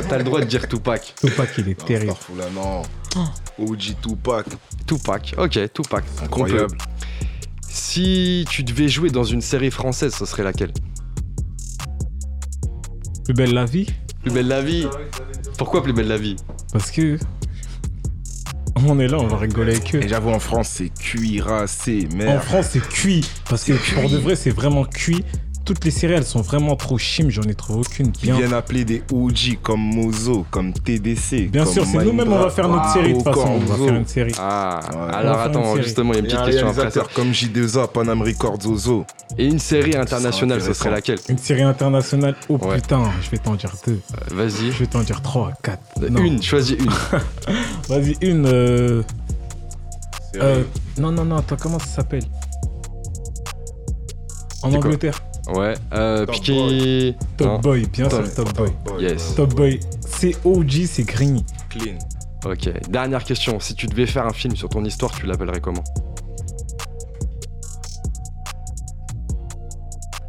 T'as 0.08 0.18
le 0.18 0.24
droit 0.24 0.40
de 0.40 0.44
dire 0.46 0.68
Tupac. 0.68 1.14
Tupac, 1.20 1.48
il 1.58 1.68
est 1.70 1.84
terrible. 1.87 2.12
Starfoula, 2.12 2.50
non. 2.50 2.82
OG 3.59 3.96
Tupac, 4.03 4.46
Tupac, 4.87 5.35
ok, 5.38 5.59
Tupac. 5.72 6.05
incroyable. 6.22 6.77
Si 7.68 8.44
tu 8.48 8.62
devais 8.62 8.88
jouer 8.88 9.11
dans 9.11 9.24
une 9.24 9.40
série 9.40 9.70
française, 9.70 10.14
ce 10.14 10.24
serait 10.27 10.42
laquelle? 10.44 10.72
Plus 13.24 13.35
belle 13.35 13.55
la 13.55 13.64
vie 13.64 13.87
Plus 14.22 14.31
belle 14.33 14.48
la 14.48 14.61
vie 14.62 14.87
Pourquoi 15.59 15.83
plus 15.83 15.92
belle 15.92 16.09
la 16.09 16.18
vie? 16.18 16.37
Parce 16.72 16.90
que. 16.90 17.18
On 18.87 18.98
est 18.98 19.09
là, 19.09 19.18
on 19.18 19.29
va 19.29 19.38
rigoler 19.38 19.77
avec 19.77 19.94
eux. 19.94 20.03
Et 20.03 20.09
j'avoue, 20.09 20.31
en 20.31 20.40
France, 20.40 20.68
c'est 20.68 20.88
cuirassé, 20.90 22.09
En 22.12 22.16
merde. 22.16 22.42
France, 22.42 22.66
c'est 22.72 22.87
cuit. 22.87 23.24
Parce 23.48 23.64
que 23.64 23.72
pour 23.94 24.11
de 24.11 24.18
vrai, 24.18 24.37
c'est 24.37 24.50
vraiment 24.50 24.85
cuit. 24.85 25.24
Toutes 25.64 25.83
les 25.87 25.90
séries, 25.90 26.12
elles 26.12 26.24
sont 26.27 26.42
vraiment 26.42 26.77
trop 26.77 26.98
chim. 26.98 27.27
J'en 27.31 27.42
ai 27.44 27.55
trouvé 27.55 27.81
aucune 27.81 28.12
Qui 28.12 28.27
bien. 28.27 28.37
viennent 28.37 28.53
appeler 28.53 28.85
des 28.85 29.03
OG 29.11 29.59
comme 29.62 29.81
Mozo, 29.81 30.44
comme 30.50 30.74
TDC. 30.74 31.48
Bien 31.50 31.64
comme 31.64 31.72
sûr, 31.72 31.87
c'est 31.87 32.05
nous-mêmes, 32.05 32.31
on 32.31 32.38
va 32.38 32.50
faire 32.50 32.68
notre 32.68 32.90
série 32.92 33.12
de 33.14 33.16
toute 33.16 33.24
façon. 33.24 33.48
On 33.55 33.59
va 33.61 33.77
faire 33.87 33.94
une 33.94 34.07
série. 34.07 34.33
Ah, 34.38 34.81
Ouais. 34.92 35.14
alors 35.14 35.38
attends, 35.40 35.77
justement, 35.77 36.12
il 36.12 36.16
y 36.16 36.18
a 36.18 36.18
une 36.20 36.27
Et 36.27 36.29
petite 36.29 36.40
un 36.40 36.44
question 36.44 36.68
après 36.68 36.90
ça. 36.90 37.03
comme 37.14 37.31
J2A, 37.31 37.88
Panam 37.90 38.20
Records, 38.20 38.59
Ozo. 38.66 39.07
Et 39.38 39.46
une 39.46 39.59
série 39.59 39.96
internationale, 39.96 40.61
ce 40.61 40.74
serait 40.74 40.90
laquelle 40.90 41.18
Une 41.31 41.38
série 41.38 41.62
internationale. 41.62 42.35
Oh 42.50 42.59
Ouais. 42.59 42.77
putain, 42.77 43.11
je 43.22 43.31
vais 43.31 43.38
t'en 43.38 43.55
dire 43.55 43.72
deux. 43.87 44.00
Euh, 44.12 44.35
Vas-y. 44.35 44.70
Je 44.70 44.79
vais 44.81 44.87
t'en 44.87 45.00
dire 45.00 45.22
trois, 45.22 45.50
quatre. 45.62 45.81
Non. 46.11 46.20
Une, 46.20 46.42
choisis 46.42 46.77
une. 46.79 46.90
Vas-y, 47.88 48.16
une. 48.20 48.44
euh, 48.46 49.03
euh, 50.37 50.62
non, 50.98 51.11
non, 51.11 51.24
non, 51.24 51.37
attends, 51.37 51.57
comment 51.59 51.79
ça 51.79 51.87
s'appelle? 51.87 52.24
En 54.62 54.70
Angleterre. 54.74 55.22
Ouais, 55.48 55.74
euh, 55.92 56.24
Top 56.26 56.35
Piqué. 56.37 57.16
Top 57.37 57.46
Non. 57.46 57.59
Boy, 57.59 57.87
bien 57.87 58.09
Top- 58.09 58.24
sûr, 58.24 58.35
Top 58.35 58.54
Boy. 58.57 58.70
Boy, 58.85 59.02
Yes. 59.02 59.35
Top 59.35 59.54
Boy. 59.54 59.80
C'est 60.00 60.35
OG, 60.44 60.87
c'est 60.87 61.04
Grigny. 61.04 61.44
Clean. 61.68 61.98
Ok, 62.46 62.70
dernière 62.88 63.24
question. 63.24 63.59
Si 63.61 63.74
tu 63.74 63.87
devais 63.87 64.07
faire 64.07 64.26
un 64.26 64.33
film 64.33 64.57
sur 64.57 64.68
ton 64.68 64.85
histoire, 64.85 65.12
tu 65.12 65.26
l'appellerais 65.26 65.61
comment? 65.61 65.85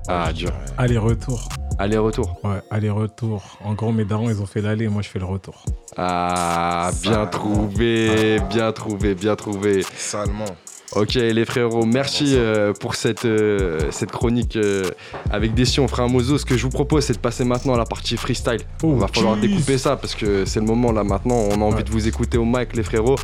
Ah, 0.07 0.31
dur. 0.33 0.51
Aller-retour. 0.77 1.49
Aller-retour. 1.77 2.39
Ouais, 2.43 2.61
aller-retour. 2.69 3.43
En 3.63 3.73
gros, 3.73 3.91
mes 3.91 4.05
darons, 4.05 4.29
ils 4.29 4.41
ont 4.41 4.45
fait 4.45 4.61
l'aller, 4.61 4.87
moi, 4.87 5.01
je 5.01 5.09
fais 5.09 5.19
le 5.19 5.25
retour. 5.25 5.65
Ah, 5.97 6.91
bien 7.01 7.11
Salement. 7.11 7.27
trouvé, 7.29 8.39
bien 8.49 8.71
trouvé, 8.71 9.15
bien 9.15 9.35
trouvé. 9.35 9.83
Salement. 9.97 10.45
Ok 10.93 11.15
les 11.15 11.45
frérots, 11.45 11.85
merci 11.85 12.35
euh, 12.35 12.71
pour 12.73 12.95
cette, 12.95 13.25
euh, 13.25 13.79
cette 13.91 14.11
chronique 14.11 14.55
euh, 14.55 14.83
avec 15.31 15.53
Dessi, 15.53 15.79
on 15.79 15.87
fera 15.87 16.03
un 16.03 16.07
mozo. 16.07 16.37
Ce 16.37 16.45
que 16.45 16.55
je 16.55 16.63
vous 16.63 16.69
propose 16.69 17.05
c'est 17.05 17.13
de 17.13 17.19
passer 17.19 17.43
maintenant 17.43 17.73
à 17.73 17.77
la 17.77 17.85
partie 17.85 18.15
freestyle. 18.17 18.61
Oh, 18.83 18.91
on 18.93 18.97
va 18.97 19.07
falloir 19.07 19.35
découper 19.37 19.77
ça 19.77 19.97
parce 19.97 20.15
que 20.15 20.45
c'est 20.45 20.59
le 20.59 20.65
moment 20.65 20.91
là 20.91 21.03
maintenant, 21.03 21.35
on 21.35 21.61
a 21.61 21.63
envie 21.65 21.83
de 21.83 21.89
vous 21.89 22.07
écouter 22.07 22.37
au 22.37 22.45
mic 22.45 22.75
les 22.75 22.83
frérots. 22.83 23.17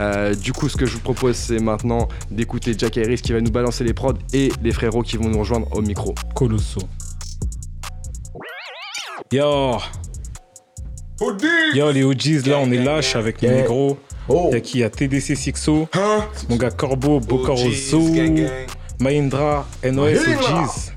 Euh, 0.00 0.34
du 0.34 0.52
coup 0.52 0.68
ce 0.68 0.76
que 0.76 0.86
je 0.86 0.94
vous 0.94 1.00
propose 1.00 1.36
c'est 1.36 1.58
maintenant 1.58 2.08
d'écouter 2.30 2.74
Jack 2.78 2.96
Harris 2.96 3.18
qui 3.18 3.32
va 3.32 3.40
nous 3.40 3.50
balancer 3.50 3.84
les 3.84 3.94
prods 3.94 4.14
et 4.32 4.50
les 4.62 4.72
frérots 4.72 5.02
qui 5.02 5.16
vont 5.16 5.28
nous 5.28 5.40
rejoindre 5.40 5.66
au 5.76 5.82
micro. 5.82 6.14
Colosso. 6.34 6.80
Yo 9.32 9.78
Yo 11.74 11.90
les 11.90 12.04
OGs 12.04 12.46
là 12.46 12.58
on 12.62 12.70
est 12.70 12.82
lâche 12.82 13.16
avec 13.16 13.42
mes 13.42 13.50
négros. 13.50 13.98
Oh. 14.28 14.50
Y'a 14.52 14.60
qui 14.60 14.80
Y'a 14.80 14.90
TDC 14.90 15.34
Sixo, 15.36 15.88
mon 16.48 16.56
gars 16.56 16.70
Corbeau, 16.70 17.18
Bocoroso, 17.20 18.02
Mahindra, 19.00 19.66
NOS 19.82 20.18
OGs, 20.18 20.92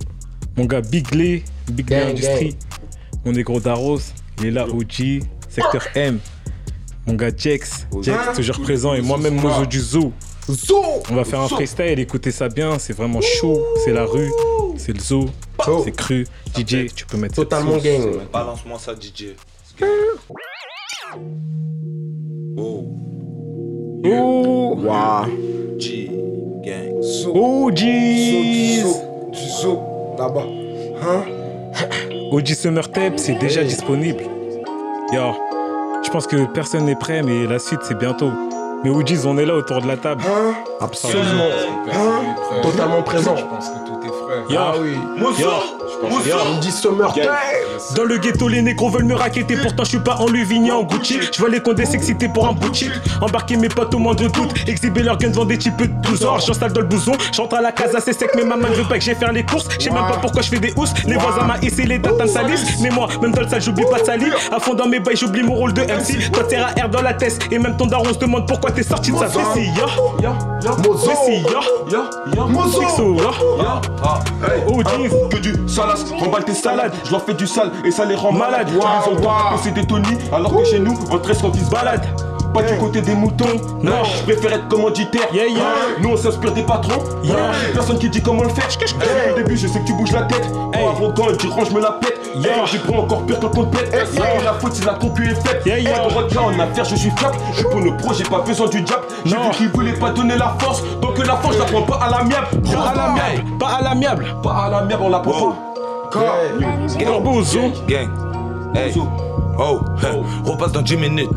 mon 0.58 0.66
gars 0.66 0.82
Bigley, 0.82 1.44
Bigley 1.72 2.00
Gang, 2.00 2.10
Industrie, 2.10 2.58
mon 3.24 3.32
négro 3.32 3.60
Daros, 3.60 4.00
il 4.40 4.48
est 4.48 4.52
là 4.52 4.68
OG, 4.68 5.24
secteur 5.48 5.88
M, 5.96 6.20
mon 7.08 7.14
gars 7.14 7.32
Jex, 7.36 7.88
Jex 8.02 8.18
toujours 8.36 8.60
présent 8.62 8.94
et 8.94 9.02
moi-même 9.02 9.40
Mozo 9.40 9.66
du 9.66 9.80
Zoo. 9.80 10.12
On 11.10 11.16
va 11.16 11.24
faire 11.24 11.40
un 11.40 11.48
freestyle, 11.48 12.00
écoutez 12.00 12.32
ça 12.32 12.50
bien, 12.50 12.80
c'est 12.80 12.94
vraiment 12.94 13.22
chaud, 13.22 13.64
c'est 13.86 13.94
la 13.94 14.04
rue, 14.04 14.32
c'est 14.78 14.92
le 14.92 15.00
zoo, 15.00 15.30
c'est 15.86 15.96
cru. 15.96 16.28
DJ, 16.58 16.88
tu 16.94 17.06
peux 17.06 17.16
mettre 17.18 17.36
Totalement 17.36 17.78
gang. 17.78 18.18
Balance-moi 18.34 18.78
ça, 18.80 18.94
DJ. 18.94 19.36
Oh, 22.58 23.11
Waouh. 24.04 25.28
G, 25.78 26.10
gang. 26.64 26.96
OGs 27.34 27.76
Du 29.32 29.48
zoo, 29.62 29.80
là-bas. 30.18 30.46
Hein? 31.02 31.24
OG 32.32 32.48
Summer 32.48 32.90
Tape, 32.90 33.14
c'est 33.18 33.36
déjà 33.36 33.64
disponible. 33.64 34.24
Yo, 35.14 35.22
je 36.04 36.10
pense 36.10 36.26
que 36.28 36.46
personne 36.46 36.86
n'est 36.86 36.96
prêt, 36.96 37.22
mais 37.22 37.46
la 37.46 37.60
suite, 37.60 37.82
c'est 37.84 37.98
bientôt. 37.98 38.32
Mais 38.84 38.90
OGs, 38.90 39.26
on 39.28 39.38
est 39.38 39.46
là 39.46 39.54
autour 39.56 39.82
de 39.82 39.88
la 39.88 39.98
table. 39.98 40.24
Hein? 40.26 40.54
Absolument. 40.80 41.50
Hein? 41.94 42.62
Totalement 42.64 43.04
présent. 43.04 43.36
Je 43.38 43.44
pense 43.46 43.70
que 43.70 43.76
tout 43.86 44.00
est 44.04 44.08
frais. 44.08 44.44
Yo, 44.54 44.58
Ah 44.60 44.74
oui. 44.82 44.96
yo, 45.20 45.46
yo. 45.46 46.36
On 46.56 46.60
dit 46.60 46.72
Summer 46.72 47.14
Time. 47.14 47.24
Dans 47.96 48.04
le 48.04 48.18
ghetto, 48.18 48.48
les 48.48 48.62
négros 48.62 48.90
veulent 48.90 49.06
me 49.06 49.16
raqueter. 49.16 49.56
Pourtant, 49.58 49.84
je 49.84 49.90
suis 49.90 50.00
pas 50.00 50.16
en 50.18 50.28
Luvignan, 50.28 50.80
en 50.80 50.84
Gucci. 50.84 51.20
Je 51.32 51.40
vois 51.40 51.50
les 51.50 51.60
condés 51.60 51.86
s'exciter 51.86 52.30
pour 52.30 52.48
un 52.48 52.54
bout 52.54 52.70
de 52.70 52.76
shit. 52.76 52.92
Embarquer 53.22 53.58
mes 53.58 53.70
potes 53.70 53.94
au 53.94 54.00
moindre 54.00 54.28
doute. 54.30 54.54
Exhiber 54.68 55.04
leurs 55.04 55.18
guns 55.18 55.30
devant 55.30 55.46
des 55.46 55.58
types 55.58 55.78
de 55.78 55.86
12 55.86 56.26
ans. 56.26 56.40
J'installe 56.40 56.74
dans 56.74 56.82
le 56.82 56.88
blouson. 56.88 57.14
J'entre 57.34 57.56
à 57.56 57.62
la 57.62 57.72
casa, 57.72 58.00
c'est 58.00 58.14
sec, 58.14 58.32
mais 58.36 58.44
maman 58.44 58.70
ne 58.70 58.76
veut 58.76 58.84
pas 58.84 58.98
que 58.98 59.04
j'aille 59.04 59.16
faire 59.16 59.32
les 59.32 59.44
courses. 59.44 59.66
Je 59.78 59.84
sais 59.84 59.90
même 59.90 60.08
pas 60.08 60.18
pourquoi 60.22 60.42
je 60.42 60.50
fais 60.50 60.60
des 60.60 60.74
housses. 60.78 60.94
Les 61.06 61.16
voisins 61.16 61.44
maïs 61.44 61.78
et 61.80 61.84
les 61.86 62.00
datas 62.00 62.24
me 62.24 62.30
salissent. 62.30 62.80
Mais 62.82 62.90
moi, 62.90 63.08
même 63.22 63.32
dans 63.34 63.42
le 63.42 63.48
sale, 63.48 63.62
j'oublie 63.62 63.86
pas 63.90 64.00
de 64.00 64.06
salir. 64.06 64.36
À 64.52 64.60
fond 64.60 64.74
dans 64.74 64.88
mes 64.88 65.00
bails, 65.00 65.18
j'oublie 65.18 65.44
mon 65.44 65.56
rôle 65.56 65.74
de 65.74 65.82
MC. 65.82 66.32
Toi, 66.32 66.44
t'es 66.44 66.58
R 66.58 66.90
dans 66.90 67.02
la 67.02 67.14
tête. 67.14 67.40
Et 67.52 67.60
même 67.60 67.76
ton 67.78 67.88
daron 67.88 68.14
se 68.14 68.20
demande 68.20 68.48
pourquoi 68.48 68.72
t'es 68.72 68.84
sorti 68.84 69.12
de 69.12 69.18
sa 69.18 69.28
vessie. 69.28 69.70
Mozo. 72.50 73.18
Oh, 74.68 74.82
jeez. 74.84 75.10
Que 75.30 75.38
du 75.38 75.54
salace, 75.68 76.06
remballe 76.12 76.44
tes 76.44 76.54
salades, 76.54 76.94
je 77.06 77.12
leur 77.12 77.24
fais 77.24 77.34
du 77.34 77.48
sale 77.48 77.71
et 77.86 77.92
ça 77.92 78.06
les 78.06 78.16
rend 78.16 78.32
malades. 78.32 78.68
Tu 78.68 78.74
les 78.74 78.80
entends 78.80 79.56
que 79.56 79.64
c'est 79.64 79.72
des 79.72 79.86
Tony, 79.86 80.18
alors 80.32 80.56
que 80.56 80.64
chez 80.66 80.80
nous, 80.80 80.98
on 81.12 81.18
tresse 81.18 81.42
quand 81.42 81.52
ils 81.56 81.66
se 81.66 81.70
baladent. 81.70 82.08
Pas 82.54 82.64
du 82.64 82.78
côté 82.78 83.00
des 83.00 83.16
moutons, 83.16 83.46
non, 83.82 84.04
je 84.04 84.24
préfère 84.24 84.52
être 84.52 84.68
commanditaire. 84.68 85.22
Yeah, 85.34 85.48
yeah. 85.48 85.64
Nous 86.02 86.10
on 86.10 86.18
s'inspire 86.18 86.52
des 86.52 86.64
patrons, 86.64 87.02
Yeah. 87.24 87.36
personne 87.74 87.98
qui 87.98 88.10
dit 88.10 88.22
comment 88.22 88.44
le 88.44 88.50
faire. 88.50 88.68
Depuis 88.68 89.08
le 89.30 89.36
début, 89.36 89.58
je 89.58 89.68
sais 89.68 89.80
que 89.80 89.86
tu 89.86 89.94
bouges 89.94 90.12
la 90.12 90.24
tête. 90.24 90.44
Hey. 90.74 90.84
Oh, 90.84 90.90
arrogant, 90.90 91.30
et 91.30 91.38
tu 91.38 91.48
ranges 91.48 91.72
me 91.72 91.80
la 91.80 91.92
pète. 91.92 92.20
Yeah. 92.36 92.66
Hey, 92.66 92.80
pris 92.80 92.94
encore 92.94 93.26
pire 93.26 93.40
que 93.40 93.46
compte 93.46 93.72
pète. 93.72 93.94
Et 93.94 94.44
la 94.44 94.54
faute, 94.54 94.74
c'est 94.74 94.86
la 94.86 94.96
concu 94.96 95.32
est 95.32 95.48
faite. 95.48 95.62
Yeah, 95.66 95.80
yeah. 95.80 96.04
Hey, 96.04 96.14
regarde 96.14 96.54
en 96.54 96.60
affaire, 96.60 96.84
je 96.84 96.96
suis. 96.96 97.12
Je 97.52 97.56
suis 97.56 97.66
pour 97.70 97.80
le 97.80 97.96
pro, 97.96 98.14
j'ai 98.14 98.26
pas 98.26 98.40
besoin 98.40 98.68
du 98.68 98.82
diable. 98.82 99.04
J'ai 99.24 99.38
vu 99.38 99.50
qu'ils 99.52 99.70
voulaient 99.70 99.94
pas 99.94 100.10
donner 100.10 100.36
la 100.36 100.54
force, 100.60 100.84
donc 101.02 101.26
la 101.26 101.38
force, 101.38 101.56
je 101.56 101.60
la 101.60 101.66
prends 101.66 101.84
pas 101.84 102.00
à 102.04 102.10
l'amiable. 102.10 102.48
Pas 102.66 102.90
à 102.90 102.96
l'amiable, 102.96 103.58
pas 103.58 103.68
à 103.68 103.82
l'amiable. 103.82 104.26
Pas 104.44 104.52
à 104.66 104.70
l'amiable, 104.70 105.04
on 105.06 105.10
la 105.10 105.20
prend 105.20 105.52
pas. 105.52 105.71
Corbeau, 106.12 107.42
zoo. 107.44 107.72
Gang. 107.88 108.10
Hey. 108.76 108.94
Oh, 109.58 109.80
hein, 110.04 110.24
repasse 110.46 110.72
dans 110.72 110.82
10 110.82 110.98
minutes. 110.98 111.30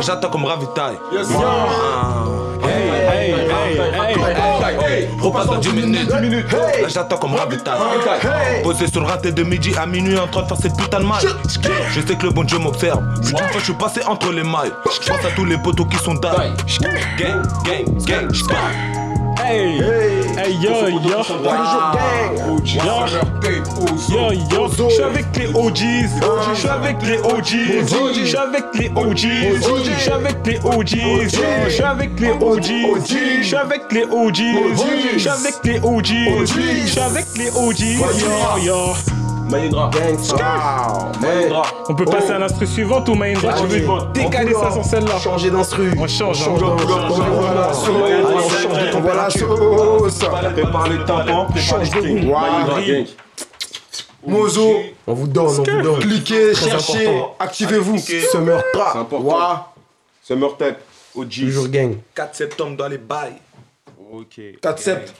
J'attends 0.00 0.28
comme 0.30 0.44
ravitaille. 0.44 0.96
Ah. 1.12 2.24
Hey, 2.62 3.32
hey, 3.32 3.34
hey. 3.34 5.08
Repasse 5.20 5.46
dans 5.46 5.58
10 5.58 5.72
minutes. 5.72 6.10
Là, 6.10 6.88
j'attends 6.88 7.16
comme 7.18 7.34
ravitaille. 7.34 7.78
Posé 8.62 8.86
sur 8.88 9.00
le 9.00 9.06
raté 9.06 9.32
de 9.32 9.42
midi 9.42 9.74
à 9.76 9.86
minuit 9.86 10.18
en 10.18 10.26
train 10.26 10.42
de 10.42 10.48
faire 10.48 10.56
cette 10.56 10.76
putain 10.76 11.00
de 11.00 11.04
maille. 11.04 11.26
Je 11.92 12.00
sais 12.00 12.16
que 12.16 12.26
le 12.26 12.32
bon 12.32 12.44
Dieu 12.44 12.58
m'observe. 12.58 13.02
Une 13.22 13.38
fois, 13.38 13.58
je 13.58 13.64
suis 13.64 13.74
passé 13.74 14.00
entre 14.06 14.32
les 14.32 14.42
mailles. 14.42 14.72
Je 15.02 15.08
pense 15.08 15.24
à 15.24 15.30
tous 15.34 15.44
les 15.44 15.58
poteaux 15.58 15.84
qui 15.86 15.96
sont 15.98 16.14
d'ail. 16.14 16.52
Gang, 17.18 17.42
gang, 17.64 17.84
gang. 18.06 18.93
Hey, 19.46 19.76
hey, 20.38 20.52
yo, 20.56 20.86
yo. 20.88 21.22
Yo, 24.08 24.32
yo, 24.32 24.68
je 24.68 24.88
suis 24.88 25.02
avec 25.02 25.36
les 25.36 25.48
OGs. 25.54 26.08
Je 26.48 26.54
suis 26.54 26.68
avec 26.68 27.02
les 27.02 27.18
OGs. 27.18 27.44
Je 27.82 28.24
suis 28.24 28.36
avec 28.38 28.74
les 28.74 28.88
OGs. 28.88 29.20
Je 29.20 30.00
suis 30.00 30.10
avec 30.10 30.46
les 30.46 30.58
OGs. 30.64 30.94
Je 31.20 31.68
suis 31.68 31.82
avec 31.82 32.18
les 32.18 32.30
OGs. 32.32 32.70
Je 33.42 33.42
suis 33.42 33.54
avec 33.54 33.92
les 33.92 34.04
OGs. 34.04 34.40
Je 35.12 35.18
suis 35.18 35.28
avec 35.28 35.62
les 35.62 35.78
OGs. 35.78 36.46
Je 36.46 36.86
suis 36.86 37.00
avec 37.00 37.26
les 37.36 37.50
OGs. 37.50 37.82
Yo, 38.00 38.64
yo. 38.64 39.23
Mahindra. 39.50 39.90
Mahindra. 41.20 41.62
On 41.88 41.94
peut 41.94 42.04
passer 42.04 42.32
à 42.32 42.38
l'instru 42.38 42.66
suivante 42.66 43.08
ou 43.08 43.14
Mahindra, 43.14 43.52
tu 43.54 43.66
veux 43.66 43.86
décaler 44.12 44.54
ça 44.54 44.70
sur 44.70 44.84
celle-là 44.84 45.18
Changer 45.18 45.50
d'instru. 45.50 45.92
On 45.98 46.06
change, 46.06 46.38
Change. 46.38 46.60
Voilà, 46.60 47.72
sauce. 47.72 47.88
On 47.88 48.48
change 48.48 48.86
de 48.86 48.90
température. 48.90 49.54
Prépare 50.54 50.88
les 50.88 50.98
tympans, 51.04 51.46
prépare 51.46 51.78
les 51.78 51.86
strings. 51.86 52.30
Mahindra, 52.30 52.82
gang. 52.82 53.06
Mozo. 54.26 54.76
On 55.06 55.12
vous 55.12 55.26
donne, 55.26 55.46
on 55.46 55.50
vous 55.50 55.82
donne. 55.82 55.98
Cliquez, 56.00 56.54
cherchez, 56.54 57.22
activez-vous. 57.38 57.98
Summer 57.98 58.62
C'est 58.72 58.78
Trap. 58.78 59.12
Summer 60.22 60.56
Tape. 60.56 60.80
OG. 61.14 61.28
Toujours 61.28 61.68
gang. 61.68 61.96
4 62.14 62.34
septembre 62.34 62.76
dans 62.76 62.88
les 62.88 62.98
bails. 62.98 63.34
4 64.60 64.78
sept. 64.78 65.14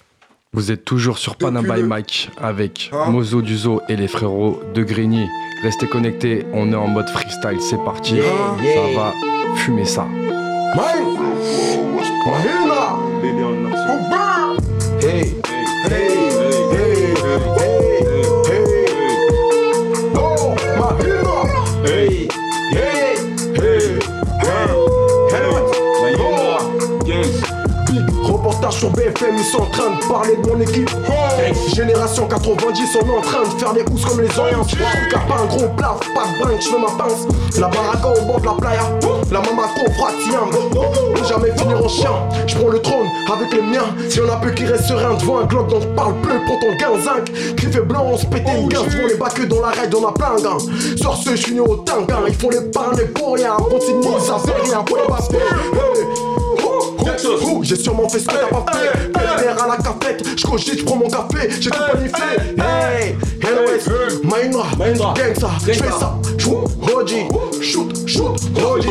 Vous 0.55 0.71
êtes 0.71 0.85
toujours 0.85 1.19
sur 1.19 1.35
Panama 1.37 1.75
by 1.75 1.81
le- 1.83 1.87
Mike 1.89 2.31
avec 2.41 2.91
Hein 2.93 3.11
Mozo 3.11 3.43
Duzo 3.43 3.81
et 3.89 3.97
les 3.97 4.07
frérots 4.09 4.61
de 4.73 4.83
Grigny. 4.85 5.27
Restez 5.65 5.89
connectés, 5.89 6.47
on 6.53 6.73
est 6.73 6.77
en 6.77 6.87
mode 6.89 7.09
freestyle, 7.09 7.61
c'est 7.61 7.83
parti. 7.85 8.15
Yeah, 8.15 8.25
yeah. 8.63 8.75
Ça 8.75 8.99
va 9.01 9.13
fumer 9.57 9.85
ça. 9.85 10.07
Hey. 15.03 15.35
Hey. 15.91 16.24
Sur 28.75 28.91
BFM, 28.91 29.37
ils 29.39 29.45
sont 29.45 29.63
en 29.63 29.67
train 29.67 29.91
de 29.91 30.05
parler 30.07 30.37
de 30.37 30.49
mon 30.49 30.61
équipe. 30.61 30.91
Génération 31.75 32.27
90, 32.27 32.99
on 33.03 33.07
est 33.07 33.19
en 33.19 33.21
train 33.21 33.43
de 33.43 33.59
faire 33.59 33.73
des 33.73 33.83
housses 33.91 34.05
comme 34.05 34.21
les 34.21 34.39
Oriens. 34.39 34.63
T'as 35.11 35.19
pas 35.21 35.43
un 35.43 35.47
gros 35.47 35.69
plaf, 35.77 36.01
pas 36.15 36.25
de 36.27 36.43
brinque, 36.43 36.61
j'fais 36.61 36.79
ma 36.79 36.91
pince. 37.03 37.27
La 37.59 37.69
baraka 37.69 38.09
au 38.09 38.27
bord 38.27 38.41
de 38.41 38.47
la 38.47 38.53
playa, 38.53 38.83
la 39.31 39.41
mama 39.41 39.69
trop 39.77 39.91
fratiam. 39.93 40.51
Ne 41.15 41.25
jamais 41.25 41.57
finir 41.57 41.85
en 41.85 41.89
chien, 41.89 42.11
j'prends 42.47 42.69
le 42.69 42.81
trône 42.81 43.07
avec 43.33 43.53
les 43.53 43.63
miens. 43.63 43.95
Si 44.09 44.21
on 44.21 44.33
a 44.33 44.37
peu 44.37 44.51
qui 44.51 44.65
reste 44.65 44.85
serein 44.87 45.15
devant 45.15 45.41
un 45.41 45.45
glock, 45.45 45.69
donc 45.69 45.87
parle 45.95 46.15
bleu 46.15 46.41
pour 46.47 46.59
ton 46.59 46.77
15 46.77 47.09
Griffé 47.57 47.81
blanc, 47.81 48.07
on 48.13 48.19
se 48.19 48.27
pétait 48.27 48.59
une 48.59 48.69
gueule, 48.69 48.89
devant 48.89 49.07
les 49.07 49.15
bacs 49.15 49.49
dans 49.49 49.61
la 49.61 49.69
raid, 49.69 49.95
on 49.95 50.07
a 50.07 50.13
plein 50.13 50.37
gain. 50.43 50.59
Sur 50.97 51.17
ce, 51.17 51.37
j'suis 51.37 51.61
au 51.61 51.77
tinguin, 51.77 52.21
ils 52.27 52.35
font 52.35 52.51
les 52.51 52.61
parler 52.71 53.05
pour 53.05 53.35
rien. 53.35 53.57
Continue, 53.57 54.21
ça 54.21 54.39
fait 54.39 54.71
rien 54.71 54.83
pour 54.83 54.97
les 54.97 55.07
basques. 55.07 55.33
J'ai 57.63 57.77
sûrement 57.77 58.09
fait 58.09 58.19
ce 58.19 58.27
que 58.27 58.35
t'as 58.35 58.47
pas 58.47 58.73
fait. 58.73 59.13
Père 59.13 59.63
à 59.63 59.69
la 59.69 59.77
cafette, 59.77 60.27
j'cogite, 60.37 60.81
j'prends 60.81 60.97
mon 60.97 61.09
café 61.09 61.51
J'ai 61.61 61.71
tout 61.71 61.79
planifié. 61.91 62.25
Hey, 62.59 63.17
NOS, 63.43 64.23
Mahindra, 64.25 65.15
gang 65.15 65.35
ça, 65.39 65.51
j'fais 65.67 65.75
ça. 65.75 66.19
Shoot, 66.39 66.69
Roji, 66.83 67.27
shoot, 67.63 68.09
shoot, 68.09 68.41
Roji 68.57 68.89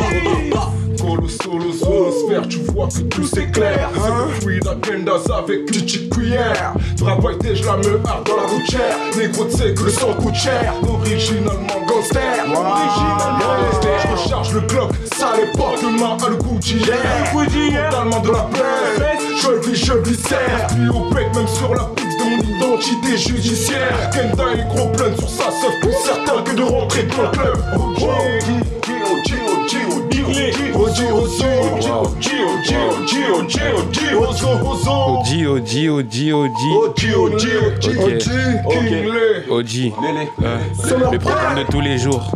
colosso, 1.04 1.58
le 1.58 1.72
sphère, 1.72 2.48
tu 2.48 2.58
vois 2.72 2.88
que 2.88 3.00
tout 3.02 3.24
c'est 3.24 3.50
clair. 3.50 3.90
C'est 3.94 4.10
le 4.10 4.40
fruit 4.40 4.60
d'agendas 4.60 5.34
avec 5.36 5.60
une 5.60 5.66
petite 5.66 6.10
cuillère. 6.10 6.74
Travail 6.96 7.36
je 7.42 7.64
la 7.64 7.76
me 7.76 8.00
harde 8.06 8.26
dans 8.26 8.36
la 8.36 8.48
routière. 8.48 8.96
Négro, 9.16 9.44
tu 9.44 9.56
sais 9.56 9.74
que 9.74 9.82
le 9.82 9.90
sang 9.90 10.14
coûte 10.14 10.34
cher. 10.34 10.74
Originalement 10.82 11.86
gangster. 11.86 12.20
Originalement 12.46 13.54
gangster. 13.70 13.98
Je 14.02 14.22
recharge 14.22 14.54
le 14.54 14.60
Glock, 14.60 14.90
ça 15.16 15.32
l'époque, 15.36 15.78
demain 15.82 16.16
à 16.24 16.28
le 16.28 16.36
goût 16.36 16.58
d'hier. 16.58 17.90
Totalement 17.90 18.20
de 18.20 18.30
la 18.30 18.48
plaie. 18.52 19.18
Je 19.42 19.68
vis, 19.68 19.84
je 19.84 19.92
viscère. 19.92 20.66
Puis 20.68 20.88
au 20.88 21.10
bec, 21.10 21.26
même 21.34 21.48
sur 21.48 21.74
la 21.74 21.84
piste 21.96 22.18
de 22.18 22.24
mon 22.24 22.56
identité 22.56 23.16
judiciaire. 23.18 24.10
Kenda 24.10 24.44
est 24.54 24.68
gros 24.74 24.88
plein 24.88 25.14
sur 25.16 25.28
sa 25.28 25.50
seuf, 25.50 25.80
plus 25.82 25.92
certain 26.04 26.42
que 26.42 26.56
de 26.56 26.62
rentrer 26.62 27.02
dans 27.04 27.22
le 27.22 27.28
club. 27.28 27.58
OG, 27.76 28.02
OG, 28.02 28.94
OG, 29.12 29.74
OG, 29.92 30.13
OG, 35.14 35.46
OG, 35.46 35.90
OG, 35.90 36.32
OG, 36.32 37.14
OG. 37.14 37.44
Ok. 38.64 38.84
OG. 39.50 39.92
Euh, 40.42 40.56
Le 41.12 41.18
programme 41.18 41.56
de 41.58 41.62
tous 41.70 41.80
les 41.80 41.98
jours, 41.98 42.30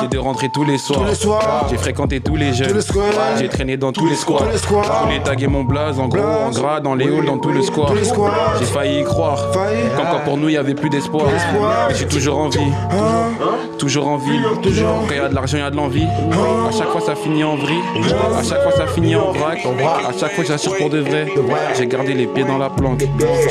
c'est 0.00 0.10
de 0.10 0.18
rentrer 0.18 0.48
tous 0.52 0.64
les 0.64 0.78
soirs. 0.78 1.02
J'ai 1.70 1.76
fréquenté 1.76 2.20
tous 2.20 2.34
les 2.36 2.52
jeunes. 2.52 2.78
J'ai 3.38 3.48
traîné 3.48 3.76
dans 3.76 3.92
tous 3.92 4.06
les 4.06 4.14
squads. 4.16 4.44
Je 4.52 4.66
voulais 5.04 5.20
taguer 5.22 5.46
mon 5.46 5.62
blaze 5.64 5.98
en 6.00 6.08
gros, 6.08 6.20
en 6.20 6.50
gras, 6.50 6.80
dans 6.80 6.94
les 6.94 7.04
halls, 7.06 7.24
dans 7.26 7.38
tout 7.38 7.50
le 7.50 7.62
square. 7.62 7.92
J'ai 8.58 8.64
failli 8.64 9.00
y 9.00 9.04
croire. 9.04 9.50
Comme 9.96 10.06
quand 10.10 10.20
pour 10.24 10.36
nous, 10.38 10.48
il 10.48 10.54
y 10.54 10.58
avait 10.58 10.74
plus 10.74 10.90
d'espoir. 10.90 11.26
Mais 11.88 11.94
j'ai 11.94 12.06
toujours 12.06 12.38
envie. 12.38 12.58
Toujours 13.78 14.08
envie. 14.08 14.38
Quand 14.42 14.60
il 15.10 15.16
y 15.16 15.20
a 15.20 15.28
de 15.28 15.34
l'argent, 15.34 15.56
il 15.58 15.60
y 15.60 15.62
a 15.66 15.70
de 15.70 15.76
l'envie. 15.76 16.06
À 16.06 16.72
chaque 16.76 16.88
fois, 16.88 17.00
ça 17.00 17.14
finit 17.14 17.27
en 17.44 17.56
vrille. 17.56 17.82
À 18.36 18.42
chaque 18.42 18.62
fois, 18.62 18.72
ça 18.72 18.86
finit 18.86 19.16
en 19.16 19.32
vrac. 19.32 19.58
À 19.64 20.18
chaque 20.18 20.34
fois, 20.34 20.44
j'assure 20.44 20.76
pour 20.76 20.90
de 20.90 21.00
vrai. 21.00 21.26
J'ai 21.76 21.86
gardé 21.86 22.14
les 22.14 22.26
pieds 22.26 22.44
dans 22.44 22.58
la 22.58 22.70
planque. 22.70 22.98
Du 22.98 23.06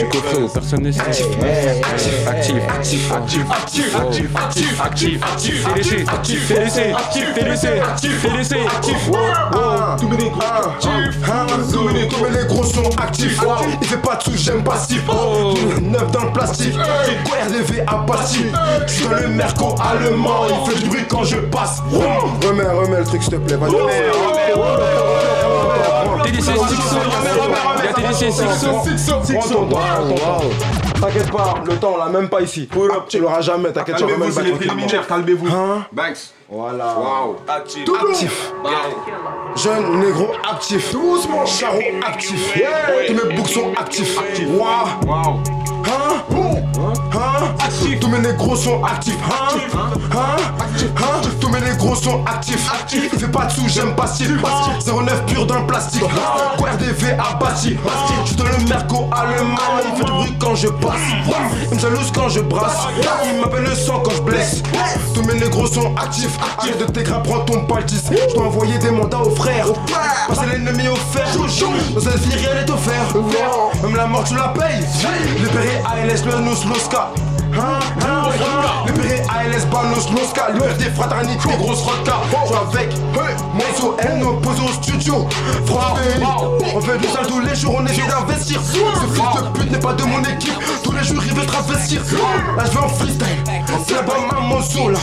coffret 0.09 0.41
où 0.41 0.47
personne 0.47 0.81
ne 0.81 0.91
sait. 0.91 1.01
Actif, 1.01 2.27
actif, 2.27 3.11
actif, 3.11 3.11
actif, 3.13 3.95
actif, 3.95 4.35
actif, 4.35 4.81
actif, 4.83 5.25
actif, 5.25 5.67
Fais 5.67 5.83
laisser, 5.83 6.05
fais 6.45 6.59
laisser, 6.59 6.93
fais 7.33 7.43
laisser, 7.49 8.09
fais 8.09 8.37
laisser, 8.37 8.59
actif. 8.75 9.11
Tous 9.99 10.07
mes 10.07 10.17
négros 10.17 10.41
actifs, 10.41 11.19
tous 11.71 11.83
mes 11.83 11.93
négros, 11.93 12.25
mes 12.25 12.37
négros 12.37 12.63
sont 12.63 12.89
actifs. 13.01 13.39
Il 13.81 13.87
fait 13.87 13.97
pas 13.97 14.15
de 14.15 14.23
sous, 14.23 14.37
j'aime 14.37 14.63
passif. 14.63 15.03
Neuf 15.81 16.11
dans 16.11 16.25
le 16.25 16.31
plastique, 16.31 16.75
RDV 16.75 17.81
à 17.87 17.95
passif. 18.05 18.45
Je 18.87 19.07
le 19.09 19.27
merco 19.29 19.75
allemand, 19.81 20.45
il 20.49 20.71
fait 20.71 20.79
du 20.79 20.89
bruit 20.89 21.05
quand 21.07 21.23
je 21.23 21.37
passe. 21.37 21.81
Remets, 21.91 22.63
remets 22.69 22.99
le 22.99 23.05
truc 23.05 23.23
s'il 23.23 23.33
te 23.33 23.37
plaît, 23.37 23.57
T'inquiète 30.99 31.31
pas, 31.31 31.53
le 31.65 31.75
temps 31.75 31.93
on 31.95 31.97
l'a 31.97 32.09
même 32.09 32.27
pas 32.27 32.41
ici. 32.41 32.67
Tu 33.07 33.19
l'auras 33.19 33.41
jamais, 33.41 33.71
t'inquiète, 33.71 33.97
tu 33.97 34.03
vas 34.03 34.09
Calmez-vous, 34.09 34.31
c'est 34.31 34.43
les 34.43 34.51
préliminaires, 34.51 35.07
calmez-vous. 35.07 35.47
Hein 35.47 35.85
Banks. 35.91 36.17
Voilà. 36.49 36.95
Actif. 37.47 37.87
Actif. 38.09 38.53
Jeune 39.55 39.99
négro 39.99 40.29
actif. 40.49 40.91
Doucement. 40.91 41.45
Charron 41.45 41.79
actif. 42.05 42.59
Tous 43.07 43.13
mes 43.13 43.35
boucs 43.35 43.49
sont 43.49 43.73
actifs. 43.77 44.17
Waouh. 44.47 45.41
Hein 45.85 46.63
Hein 46.79 47.53
Actif. 47.59 47.99
Tous 47.99 48.07
mes 48.07 48.19
négros 48.19 48.55
sont 48.55 48.83
actifs. 48.83 49.17
Hein 49.25 49.57
Hein 50.13 50.35
Hein 50.97 51.21
Tous 51.39 51.49
mes 51.49 51.61
négros 51.61 51.95
sont 51.95 52.23
actifs. 52.25 52.71
Actif. 52.71 53.09
Il 53.13 53.19
fait 53.19 53.27
pas 53.27 53.45
de 53.45 53.51
sous, 53.51 53.67
j'aime 53.67 53.95
passif. 53.95 54.29
09 54.85 55.25
pur 55.25 55.45
dans 55.45 55.59
le 55.59 55.65
plastique. 55.65 56.03
Quoi 56.57 56.69
RDV 56.71 57.13
à 57.13 57.35
bâti. 57.35 57.77
Je 58.25 58.33
dans 58.35 58.45
le 58.45 58.67
merco 58.67 59.09
allemand. 59.11 59.57
Il 59.83 59.97
fait 59.97 60.03
du 60.05 60.11
bruit 60.11 60.33
quand 60.39 60.55
je 60.55 60.67
passe. 60.67 60.93
Il 61.71 61.75
me 61.75 61.79
jalouse 61.79 62.11
quand 62.13 62.29
je 62.29 62.41
brasse. 62.41 62.87
Il 63.33 63.41
m'appelle 63.41 63.63
le 63.63 63.75
sang 63.75 64.01
quand 64.03 64.11
je 64.11 64.21
blesse. 64.21 64.61
Tous 65.13 65.23
mes 65.23 65.33
négros 65.35 65.67
sont 65.67 65.95
actifs. 65.95 66.37
Actifs 66.57 66.77
de 66.77 66.85
tes 66.85 67.03
gras, 67.03 67.21
prends 67.23 67.39
ton 67.39 67.65
paltis. 67.65 68.01
Je 68.29 68.33
dois 68.35 68.45
envoyer 68.45 68.77
des 68.77 68.91
mandats 68.91 69.21
aux 69.21 69.35
frères. 69.35 69.67
Passer 70.27 70.45
l'ennemi 70.51 70.87
au 70.87 70.95
fer. 70.95 71.27
Dans 71.35 72.01
cette 72.01 72.19
vie, 72.19 72.35
rien 72.35 72.53
n'est 72.53 72.71
offert. 72.71 73.01
Même 73.81 73.95
la 73.95 74.05
mort, 74.05 74.23
tu 74.23 74.35
la 74.35 74.49
payes. 74.49 74.85
Libéré 75.39 75.81
ALS, 75.85 76.23
le 76.25 76.39
nous, 76.39 76.55
Muscat 76.67 77.36
Hein, 77.57 77.79
hein, 78.01 78.29
hein. 78.39 78.85
Libéré 78.85 79.21
ALS, 79.29 79.65
Banos, 79.65 80.09
l'Oscar. 80.11 80.51
Liberté, 80.53 80.85
fraternité, 80.95 81.49
grosse 81.57 81.81
rodka. 81.81 82.13
Je 82.31 82.77
avec 82.77 82.93
Monzo, 83.53 83.97
N, 83.99 84.23
posé 84.41 84.61
au 84.61 84.71
studio. 84.73 85.27
Frappé. 85.65 86.01
On 86.75 86.81
fait 86.81 86.97
du 86.97 87.07
sale 87.07 87.27
tous 87.27 87.39
les 87.39 87.55
jours, 87.55 87.75
on 87.79 87.85
essaie 87.85 88.07
d'investir. 88.07 88.61
Ce 88.61 88.73
fils 88.73 89.41
de 89.41 89.59
pute 89.59 89.71
n'est 89.71 89.79
pas 89.79 89.93
de 89.93 90.03
mon 90.03 90.21
équipe. 90.21 90.53
Tous 90.83 90.91
les 90.91 91.03
jours, 91.03 91.23
il 91.25 91.33
veut 91.33 91.45
travestir. 91.45 92.01
Là, 92.55 92.63
je 92.65 92.71
vais 92.71 92.83
en 92.83 92.89
freestyle. 92.89 93.25
C'est 93.87 93.93
là-bas 93.95 94.13
ma 94.31 94.39
motion 94.41 94.89
là. 94.89 94.99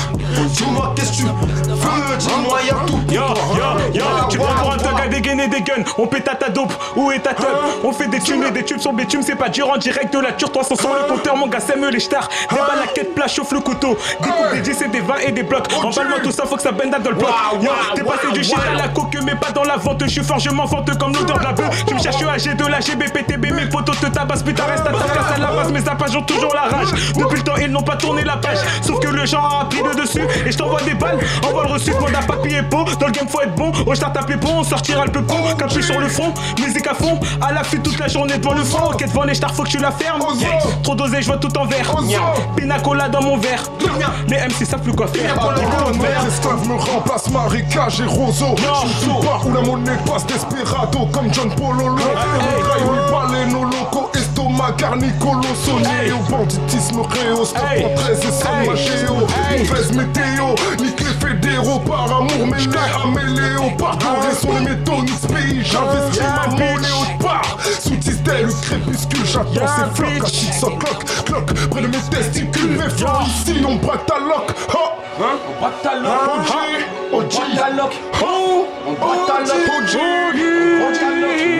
Dis-moi, 0.49 0.93
qu'est-ce 0.97 1.11
que 1.11 1.17
tu 1.17 1.23
veux 1.23 2.17
Dis-moi, 2.19 2.59
y'a 2.67 2.75
tout 2.87 3.01
Yo, 3.11 3.23
yo, 3.57 3.93
yo, 3.93 4.05
tu 4.29 4.39
prends 4.39 4.55
pour 4.55 4.73
un 4.73 4.77
thug 4.77 5.01
à 5.03 5.09
dégainer 5.09 5.49
des 5.49 5.61
guns, 5.61 5.85
on 5.99 6.07
pète 6.07 6.29
à 6.29 6.35
ta 6.35 6.49
dope, 6.49 6.73
où 6.97 7.11
est 7.13 7.21
ta 7.21 7.35
tub 7.35 7.47
On 7.85 7.93
fait 7.93 8.09
des 8.09 8.19
tubes 8.19 8.43
et 8.43 8.51
des 8.51 8.65
tubes 8.65 8.81
sur 8.81 8.93
bitume, 8.93 9.23
c'est 9.23 9.37
pas 9.37 9.49
dur 9.49 9.71
en 9.71 9.77
direct 9.77 10.13
de 10.13 10.19
la 10.19 10.33
ture, 10.33 10.51
300 10.51 10.77
sur 10.77 10.89
le 10.89 11.09
compteur, 11.09 11.37
mon 11.37 11.47
gars, 11.47 11.61
sème 11.61 11.87
les 11.89 12.01
stars. 12.01 12.29
Débat 12.51 12.75
la 12.81 12.87
quête 12.93 13.15
plat, 13.15 13.27
chauffe 13.29 13.53
le 13.53 13.61
couteau, 13.61 13.97
découpe 14.21 14.53
des 14.53 14.61
10 14.61 14.83
et 14.83 14.89
des 14.89 15.01
20 15.01 15.15
et 15.27 15.33
des 15.33 15.43
blocs. 15.43 15.67
Emballe-moi 15.83 16.19
tout 16.23 16.33
ça, 16.33 16.45
faut 16.47 16.57
que 16.57 16.63
ça 16.63 16.73
bende 16.73 16.91
dans 16.91 17.11
le 17.11 17.17
bloc. 17.17 17.31
T'es 17.95 18.03
passé 18.03 18.33
du 18.33 18.45
shit 18.45 18.57
à 18.73 18.75
la 18.77 18.89
coque, 18.89 19.17
mais 19.25 19.35
pas 19.35 19.51
dans 19.53 19.65
la 19.65 19.77
vente, 19.77 20.03
je 20.05 20.11
suis 20.11 20.25
fort, 20.25 20.39
je 20.39 20.51
m'en 20.51 20.65
vante 20.65 20.97
comme 20.99 21.13
l'odeur 21.13 21.39
de 21.39 21.45
la 21.45 21.53
bœuf. 21.53 21.85
Tu 21.87 21.95
me 21.95 22.01
cherches 22.01 22.23
AG 22.23 22.57
de 22.57 22.67
la 22.67 22.81
GBPTB, 22.81 23.53
mes 23.53 23.67
potos 23.67 23.99
te 24.01 24.07
tabassent, 24.07 24.43
putain, 24.43 24.65
reste 24.65 24.87
à 24.87 24.93
ta 24.93 25.05
place 25.05 25.33
à 25.35 25.39
la 25.39 25.47
base, 25.49 25.73
mes 25.73 25.89
appages 25.89 26.17
ont 26.17 26.23
toujours 26.23 26.55
la 26.55 26.63
rage. 26.63 26.89
Depuis 27.15 27.37
le 27.39 27.43
temps, 27.43 27.57
ils 27.61 27.71
n'ont 27.71 27.83
pas 27.83 27.97
tourné 27.97 28.25
la 28.25 28.37
page, 28.37 28.59
sauf 28.83 29.01
que 29.01 29.09
le 29.09 29.27
genre 29.27 29.61
a 29.63 29.69
pris 29.69 29.83
le 29.83 29.95
dessus, 29.95 30.27
et 30.47 30.53
je 30.53 30.57
t'envoie 30.59 30.83
des 30.83 30.95
balles, 30.95 31.19
envoie 31.47 31.65
le 31.65 31.73
reçu, 31.73 31.91
demande 31.91 32.15
à 32.15 32.23
papier 32.27 32.59
et 32.59 32.63
pot. 32.63 32.85
Dans 32.99 33.07
le 33.07 33.13
game, 33.13 33.29
faut 33.29 33.41
être 33.41 33.55
bon, 33.55 33.73
au 33.87 33.95
start 33.95 34.15
taper 34.15 34.37
bon, 34.37 34.59
on 34.59 34.65
sortira 34.65 35.05
le 35.05 35.13
peu 35.13 35.23
con, 35.23 35.55
capuche 35.59 35.87
sur 35.87 35.99
le 35.99 36.09
front, 36.09 36.33
musique 36.59 36.87
à 36.87 36.95
fond, 36.95 37.19
à 37.41 37.53
l'affût 37.53 37.81
toute 37.81 37.99
la 37.99 38.09
journée 38.09 38.39
devant 38.39 38.55
le 38.55 38.65
front, 38.65 38.91
ok, 38.93 39.05
devant 39.07 39.25
les 39.25 39.35
stars, 39.35 39.55
faut 39.55 39.65
que 39.65 39.69
tu 39.71 39.79
la 39.79 39.91
fermes. 39.91 40.21
Trop 40.83 40.95
dosé, 40.95 41.21
je 41.23 41.27
vois 41.27 41.39
tout 41.39 41.57
en 41.59 41.65
vert. 41.65 41.95
Pina 42.57 42.79
cola 42.81 43.09
dans 43.09 43.23
mon 43.23 43.37
verre. 43.39 43.63
Les 44.29 44.37
MC 44.37 44.65
savent 44.65 44.81
plus 44.81 44.93
quoi 44.93 45.07
faire. 45.09 45.35
Mes 45.95 46.29
esclaves 46.29 46.69
me 46.69 46.75
remplacent 46.75 47.31
marécage 47.31 48.01
et 48.01 48.05
roseau. 48.05 48.55
Je 48.57 48.99
suis 49.01 49.27
part 49.27 49.47
où 49.47 49.53
la 49.53 49.61
monnaie 49.61 49.99
passe 50.07 50.27
desperado 50.27 51.07
Comme 51.13 51.33
John 51.33 51.51
Pololo 51.55 51.95
Rayo, 51.95 52.93
Baleno, 53.11 53.65
Loco, 53.65 54.11
Estomac, 54.15 54.73
Carni, 54.79 55.11
Colosso 55.19 55.79
Néo, 55.81 56.19
banditisme, 56.31 57.03
Réo, 57.03 57.45
stop 57.45 57.63
en 57.63 57.95
13 57.95 58.19
et 58.19 58.33
San 58.33 58.67
Magéo 58.67 59.27
Mauvaise 59.59 59.93
météo, 59.93 60.55
nique 60.81 61.04
Par 61.65 62.17
amour 62.17 62.47
mêlé 62.47 62.77
à 62.77 63.07
Méléo 63.07 63.71
Partout 63.79 64.07
sont 64.39 64.53
les 64.53 64.61
métaux, 64.61 65.03
pays 65.33 65.65
J'investis 65.65 66.23
ma 66.23 66.47
monnaie 66.51 66.89
au 66.93 67.23
part 67.23 67.57
Sous 67.81 67.97
tistel, 67.97 68.47
le 68.47 68.53
crépuscule 68.53 69.25
J'attends 69.25 69.67
ces 69.67 69.97
flocs, 69.97 70.25
à 70.25 70.27
chic 70.27 70.53
sans 70.53 70.77
cloque 70.77 71.05
Cloque, 71.25 71.55
près 71.71 71.81
de 71.81 71.87
mes 71.87 71.97
testicules 72.11 72.77
Mes 72.77 73.27
ici, 73.27 73.65
on 73.67 73.77
braque 73.77 74.05
ta 74.05 74.19
loque 74.19 74.53
Hein? 75.21 75.39
On 75.49 75.61
braque 75.61 75.83
ta 75.83 75.95
loque. 75.95 76.13
OG, 77.13 77.25
OG, 77.25 77.57
ta 77.57 77.71
loque. 77.71 77.95
on 78.87 78.93
braque 78.95 79.27
ta 79.27 79.39
loque 79.41 79.85
OG, 79.85 80.37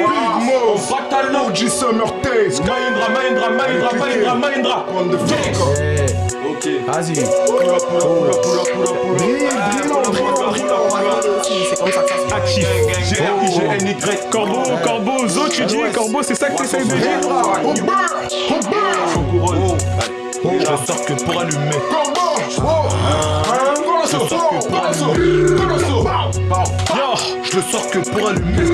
Big 0.03 0.45
Mouse, 0.45 0.91
On 0.91 0.91
braque 0.91 1.09
ta 1.09 1.23
loque. 1.23 1.51
OG 1.51 1.69
Summer 1.69 2.21
Taste. 2.21 2.63
Mahindra, 2.67 3.09
Mahindra, 3.11 3.51
Mahindra, 3.51 3.93
Mahindra, 3.95 4.35
Mahindra. 4.35 4.87
On 4.93 5.07
the 5.07 5.19
fuck 5.19 6.14
Ok. 6.51 6.69
Vas-y. 6.87 7.25
Actif. 12.33 12.67
G-R-I-G-N-Y. 13.09 14.31
Corbeau, 14.31 14.63
corbeau, 14.85 15.29
zo, 15.29 15.49
tu 15.49 15.65
dis. 15.65 15.77
Corbeau, 15.95 16.23
c'est 16.23 16.35
ça 16.35 16.51
que 16.51 16.57
t'essayes 16.59 16.85
de 16.87 16.95
dire? 16.95 17.21
On 17.25 17.29
beurre, 17.29 18.11
on 18.49 18.61
beurre. 18.69 19.09
Faut 19.09 19.21
couronne. 19.21 19.79
Je 20.45 20.87
sors 20.87 21.05
que 21.05 21.13
pour 21.25 21.41
allumer. 21.41 21.79
Corbeau, 21.91 22.35
oh. 22.59 22.95
Yo. 26.97 27.44
Je 27.55 27.61
le 27.61 27.67
sors 27.71 27.89
que 27.89 27.99
pour 27.99 28.29
allumer. 28.29 28.65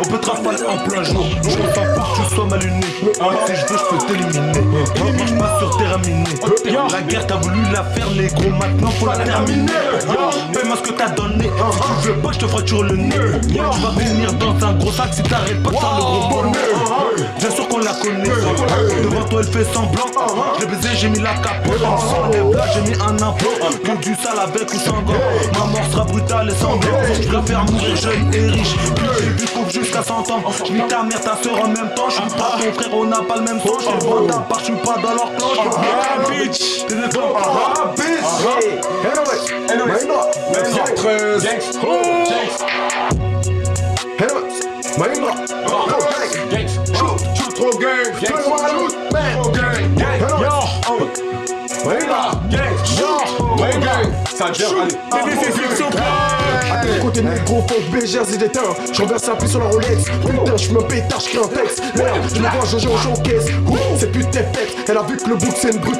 On 0.00 0.08
peut 0.08 0.18
te 0.18 0.30
rafaler 0.30 0.62
en 0.66 0.78
plein 0.88 1.02
jour. 1.02 1.26
Je 1.42 1.56
compte 1.56 1.74
pas 1.74 1.84
pour 1.94 2.10
que 2.10 2.28
tu 2.28 2.34
sois 2.34 2.46
mal 2.46 2.58
luné. 2.58 2.80
Si 2.94 3.54
je 3.54 3.66
veux, 3.66 3.78
je 3.78 3.84
peux 3.90 3.98
t'éliminer. 4.06 4.60
Ne 4.96 5.12
marche 5.18 5.34
pas 5.38 5.58
sur 5.58 5.98
miné. 5.98 6.24
La 6.90 7.02
guerre, 7.02 7.26
t'as 7.26 7.36
voulu 7.36 7.60
la 7.70 7.84
faire, 7.84 8.10
négro. 8.12 8.48
Maintenant, 8.58 8.90
faut 8.92 9.06
la 9.06 9.18
terminer. 9.18 9.72
Fais-moi 10.54 10.76
ce 10.82 10.88
que 10.88 10.96
t'as 10.96 11.10
donné. 11.10 11.44
Si 11.44 12.02
tu 12.02 12.08
veux 12.08 12.14
pas, 12.22 12.32
je 12.32 12.38
te 12.38 12.46
fracture 12.46 12.82
le 12.84 12.96
nez. 12.96 13.14
Tu 13.46 13.58
vas 13.58 13.92
finir 14.00 14.32
dans 14.32 14.66
un 14.66 14.72
gros 14.72 14.92
sac 14.92 15.12
si 15.12 15.22
t'arrêtes 15.22 15.62
pas 15.62 15.70
de 15.70 15.76
faire 15.76 15.96
le 15.96 16.02
gros 16.02 16.28
bonnet. 16.30 16.58
Bien 17.40 17.50
sûr 17.50 17.68
qu'on 17.68 17.78
la 17.78 17.92
connaît. 17.92 18.30
Devant 19.02 19.24
toi, 19.28 19.42
elle 19.42 19.52
fait 19.52 19.70
semblant. 19.70 20.06
Je 20.58 20.64
l'ai 20.64 20.74
baisé, 20.74 20.88
j'ai 20.96 21.08
mis 21.10 21.20
la 21.20 21.34
capote. 21.34 21.78
S'enlève 21.78 22.56
là, 22.56 22.64
j'ai 22.72 22.80
mis 22.90 22.96
un 23.02 23.14
implant. 23.16 23.34
Que 23.84 24.02
du 24.02 24.14
sale 24.14 24.38
avec 24.38 24.72
ou 24.72 24.78
sans 24.78 25.02
gants. 25.02 25.12
Ma 25.52 25.66
mort 25.66 25.86
sera 25.92 26.04
brutale 26.04 26.53
sanglante. 26.54 27.22
Je 27.22 27.28
préfère 27.28 27.64
mourir 27.64 27.96
jeune 27.96 28.34
et 28.34 28.50
riche. 28.50 28.74
J'ai 29.38 29.46
coupe 29.46 29.70
jusqu'à 29.70 30.02
100 30.02 30.30
ans. 30.30 30.42
Je 30.64 30.72
mis 30.72 30.86
ta 30.88 31.02
mère, 31.02 31.20
ta 31.20 31.36
soeur 31.42 31.60
en 31.62 31.68
même 31.68 31.90
temps. 31.94 32.08
Je 32.08 32.14
suis 32.14 32.38
pas 32.38 32.56
ton 32.58 32.72
frère, 32.72 32.94
on 32.94 33.04
n'a 33.04 33.22
pas 33.22 33.36
le 33.36 33.42
même 33.42 33.60
sang. 33.60 33.78
Je 33.78 33.84
suis 33.84 33.92
le 33.92 34.34
à 34.34 34.38
part, 34.38 34.60
je 34.64 34.72
pas 34.72 34.96
dans 35.02 35.14
leur 35.14 35.30
clan. 35.36 35.70
Ah, 35.76 36.28
bitch. 36.28 36.86
T'es 36.86 36.94
d'accord 36.96 37.36
Ah, 37.36 37.94
bitch! 37.96 38.24
Hey, 38.44 38.78
anyways, 39.10 39.42
anyways, 39.70 40.06
Maïna, 40.06 40.20
13, 40.96 41.80
oh! 41.82 42.02
Anyways, 44.20 44.56
Maïna, 44.98 45.30
no 45.66 45.98
gang, 46.50 46.68
shoot, 46.68 47.14
shoot, 47.34 47.54
trop 47.54 47.74
gang, 47.78 48.12
loot, 48.74 48.94
man, 49.12 49.34
gang, 49.52 49.82
gang, 49.96 50.18
shoot, 52.84 53.10
ouais, 53.58 53.78
gang, 53.80 54.12
Ça 54.36 54.52
gère, 54.52 54.70
allez. 55.12 55.36
Fiction 55.36 55.88
À 55.96 56.33
tes 57.14 57.22
côtés, 57.22 57.22
négro, 57.22 57.64
faut 57.68 57.80
BGR, 57.92 58.24
c'est 58.26 58.38
d'éteint. 58.38 58.60
Je 58.92 59.02
renverse 59.02 59.28
un 59.28 59.36
pied 59.36 59.48
sur 59.48 59.60
la 59.60 59.66
Rolex. 59.66 60.04
Putain, 60.04 60.56
je 60.56 60.70
me 60.72 60.80
pétard, 60.82 61.20
je 61.20 61.28
crée 61.28 61.38
un 61.38 61.48
texte. 61.48 61.82
Merde, 61.96 62.22
je 62.34 62.40
me 62.40 62.48
vois 62.48 62.64
Jojo 62.66 62.90
en 63.10 63.16
caisse. 63.22 63.46
C'est 63.98 64.10
putain 64.10 64.42
pète. 64.52 64.76
Elle 64.88 64.96
a 64.96 65.02
vu 65.02 65.16
que 65.16 65.28
le 65.28 65.36
bout 65.36 65.52
c'est 65.56 65.70
une 65.72 65.78
brute. 65.78 65.98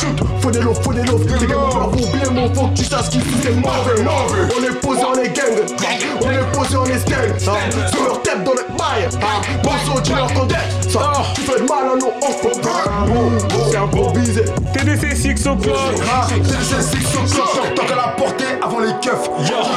Shoot, 0.00 0.20
faut 0.40 0.50
des 0.50 0.60
lots, 0.60 0.74
faut 0.74 0.92
des 0.92 1.02
lots. 1.02 1.20
Les 1.40 1.46
gars, 1.46 1.56
on 1.58 1.78
va 1.78 1.96
bien, 1.96 2.30
mon 2.30 2.54
faut 2.54 2.68
que 2.68 2.76
tu 2.76 2.84
saches 2.84 3.10
qui 3.10 3.20
fout, 3.20 3.40
c'est 3.42 3.52
mauvais. 3.52 4.02
On 4.56 4.64
est 4.64 4.80
posé, 4.80 5.02
on 5.04 5.14
est 5.18 5.28
gang. 5.28 5.54
On 6.22 6.30
est 6.30 6.52
posé, 6.52 6.76
on 6.76 6.86
est 6.86 6.98
stand. 6.98 7.90
Sur 7.92 8.04
leur 8.04 8.22
tête, 8.22 8.44
dans 8.44 8.52
le 8.52 8.63
bail. 8.94 9.08
Bonsoir, 9.62 10.02
tu 10.02 10.14
leur 10.14 10.32
condamnes. 10.32 10.58
Ça, 10.88 11.12
tu 11.34 11.40
fais 11.42 11.60
de 11.60 11.66
mal 11.66 11.84
à 11.92 11.96
nos 11.96 12.08
enfants. 12.08 12.50
C'est 13.70 13.76
improvisé. 13.76 14.44
TDC 14.72 15.16
Six 15.16 15.46
O'Clock. 15.46 15.76
TDC 16.28 16.82
Six 16.82 17.16
O'Clock. 17.16 17.74
Tant 17.74 17.84
qu'à 17.84 17.96
la 17.96 18.08
portée 18.16 18.44
avant 18.62 18.80
les 18.80 18.92
keufs. 19.02 19.30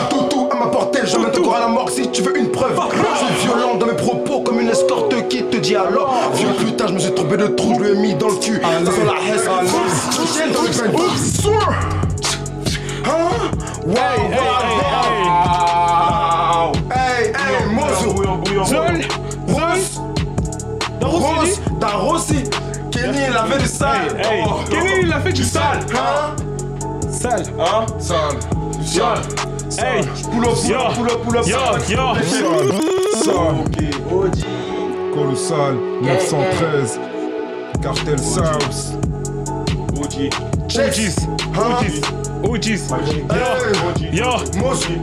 Tout, 0.10 0.24
tout 0.30 0.50
à 0.52 0.56
ma 0.56 0.68
portée. 0.68 1.00
Je 1.06 1.18
mets 1.18 1.38
encore 1.38 1.56
à 1.56 1.60
la 1.62 1.68
mort 1.68 1.90
si 1.90 2.10
tu 2.10 2.22
veux 2.22 2.38
une 2.38 2.52
preuve. 2.52 2.80
Je 2.92 3.36
suis 3.36 3.48
violent 3.48 3.76
dans 3.76 3.86
mes 3.86 3.94
propos 3.94 4.42
comme 4.42 4.60
une 4.60 4.70
escorte 4.70 5.28
qui 5.30 5.44
te 5.44 5.58
dit 5.58 5.76
alors. 5.76 6.14
Vieux 6.34 6.50
putain, 6.60 6.88
je 6.88 6.94
me 6.94 7.00
suis 7.00 7.14
trompé 7.14 7.38
de 7.38 7.48
trou, 7.48 7.76
je 7.76 7.84
lui 7.84 7.92
ai 7.92 7.96
mis 7.96 8.16
dans 8.16 8.30
le 8.30 8.36
cul. 8.36 8.62
Ça 8.62 8.92
sent 8.92 9.02
la 9.06 9.36
hesse. 9.36 9.46
Dans 9.46 10.62
le. 10.62 10.70
Hein? 13.10 13.48
Wow, 13.88 13.96
T'as 21.80 21.96
Rossi. 21.98 22.44
Kenny, 22.92 23.18
il 23.30 23.36
avait 23.38 23.58
du 23.60 23.66
sale. 23.68 24.18
Hey, 24.20 24.44
Oh. 24.46 24.60
Kenny, 24.70 24.90
il 25.04 25.14
a 25.14 25.20
fait 25.20 25.34
du 25.34 25.44
sale. 25.44 25.80
Hein? 25.94 26.36
Sale. 27.12 27.44
Hein? 27.60 27.86
Sale. 28.00 28.40
Sale. 28.84 29.22
Hey. 29.80 30.02
Pull 30.32 30.46
up, 30.46 30.56
pull 30.66 30.76
up, 30.76 30.94
pull 30.96 31.08
up, 31.10 31.24
pull 31.24 31.38
up. 31.38 31.46
Yo, 31.46 31.58
yo. 31.90 32.16
Colossal, 35.14 35.76
913, 36.02 37.00
Cartel 37.82 38.20
South. 38.20 38.96
OG. 39.98 40.30
Chess. 40.70 41.28
OGs. 41.56 42.02
OGs. 42.44 42.90
Yo. 43.32 43.48
Yo. 44.12 44.30
Mozo. 44.62 44.94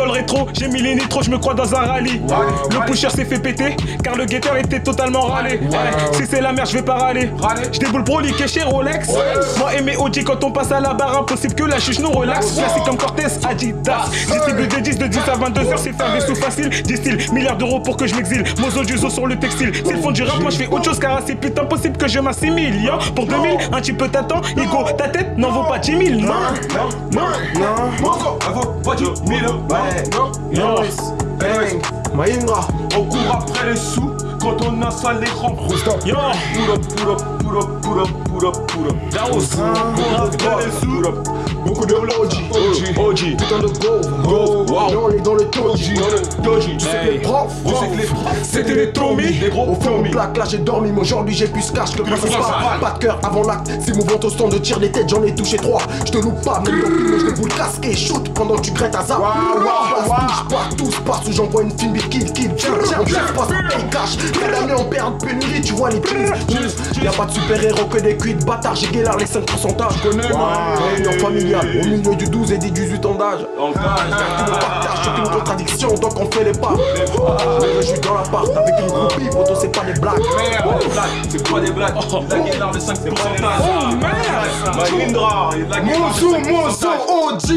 Dans 0.00 0.06
le 0.06 0.12
rétro, 0.12 0.48
j'ai 0.58 0.66
mis 0.68 0.80
les 0.80 0.94
nitros, 0.94 1.20
je 1.22 1.30
me 1.30 1.36
crois 1.36 1.52
dans 1.52 1.74
un 1.74 1.80
rallye. 1.80 2.22
Le 2.70 2.86
pusher 2.86 3.10
s'est 3.10 3.26
fait 3.26 3.38
péter, 3.38 3.76
car 4.02 4.16
le 4.16 4.24
guetteur 4.24 4.56
était 4.56 4.80
totalement 4.80 5.26
râlé. 5.26 5.60
Ouais, 5.70 5.76
Si 6.12 6.22
c'est 6.26 6.40
la 6.40 6.54
merde, 6.54 6.68
je 6.70 6.78
vais 6.78 6.82
pas 6.82 6.94
râler. 6.94 7.30
Je 7.70 7.78
déboule 7.78 8.02
broliqué 8.02 8.48
chez 8.48 8.62
Rolex. 8.62 9.08
Moi 9.58 9.74
et 9.76 9.82
mes 9.82 9.98
OG, 9.98 10.24
quand 10.24 10.42
on 10.42 10.52
passe 10.52 10.72
à 10.72 10.80
la 10.80 10.94
barre, 10.94 11.18
impossible 11.18 11.52
que 11.54 11.64
la 11.64 11.78
chuche 11.78 11.98
nous 11.98 12.12
relaxe. 12.12 12.52
Classique 12.54 12.82
comme 12.86 12.96
Cortez, 12.96 13.26
Adidas. 13.46 14.06
Distribue 14.10 14.68
de 14.68 14.76
10 14.76 14.96
de 15.00 15.06
10 15.06 15.18
à 15.30 15.36
22 15.36 15.60
heures, 15.68 15.78
c'est 15.78 15.92
faire 15.92 16.14
des 16.14 16.20
sous 16.20 16.34
faciles. 16.34 16.70
Distille, 16.82 17.18
milliards 17.34 17.58
d'euros 17.58 17.80
pour 17.80 17.98
que 17.98 18.06
je 18.06 18.14
m'exile. 18.14 18.42
Mozo 18.58 18.82
du 18.82 18.96
zoo 18.96 19.10
sur 19.10 19.26
le 19.26 19.38
textile. 19.38 19.70
C'est 19.84 19.92
le 19.92 20.00
fond 20.00 20.12
du 20.12 20.22
rap, 20.22 20.40
moi 20.40 20.50
je 20.50 20.56
fais 20.56 20.68
autre 20.68 20.86
chose, 20.86 20.98
car 20.98 21.20
c'est 21.26 21.34
putain 21.34 21.66
possible 21.66 21.98
que 21.98 22.08
je 22.08 22.20
m'assimile. 22.20 22.82
Yo, 22.82 22.92
pour 23.14 23.26
2000, 23.26 23.50
un 23.70 23.80
petit 23.82 23.92
peu 23.92 24.08
t'attends. 24.08 24.40
Igo, 24.56 24.84
ta 24.96 25.08
tête 25.08 25.36
n'en 25.36 25.50
vaut 25.50 25.64
pas 25.64 25.78
10 25.78 25.90
000. 25.90 26.20
Non, 26.20 26.28
non, 27.12 27.20
non. 27.60 27.70
Non. 29.68 29.89
Yo. 30.52 30.82
Bang. 31.38 31.80
Maïnga. 32.14 32.60
On 32.96 33.04
court 33.04 33.30
après 33.32 33.70
les 33.70 33.76
sous 33.76 34.12
quand 34.40 34.56
on 34.66 34.82
a 34.82 34.90
ça 34.90 35.12
l'écran. 35.14 35.56
Yo. 36.04 36.16
Pull 36.54 36.70
up, 36.70 36.80
pull 36.96 37.10
up, 37.10 37.22
pull 37.38 37.58
up, 37.58 37.68
pull 37.82 38.00
up, 38.00 38.08
pull 38.24 38.46
up, 38.46 38.56
pull 38.68 38.88
up. 38.88 38.96
Garros. 39.12 39.56
On 39.58 39.72
court 39.94 40.20
après 40.24 40.66
les 40.66 40.72
sous. 40.80 41.02
Beaucoup 41.64 41.86
de 41.86 41.94
OG. 41.94 42.08
OG. 42.50 42.98
OG. 42.98 43.36
Putain 43.36 43.58
de 43.58 43.66
go. 43.66 44.00
Go. 44.24 44.66
Là, 44.72 44.98
on 45.02 45.10
est 45.10 45.20
dans 45.20 45.34
le 45.34 45.44
doji. 45.44 45.94
Doji. 46.42 46.76
Tu 46.76 46.84
sais 46.84 47.00
que 47.04 47.10
les 47.12 47.18
profs. 47.18 47.52
Je 47.66 47.74
sais 47.74 47.88
que 47.88 47.96
les 47.96 48.08
C'était 48.42 48.74
des 48.74 48.92
Tommy. 48.92 49.32
Des 49.38 49.48
gros 49.48 49.70
Au 49.70 49.74
fond, 49.74 50.02
on 50.04 50.10
plaque, 50.10 50.36
là 50.36 50.44
j'ai 50.48 50.58
dormi, 50.58 50.90
mais 50.92 51.00
aujourd'hui 51.00 51.34
j'ai 51.34 51.46
plus 51.46 51.70
cash 51.70 51.94
que 51.94 52.02
passe 52.02 52.20
pas. 52.20 52.78
Pas 52.80 52.90
de 52.92 52.98
cœur 52.98 53.18
avant 53.22 53.42
l'acte, 53.42 53.70
c'est 53.80 53.94
mouvant 53.94 54.18
au 54.22 54.30
stand 54.30 54.52
de 54.52 54.58
tir 54.58 54.78
les 54.78 54.90
têtes, 54.90 55.08
j'en 55.08 55.22
ai 55.22 55.34
touché 55.34 55.56
trois. 55.56 55.82
Je 56.04 56.12
te 56.12 56.18
loupe 56.18 56.42
pas, 56.42 56.62
mais 56.64 56.72
mais 56.72 57.18
je 57.18 57.26
déboule 57.26 57.52
casque 57.52 57.84
et 57.86 57.96
shoot 57.96 58.28
pendant 58.34 58.56
que 58.56 58.62
tu 58.62 58.70
grettes 58.72 58.94
à 58.94 59.04
zap. 59.04 59.18
Waouh, 59.20 59.64
waouh, 59.64 60.48
pas 60.48 60.68
tous 60.76 60.94
passe 61.06 61.28
où 61.28 61.32
j'envoie 61.32 61.62
une 61.62 61.78
film 61.78 61.92
kill, 61.92 62.32
kill, 62.32 62.54
tiens, 62.56 62.70
tiens, 62.84 62.98
tiens, 63.06 63.20
passe, 63.34 63.48
paye 63.48 63.90
cash. 63.90 64.16
Quelle 64.32 64.54
année 64.54 64.74
on 64.76 64.84
perd 64.84 65.18
de 65.18 65.26
pénurie, 65.26 65.60
tu 65.60 65.72
vois 65.74 65.90
les 65.90 66.00
crises. 66.00 66.32
Y'a 67.02 67.12
pas 67.12 67.26
de 67.26 67.32
super 67.32 67.62
héros 67.62 67.86
que 67.86 67.98
des 67.98 68.16
cuits 68.16 68.34
de 68.34 68.44
bâtards, 68.44 68.74
j'ai 68.76 68.88
galère 68.88 69.16
les 69.16 69.26
5 69.26 69.44
pourcentages. 69.46 70.00
Connais, 70.02 70.22
Réunion 70.22 71.12
familiale, 71.50 71.82
au 71.82 71.88
milieu 71.88 72.16
du 72.16 72.26
12 72.26 72.52
et 72.52 72.58
du 72.58 72.70
18 72.70 73.06
ans 73.06 73.14
d'âge. 73.14 73.40
Tout 73.40 73.68
le 73.68 73.72
partage, 73.72 74.98
c'est 75.02 75.18
une 75.22 75.28
contradiction, 75.30 75.94
donc 75.94 76.12
on 76.20 76.30
fait 76.30 76.44
les 76.44 76.52
pas. 76.52 76.74
Mais 77.60 77.68
je 77.76 77.86
suis 77.86 78.00
dans 78.00 78.14
l'appart 78.14 78.48
avec 78.56 78.74
une 78.80 78.86
groupie, 78.86 79.28
poto 79.30 79.54
c'est 79.60 79.72
pas 79.72 79.84
des 79.84 79.98
blagues. 80.00 80.22
C'est 81.28 81.50
pas 81.50 81.60
des 81.60 81.70
blagues. 81.70 81.94
La 82.30 82.38
guédard 82.38 82.70
de 82.72 82.80
5 82.80 82.96
Oh 83.06 83.12
merde. 84.00 85.06
Guédard. 85.06 85.50
Mozo, 85.84 86.38
Mozo, 86.38 86.88
OG, 87.08 87.48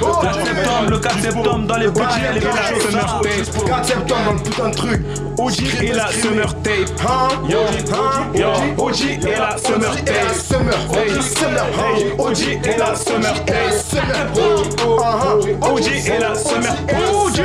Le 0.00 0.22
4 0.22 0.46
septembre, 0.46 0.90
le 0.90 0.98
4 0.98 1.20
septembre 1.20 1.66
dans 1.66 1.76
les 1.76 1.90
bails, 1.90 2.06
les 2.34 2.40
la 2.40 2.50
bails, 2.50 2.80
summer 2.80 3.20
les 3.24 3.44
tape. 3.44 3.66
4 3.66 3.84
septembre 3.84 4.24
dans 4.26 4.32
le 4.32 4.38
putain 4.40 4.68
de 4.68 4.74
truc. 4.74 5.02
OG 5.38 5.82
et 5.82 5.92
la 5.92 6.08
summer 6.10 6.54
tape. 6.62 7.00
Hein? 7.08 7.28
Yo, 7.48 7.58
Hein? 7.92 8.74
OG 8.78 9.00
et 9.02 9.36
la 9.38 9.56
summer 9.58 9.90
OG 9.90 10.04
tape. 10.04 10.77
Summer. 10.86 11.18
OG, 11.18 11.22
summer. 11.22 11.66
Hey, 11.78 12.12
OG 12.18 12.40
et 12.64 12.76
la 12.78 12.94
summer 12.94 13.44
tape. 13.44 13.72
summer. 13.72 14.26
Uh-huh. 14.34 15.72
OG 15.72 15.86
et 15.86 16.18
la 16.18 16.34
summer 16.34 16.74
OG. 16.88 17.40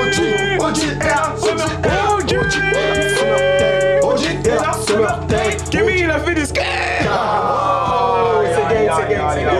OG. 0.00 0.18
OG 0.60 0.78
et 0.78 1.04
la 1.04 1.34
summer. 1.36 1.68
OG. 2.12 2.32
OG 4.02 4.22
et 4.44 4.50
la 4.50 4.72
summer. 4.86 5.18
Kimi, 5.70 6.00
il 6.00 6.10
a 6.10 6.18
fait 6.18 6.34
des 6.34 6.46
skates. 6.46 6.66
Oh. 7.06 8.42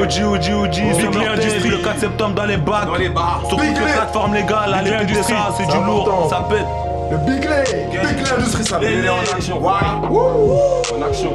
OG, 0.03 0.23
OG, 0.25 0.47
OG, 0.53 0.77
Big 1.11 1.27
Industrie. 1.27 1.70
le 1.70 1.79
4 1.79 2.01
septembre 2.01 2.35
dans 2.35 2.45
les 2.45 2.57
bacs. 2.57 2.87
Dans 2.87 2.97
les 2.97 3.09
bars. 3.09 3.43
Sur 3.49 3.57
toutes 3.57 3.66
les 3.66 3.93
plateformes 3.93 4.35
légales, 4.35 4.75
allez 4.75 4.93
Industrie. 4.93 5.35
ça, 5.35 5.55
c'est 5.57 5.66
du 5.66 5.85
lourd, 5.85 6.27
ça 6.29 6.47
pète. 6.49 6.66
Le 7.11 7.16
Big 7.18 7.45
Lay, 7.45 7.64
Big 7.91 8.27
Lay 8.27 8.33
Industrie, 8.39 8.64
ça. 8.64 8.79
Lay 8.79 9.09
en 9.09 9.18
action. 9.37 9.62
En 9.64 11.03
action. 11.03 11.33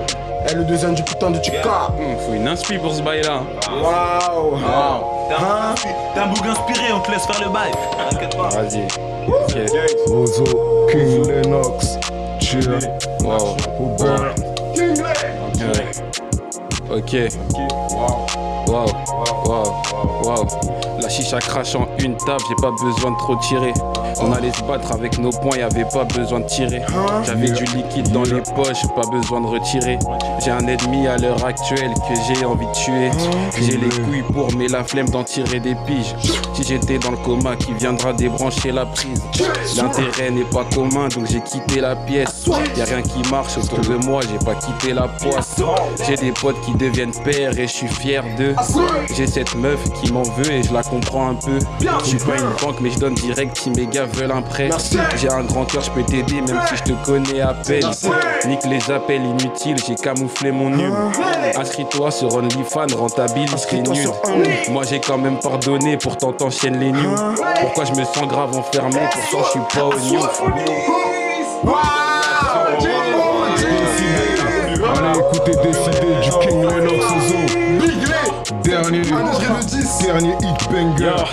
Et 0.49 0.53
le 0.55 0.63
deuxième 0.63 0.93
du 0.93 1.03
putain 1.03 1.29
de 1.31 1.41
Chica. 1.43 1.87
Hum, 1.99 2.17
faut 2.25 2.33
une 2.33 2.47
inspi 2.47 2.77
pour 2.77 2.93
ce 2.93 3.01
bail 3.01 3.21
là. 3.23 3.41
Waouh. 3.69 4.57
T'es 5.27 5.35
un- 5.35 5.75
T'es 6.13 6.19
un 6.21 6.27
bouc 6.27 6.45
inspiré, 6.45 6.93
on 6.93 6.99
te 7.01 7.11
laisse 7.11 7.25
faire 7.25 7.41
le 7.45 7.49
bail. 7.51 7.71
T'inquiète 8.09 8.37
pas. 8.37 8.49
Vas-y. 8.49 8.87
Ok. 9.27 10.09
Mozo, 10.09 10.43
King 10.89 11.27
Lennox, 11.27 11.97
Cheer, 12.39 12.79
Wow. 13.23 13.57
King 14.73 14.95
Lay. 14.97 15.03
Ouais. 15.67 16.97
Ok. 16.97 17.13
Wow. 18.67 18.85
Wow. 19.45 19.65
Wow. 20.23 20.45
La 21.07 21.13
chicha 21.13 21.39
crache 21.39 21.73
en 21.73 21.87
une 21.99 22.17
table, 22.17 22.43
j'ai 22.49 22.55
pas 22.55 22.71
besoin 22.83 23.11
de 23.11 23.17
trop 23.17 23.37
tirer. 23.37 23.73
On 24.19 24.33
allait 24.33 24.51
se 24.51 24.61
battre 24.63 24.91
avec 24.91 25.17
nos 25.17 25.29
poings, 25.29 25.57
y 25.57 25.61
avait 25.61 25.85
pas 25.85 26.03
besoin 26.03 26.41
de 26.41 26.47
tirer. 26.47 26.81
J'avais 27.23 27.49
du 27.49 27.63
liquide 27.63 28.11
dans 28.11 28.23
les 28.23 28.41
poches, 28.41 28.85
pas 28.93 29.07
besoin 29.09 29.39
de 29.39 29.47
retirer. 29.47 29.97
J'ai 30.43 30.51
un 30.51 30.67
ennemi 30.67 31.07
à 31.07 31.15
l'heure 31.15 31.45
actuelle 31.45 31.93
que 31.93 32.13
j'ai 32.27 32.43
envie 32.43 32.65
de 32.65 32.71
tuer. 32.73 33.11
J'ai 33.57 33.77
les 33.77 33.87
couilles 33.87 34.23
pour, 34.33 34.53
mais 34.57 34.67
la 34.67 34.83
flemme 34.83 35.07
d'en 35.07 35.23
tirer 35.23 35.61
des 35.61 35.75
piges. 35.85 36.13
Si 36.53 36.63
j'étais 36.63 36.99
dans 36.99 37.11
le 37.11 37.17
coma, 37.17 37.55
qui 37.55 37.71
viendra 37.71 38.11
débrancher 38.11 38.73
la 38.73 38.85
prise? 38.85 39.23
L'intérêt 39.77 40.29
n'est 40.29 40.43
pas 40.43 40.65
commun, 40.75 41.07
donc 41.07 41.27
j'ai 41.31 41.39
quitté 41.39 41.79
la 41.79 41.95
pièce. 41.95 42.47
Y 42.75 42.81
a 42.81 42.83
rien 42.83 43.01
qui 43.01 43.21
marche 43.31 43.57
autour 43.57 43.79
de 43.79 43.95
moi, 44.05 44.19
j'ai 44.29 44.45
pas 44.45 44.55
quitté 44.55 44.91
la 44.91 45.07
poisse. 45.07 45.55
J'ai 46.05 46.17
des 46.17 46.33
potes 46.33 46.59
qui 46.65 46.73
deviennent 46.73 47.13
pères 47.23 47.57
et 47.57 47.65
je 47.65 47.71
suis 47.71 47.87
fier 47.87 48.25
d'eux. 48.37 48.55
J'ai 49.15 49.25
cette 49.25 49.55
meuf 49.55 49.81
qui 50.01 50.11
m'en 50.11 50.23
veut 50.23 50.51
et 50.51 50.63
je 50.63 50.73
la 50.73 50.83
comprends 50.99 51.29
un 51.29 51.35
peu. 51.35 51.59
Je 51.79 52.05
suis 52.05 52.17
pas 52.17 52.37
une 52.37 52.49
banque 52.61 52.79
mais 52.81 52.89
je 52.89 52.99
donne 52.99 53.13
direct 53.13 53.57
si 53.57 53.69
mes 53.69 53.85
gars 53.85 54.05
veulent 54.05 54.31
un 54.31 54.41
prêt. 54.41 54.69
J'ai 55.15 55.29
un 55.29 55.43
grand 55.43 55.65
cœur, 55.65 55.81
je 55.81 55.91
peux 55.91 56.03
t'aider 56.03 56.41
même 56.41 56.59
si 56.67 56.77
je 56.77 56.83
te 56.83 57.05
connais 57.05 57.41
à 57.41 57.53
peine. 57.53 57.83
Nique 58.47 58.65
les 58.65 58.91
appels 58.91 59.23
inutiles, 59.23 59.77
j'ai 59.85 59.95
camouflé 59.95 60.51
mon 60.51 60.69
nul. 60.69 60.93
Inscris-toi 61.55 62.11
sur 62.11 62.33
OnlyFans, 62.35 62.87
rentabilise 62.97 63.67
les 63.71 63.81
nuls. 63.81 64.09
Moi 64.69 64.83
j'ai 64.89 64.99
quand 64.99 65.17
même 65.17 65.39
pardonné, 65.39 65.97
pourtant 65.97 66.31
t'enchaînes 66.31 66.79
les 66.79 66.91
nuls. 66.91 67.15
Pourquoi 67.61 67.85
je 67.85 67.91
me 67.91 68.03
sens 68.03 68.27
grave 68.27 68.55
enfermé, 68.57 68.99
pourtant 69.11 69.45
je 69.45 69.51
suis 69.51 69.79
pas 69.79 69.85
au 69.85 69.99
new. 69.99 70.19
Allez 74.99 76.21
du 76.21 76.29
King. 76.41 76.96
Dernier, 79.03 79.37
dernier 80.01 80.35
hit 80.41 80.71
banger. 80.71 81.23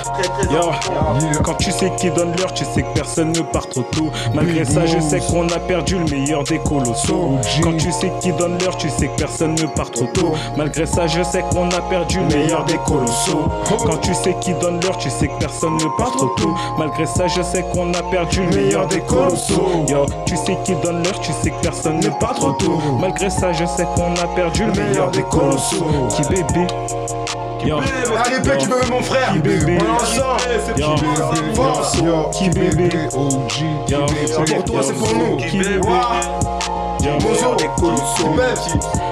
Yo, 0.50 0.60
yo. 0.60 1.42
Quand 1.42 1.54
tu 1.54 1.70
sais 1.70 1.90
qui 1.96 2.10
donne 2.10 2.32
l'heure, 2.36 2.52
tu 2.52 2.64
sais 2.64 2.82
que 2.82 2.92
personne 2.94 3.32
ne 3.32 3.40
part 3.40 3.68
trop 3.68 3.82
tôt. 3.92 4.10
Malgré 4.34 4.64
ça, 4.64 4.84
je 4.86 4.98
sais 5.00 5.20
qu'on 5.20 5.48
a 5.48 5.58
perdu 5.58 5.98
le 5.98 6.04
meilleur 6.04 6.44
des 6.44 6.58
colossaux. 6.58 7.38
Quand 7.62 7.76
tu 7.76 7.90
sais 7.92 8.12
qui 8.20 8.32
donne 8.32 8.58
l'heure, 8.58 8.76
tu 8.76 8.88
sais 8.90 9.08
que 9.08 9.16
personne 9.16 9.54
ne 9.54 9.66
part 9.66 9.90
trop 9.90 10.06
tôt. 10.06 10.34
Malgré 10.56 10.86
ça, 10.86 11.06
je 11.06 11.22
sais 11.22 11.42
qu'on 11.52 11.68
a 11.70 11.80
perdu 11.88 12.18
le 12.18 12.26
meilleur 12.36 12.64
des 12.64 12.78
colossaux. 12.78 13.44
Quand 13.68 14.00
tu 14.00 14.14
sais 14.14 14.36
qui 14.40 14.52
donne 14.54 14.80
l'heure, 14.80 14.98
tu 14.98 15.10
sais 15.10 15.28
que 15.28 15.38
personne 15.38 15.74
ne 15.76 15.98
part 15.98 16.12
trop 16.16 16.34
tôt. 16.36 16.54
Malgré 16.78 17.06
ça, 17.06 17.26
je 17.26 17.42
sais 17.42 17.64
qu'on 17.72 17.92
a 17.94 18.02
perdu 18.10 18.40
le 18.42 18.56
meilleur 18.56 18.86
des 18.88 19.00
colossaux. 19.00 19.84
Yo, 19.88 20.06
tu 20.26 20.36
sais 20.36 20.58
qui 20.64 20.74
donne 20.76 21.02
l'heure, 21.02 21.20
tu 21.20 21.32
sais 21.32 21.50
que 21.50 21.60
personne 21.62 22.00
ne 22.00 22.08
part 22.20 22.34
trop 22.34 22.52
tôt. 22.52 22.78
Malgré 23.00 23.30
ça, 23.30 23.52
je 23.52 23.64
sais 23.64 23.86
qu'on 23.94 24.12
a 24.14 24.26
perdu 24.34 24.64
le 24.64 24.72
meilleur 24.72 25.10
des 25.10 25.22
colossaux. 25.22 25.86
Qui 26.10 26.22
bébé? 26.28 26.66
Peu 27.64 28.56
qui 28.56 28.66
bébé 28.66 28.86
mon 28.90 29.02
frère. 29.02 29.32
Qui 29.32 29.38
bébé. 29.38 29.78
On 29.80 29.84
est 29.84 29.90
ensemble. 29.90 31.54
Force. 31.54 32.02
Qui 32.32 32.50
bébé. 32.50 32.88
C'est 33.10 34.54
pour 34.54 34.64
toi, 34.64 34.82
c'est 34.82 34.92
pour 34.94 35.14
nous. 35.14 35.36
Qui 35.36 35.58
bébé. 35.58 35.80
Bonjour. 37.20 37.56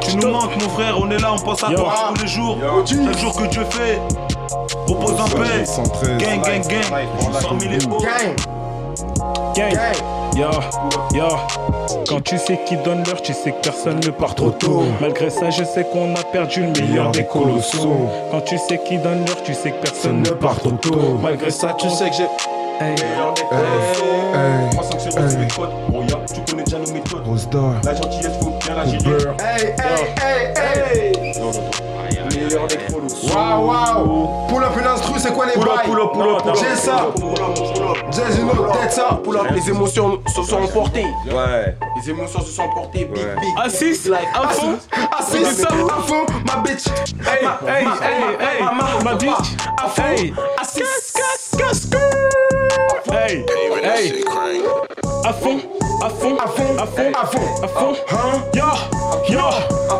Tu 0.00 0.16
nous 0.16 0.28
manques 0.30 0.56
mon 0.60 0.68
frère, 0.70 0.98
on 0.98 1.10
est 1.10 1.18
là, 1.18 1.34
on 1.34 1.38
pense 1.38 1.62
à 1.62 1.70
toi 1.70 2.12
tous 2.14 2.22
les 2.22 2.28
jours. 2.28 2.58
Chaque 2.86 3.18
jour 3.18 3.34
que 3.36 3.44
Dieu 3.46 3.64
fait, 3.70 4.00
repose 4.86 5.20
en 5.20 5.28
paix. 5.28 5.64
113. 5.64 6.18
Gang, 6.18 6.42
gang, 6.42 6.62
gang. 6.62 6.82
100 7.40 7.60
000 7.60 7.72
Quand 12.08 12.20
tu 12.24 12.38
sais 12.38 12.58
qui 12.66 12.76
donne 12.78 13.04
l'heure, 13.04 13.20
tu 13.20 13.34
sais 13.34 13.52
que 13.52 13.60
personne 13.62 14.00
ne 14.00 14.10
part 14.10 14.34
trop 14.34 14.50
tôt. 14.50 14.84
Malgré 15.00 15.28
ça, 15.28 15.50
je 15.50 15.64
sais 15.64 15.84
qu'on 15.84 16.14
a 16.14 16.22
perdu 16.22 16.62
le 16.62 16.80
meilleur 16.80 17.10
des 17.10 17.24
colossaux. 17.24 18.08
Quand 18.30 18.40
tu 18.40 18.56
sais 18.56 18.78
qui 18.78 18.96
donne 18.98 19.26
l'heure, 19.26 19.42
tu 19.42 19.52
sais 19.52 19.72
que 19.72 19.82
personne 19.82 20.22
ne 20.22 20.30
part 20.30 20.56
trop 20.56 20.70
tôt. 20.70 21.18
Malgré 21.22 21.50
ça, 21.50 21.74
tu 21.78 21.90
sais 21.90 22.08
que 22.08 22.16
j'ai. 22.16 22.28
Hey. 22.80 22.94
Tu 26.34 26.40
connais 26.50 26.64
déjà 26.64 26.78
nos 26.78 26.92
méthodes. 26.92 27.22
La 27.84 27.94
gentillesse, 27.94 28.38
faut 28.40 28.52
bien 28.64 28.74
la. 28.74 28.86
Uber. 28.86 29.34
Hey, 29.38 29.74
hey, 29.78 30.52
hey, 30.56 31.91
Waouh, 32.54 33.66
waouh. 33.66 34.46
Pull 34.48 34.62
up 34.64 34.72
une 34.78 34.86
instru, 34.86 35.18
c'est 35.18 35.32
quoi 35.32 35.46
les 35.46 35.54
bails 35.56 35.86
pull 35.86 36.00
up, 36.00 36.12
pull 36.12 36.22
up, 36.22 36.42
pull 36.42 36.50
up. 36.52 36.56
J'ai 36.58 36.76
ça. 36.76 37.06
Jazz, 38.10 38.38
you 38.38 38.44
know, 38.44 38.66
that's 38.72 38.96
ça. 38.96 39.18
Pull 39.24 39.36
up. 39.36 39.46
Les 39.54 39.68
émotions 39.70 40.20
se 40.26 40.42
sont 40.42 40.62
emportées. 40.62 41.06
Ouais. 41.26 41.76
Les 41.96 42.10
émotions 42.10 42.40
se 42.40 42.50
sont 42.52 42.62
emportées. 42.62 43.04
Big, 43.06 43.22
big. 43.40 43.54
Assis, 43.62 43.98
à 44.12 44.48
fond. 44.48 44.78
Assis, 45.18 45.44
à 45.64 46.02
fond, 46.02 46.26
ma 46.46 46.56
bitch. 46.62 46.86
Hey, 47.20 47.46
hey, 47.66 47.84
ma- 47.84 48.06
hey, 48.06 48.24
ma- 48.24 48.44
hey, 48.44 49.04
ma- 49.04 49.14
bitch. 49.14 49.56
À 49.82 49.88
fond. 49.88 50.02
Hey. 50.02 50.34
Assis. 50.60 50.82
Hey, 53.10 53.44
hey. 53.82 54.24
À 55.24 55.32
fond, 55.32 55.58
à 56.04 56.08
fond, 56.10 56.36
À 56.38 56.46
fond, 56.48 56.76
à 56.78 56.86
fond, 56.86 57.12
à 57.14 57.26
fond. 57.26 57.40
à 57.62 57.68
fond. 57.68 57.94
Hein? 58.10 58.42
Yo, 58.54 58.64
yo, 59.28 59.50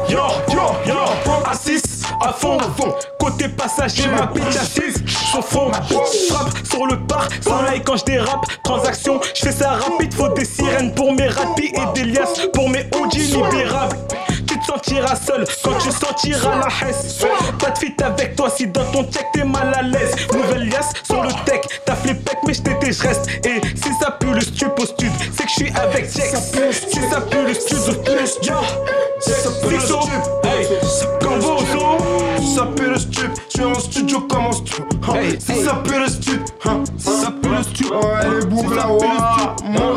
yo, 0.08 0.20
yo, 0.48 0.62
yo. 0.86 1.32
Assis. 1.50 1.91
À 2.22 2.32
fond, 2.32 2.58
À 2.58 2.70
fond. 2.76 2.94
Côté 3.18 3.48
passager, 3.48 4.06
ma 4.08 4.26
bitch 4.26 4.56
assise. 4.56 5.02
Son 5.32 5.42
front, 5.42 5.70
frappe 6.30 6.50
sur 6.68 6.86
le 6.86 6.98
parc. 7.06 7.32
Sans 7.42 7.62
like 7.62 7.84
quand 7.84 7.96
je 7.96 8.04
dérape. 8.04 8.46
Transaction, 8.62 9.20
je 9.34 9.42
fais 9.42 9.52
ça 9.52 9.70
rapide. 9.72 10.14
Faut 10.14 10.28
des 10.28 10.44
sirènes 10.44 10.94
pour 10.94 11.12
mes 11.12 11.28
rapides 11.28 11.74
et 11.74 11.98
des 11.98 12.04
liasses 12.04 12.46
pour 12.52 12.68
mes 12.68 12.86
OG 12.94 13.14
libérables. 13.14 13.96
Tu 14.46 14.58
te 14.58 14.64
sentiras 14.66 15.16
seul 15.16 15.44
quand 15.64 15.78
tu 15.78 15.90
sentiras 15.90 16.56
la 16.56 16.88
hesse. 16.88 17.24
Pas 17.58 17.70
de 17.70 17.78
fit 17.78 17.94
avec 18.02 18.36
toi 18.36 18.50
si 18.50 18.66
dans 18.66 18.84
ton 18.92 19.02
check 19.04 19.26
t'es 19.32 19.44
mal 19.44 19.72
à 19.74 19.82
l'aise. 19.82 20.14
Nouvelle 20.32 20.68
liasse 20.68 20.92
sur 21.04 21.22
le 21.22 21.30
tech. 21.44 21.62
T'as 21.84 21.96
flippé 21.96 22.32
mais 22.46 22.54
je 22.54 22.62
t'étais, 22.62 22.92
je 22.92 23.02
reste. 23.02 23.28
Et 23.44 23.60
si 23.76 23.94
ça 24.00 24.10
pue 24.12 24.32
le 24.32 24.40
stup 24.40 24.78
au 24.78 24.86
stud, 24.86 25.10
c'est 25.36 25.44
que 25.44 25.48
je 25.48 25.54
suis 25.54 25.72
avec 25.74 26.04
Jex. 26.04 26.34
Si 26.88 27.00
ça 27.10 27.20
pue 27.20 27.46
le 27.46 27.54
stud 27.54 27.78
au 27.78 28.26
stud, 28.26 28.44
yo. 28.46 28.54
Ça 29.20 29.50
pue 29.62 29.74
le 29.74 29.80
stup. 29.80 30.10
hey, 30.44 30.66
Gambozo. 31.20 32.11
Ça 32.54 32.66
pue 32.76 32.88
le 32.90 32.98
stup. 32.98 33.30
Je 33.48 33.50
suis 33.60 33.64
en 33.64 33.74
studio 33.74 34.20
comme 34.20 34.44
en 34.46 34.52
studio. 34.52 34.84
Hein? 35.08 35.14
Hey, 35.14 35.40
Si 35.40 35.52
hey. 35.52 35.64
ça 35.64 35.74
pue 35.84 35.98
le 35.98 36.06
stup. 36.08 36.40
hein? 36.66 36.84
Si 36.98 37.08
ça 37.10 37.30
pue 37.42 37.48
le 37.48 37.62
stup. 37.62 37.90
Ouais, 37.90 38.40
les 38.40 38.46
boucles 38.46 38.74
là. 38.74 38.88
Hein? 39.64 39.94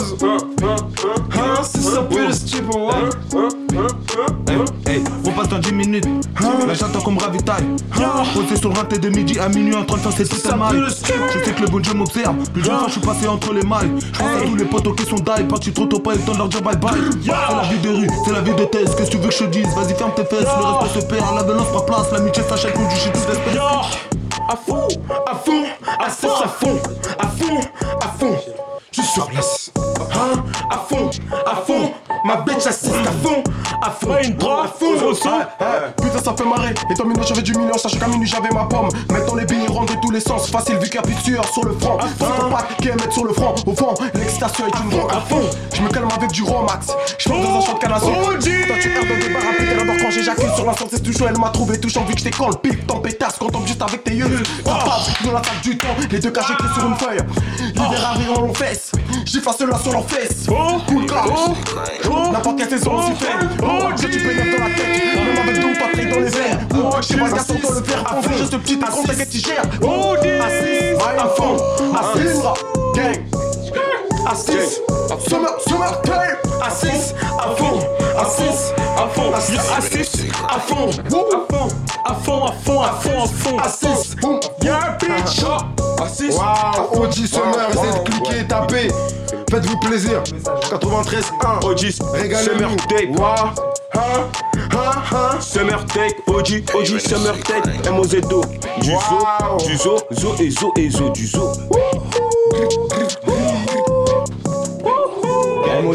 Si 1.64 1.82
ça 1.82 2.02
pue 2.04 2.28
le 2.28 2.34
stup, 2.34 2.74
ouais. 2.76 3.50
Passe 5.46 5.54
dans 5.54 5.60
10 5.60 5.74
minutes. 5.74 6.06
Là 6.42 6.74
j'attends 6.74 7.02
qu'on 7.02 7.12
me 7.12 7.20
ravitaille. 7.20 7.66
Posé 8.34 8.56
sur 8.60 8.70
le 8.70 8.76
raté 8.76 8.98
de 8.98 9.10
midi 9.10 9.38
à 9.40 9.48
minuit 9.48 9.76
en 9.76 9.84
train 9.84 9.98
de 9.98 10.02
faire 10.02 10.12
de 10.12 10.58
maille. 10.58 10.84
Je 10.88 11.46
sais 11.46 11.54
que 11.54 11.62
le 11.62 11.68
bon 11.68 11.80
Dieu 11.80 11.94
m'observe. 11.94 12.36
Plus 12.52 12.64
d'une 12.64 12.72
fois 12.72 12.88
je 12.88 12.94
suis 12.94 13.02
passé 13.02 13.28
entre 13.28 13.54
les 13.54 13.62
mailles. 13.62 13.92
Je 14.00 14.20
pense 14.20 14.28
à 14.28 14.46
tous 14.46 14.56
les 14.56 14.66
potos 14.66 14.96
qui 14.96 15.06
sont 15.06 15.18
die. 15.18 15.44
Parti 15.48 15.72
trop 15.72 15.86
tôt, 15.86 16.00
pas 16.00 16.14
le 16.14 16.20
temps 16.20 16.34
de 16.34 16.38
leur 16.40 16.48
dire 16.48 16.62
bye 16.62 16.76
bye. 16.78 16.94
C'est 17.22 17.32
la 17.32 17.62
vie 17.70 17.80
de 17.80 17.90
rue, 17.90 18.10
c'est 18.26 18.32
la 18.32 18.42
vie 18.42 18.56
de 18.56 18.66
thèse. 18.66 18.96
Qu'est-ce 18.96 19.12
que 19.12 19.18
tu 19.18 19.18
veux 19.18 19.30
que 19.30 19.34
je 19.36 19.40
te 19.40 19.44
dise? 19.46 19.68
Vas-y, 19.76 19.96
ferme 19.96 20.12
tes 20.16 20.26
fesses. 20.26 20.42
Le 20.42 20.66
respect 20.66 21.02
se 21.02 21.06
perd. 21.06 21.36
La 21.36 21.44
violence 21.44 21.68
prend 21.68 21.82
place. 21.82 22.12
L'amitié 22.12 22.44
s'achète 22.50 22.74
comme 22.74 22.88
du 22.88 22.96
shit. 22.96 23.14
À 24.48 24.56
fond, 24.56 24.88
À 25.28 25.36
fond, 25.36 25.64
à 26.00 26.10
fond, 26.10 26.30
à 26.44 26.48
fond, 26.48 26.80
à 27.20 27.28
fond, 27.28 27.60
Ma 32.26 32.38
bitch 32.38 32.66
assiste 32.66 32.92
à 33.08 33.12
fond, 33.12 33.44
à 33.84 33.92
fond. 33.92 34.08
Pas 34.08 34.24
une 34.24 34.34
drogue, 34.34 34.66
à 34.66 34.68
fond. 34.68 34.96
Ah, 35.26 35.48
ah, 35.60 35.66
Putain, 36.02 36.18
ça 36.18 36.34
fait 36.36 36.44
marrer. 36.44 36.74
Étant 36.90 37.06
maintenant, 37.06 37.22
j'avais 37.22 37.44
du 37.44 37.54
million. 37.54 37.78
Sachez 37.78 38.00
qu'à 38.00 38.08
minuit, 38.08 38.28
j'avais 38.28 38.50
ma 38.50 38.64
pomme. 38.64 38.90
Maintenant, 39.12 39.36
les 39.36 39.46
billets 39.46 39.68
rentrent 39.68 39.96
de 39.96 40.02
tous 40.02 40.10
les 40.10 40.20
sens. 40.20 40.50
Facile 40.50 40.78
vu 40.78 40.86
qu'il 40.86 40.96
y 40.96 40.98
a 40.98 41.02
plus 41.04 41.14
de 41.14 41.20
sueur 41.20 41.48
sur 41.54 41.64
le 41.64 41.74
front. 41.74 42.00
Votre 42.18 42.50
patte 42.50 42.78
qui 42.82 42.88
est 42.88 42.96
mettre 42.96 43.14
sur 43.14 43.26
le 43.26 43.34
front. 43.34 43.54
Au 43.68 43.76
fond, 43.76 43.94
l'excitation 44.16 44.66
est 44.66 44.80
une 44.80 44.90
drogue. 44.90 45.12
À 45.12 45.22
fond, 45.22 45.42
je 45.72 45.82
me 45.84 45.90
calme 45.90 46.08
avec 46.18 46.32
du 46.32 46.42
Romax. 46.42 46.88
Je 47.20 47.30
fais 47.30 47.30
dans 47.30 47.60
un 47.60 47.62
champ 47.62 47.74
de 47.74 47.80
canne 47.80 47.92
à 47.92 48.00
sucre. 48.00 48.20
Toi, 48.20 48.38
tu 48.40 48.50
erres 48.92 49.02
dans 49.02 49.28
des 49.28 49.30
bars 49.32 49.44
à 49.48 49.58
péter 49.60 49.76
d'abord 49.76 49.96
quand 50.02 50.10
j'éjacule 50.10 50.50
sur 50.56 50.66
la 50.66 50.74
sorte. 50.74 50.90
C'est 50.94 51.04
toujours 51.04 51.28
elle 51.28 51.38
m'a 51.38 51.50
trouvé 51.50 51.80
touchant 51.80 52.06
vu 52.06 52.14
que 52.14 52.18
j'étais 52.18 52.36
quand 52.36 52.50
le 52.50 52.56
pic. 52.56 52.88
T'en 52.88 53.02
pétasse 53.02 53.36
quand 53.40 53.52
tombe 53.52 53.68
juste 53.68 53.84
avec 53.84 54.04
tes 54.04 54.16
yeux. 54.16 54.42
Papa, 54.64 54.98
dans 55.24 55.32
la 55.32 55.44
salle 55.44 55.62
du 55.62 55.78
temps. 55.78 55.96
Les 56.10 56.18
deux 56.18 56.32
cas 56.32 56.42
j'écris 56.48 56.74
sur 56.74 56.88
une 56.88 56.96
feuille. 56.96 57.20
Les 57.60 57.96
Ferrari 57.96 58.26
en 58.36 58.52
fesses. 58.52 58.94
J'efface 59.26 59.58
cela 59.60 59.78
sur 59.78 59.92
leurs 59.92 60.10
fesses. 60.10 60.48
Cool 60.88 61.06
car. 61.06 61.28
N'importe 62.32 62.58
quelle 62.58 62.70
saison 62.70 62.98
aussi 62.98 63.16
fait. 63.16 63.32
Oh, 63.64 63.90
je 63.96 64.08
tu 64.08 64.20
pénètres 64.20 64.58
dans 64.58 64.64
la 64.64 64.76
tête. 64.76 65.16
Même 65.16 65.38
avec 65.44 65.60
deux 65.60 65.68
ou 65.68 65.74
pas 65.74 66.04
de 66.04 66.10
dans 66.10 66.20
les 66.20 66.38
airs. 66.38 66.60
Oh, 66.74 66.90
pas 66.90 67.02
ce 67.02 67.16
garçon 67.16 67.56
dans 67.62 67.74
le 67.74 67.82
verre. 67.82 68.04
À 68.06 68.22
fond, 68.22 68.38
juste 68.38 68.58
petit 68.58 68.74
écran, 68.74 69.04
t'inquiète, 69.04 69.30
tu 69.30 69.40
gères. 69.40 69.64
Oh, 69.82 70.16
assis. 70.16 70.96
À 71.18 71.28
fond. 71.30 71.58
Assis. 71.94 72.40
Gang. 72.96 73.45
Assis. 74.26 74.82
Summer, 75.28 75.50
summer 75.68 76.02
time. 76.02 76.38
Assis. 76.62 77.14
À 77.40 77.56
fond. 77.56 77.80
Assis. 78.18 78.74
À 78.98 79.08
fond. 79.08 79.32
Yo, 79.32 79.60
assis, 79.78 80.30
à 80.48 80.60
fond, 80.60 80.90
à 82.06 82.14
fond, 82.14 82.46
à 82.46 82.54
fond, 82.54 82.82
à 82.82 82.92
fond, 82.92 83.22
à 83.22 83.28
fond. 83.28 83.60
Assis. 83.60 84.16
Boum. 84.22 84.40
Yeah, 84.64 84.98
bitch. 85.00 85.44
Assis. 86.02 86.30
Waouh, 86.32 87.04
OG 87.04 87.14
Summer, 87.28 87.70
vous 87.72 87.86
êtes 87.86 88.04
cliquez, 88.04 88.48
tapez. 88.48 88.88
Faites-vous 89.50 89.78
plaisir. 89.80 90.24
93 90.70 91.32
1. 91.64 91.66
OG, 91.68 91.80
Régalez-nous. 92.14 92.60
Summer 92.60 92.76
Tape. 92.88 93.20
Waouh. 93.20 93.50
Hein, 93.94 94.02
hein, 94.74 94.92
hein. 95.12 95.40
Summer 95.40 95.86
Tape, 95.86 96.16
OG, 96.28 96.64
OG, 96.74 97.00
Summer 97.00 97.36
Tape, 97.44 97.90
MOZO. 97.92 98.42
Du 98.82 98.92
Wow. 98.92 99.60
zo, 99.60 99.66
du 99.66 99.78
zo, 99.78 99.98
zo 100.12 100.36
et 100.40 100.50
zo 100.50 100.74
et 100.78 100.90
zo, 100.90 101.10
du 101.10 101.28
Le, 105.86 105.92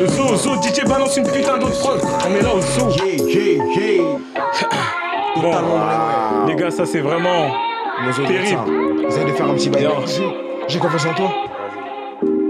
le 0.00 0.06
zoo, 0.06 0.22
au 0.32 0.36
zoo, 0.36 0.54
DJ 0.62 0.84
balance 0.86 1.16
une 1.16 1.24
putain 1.24 1.58
d'autre 1.58 1.78
prod. 1.80 2.00
On 2.28 2.34
est 2.34 2.42
là 2.42 2.54
au 2.54 2.60
zoo. 2.60 2.90
Yeah, 2.90 3.16
yeah, 3.16 3.64
yeah. 3.74 4.02
Bon, 5.42 5.52
les 6.46 6.54
gars, 6.54 6.70
ça 6.70 6.86
c'est 6.86 7.00
vraiment 7.00 7.50
terrible. 8.24 8.60
Vous 9.08 9.18
allez 9.18 9.32
faire 9.32 9.48
un 9.48 9.54
petit 9.54 9.68
bail. 9.68 9.88
J'ai 10.68 10.78
confiance 10.78 11.06
en 11.06 11.14
toi. 11.14 11.30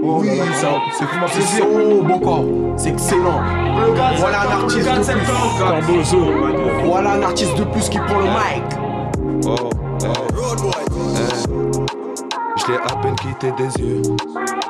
Oh 0.03 0.19
oui, 0.21 0.29
ça, 0.53 0.67
c'est 0.97 1.05
comment 1.05 1.27
c'est 1.27 1.61
bon 1.61 2.19
corps. 2.19 2.45
C'est 2.77 2.89
excellent. 2.89 3.41
Voilà 4.17 4.41
un 4.41 4.51
artiste 4.61 4.87
de 4.87 5.81
plus. 5.81 6.15
Voilà 6.85 7.11
un 7.11 7.23
artiste 7.23 7.57
de 7.57 7.63
plus 7.63 7.89
qui 7.89 7.97
prend 7.97 8.19
le 8.19 8.25
mic. 8.25 8.63
Oh, 9.47 9.69
eh. 10.03 10.07
Je 12.55 12.71
l'ai 12.71 12.77
à 12.77 12.95
peine 13.01 13.15
quitté 13.15 13.51
des 13.51 13.83
yeux. 13.83 14.01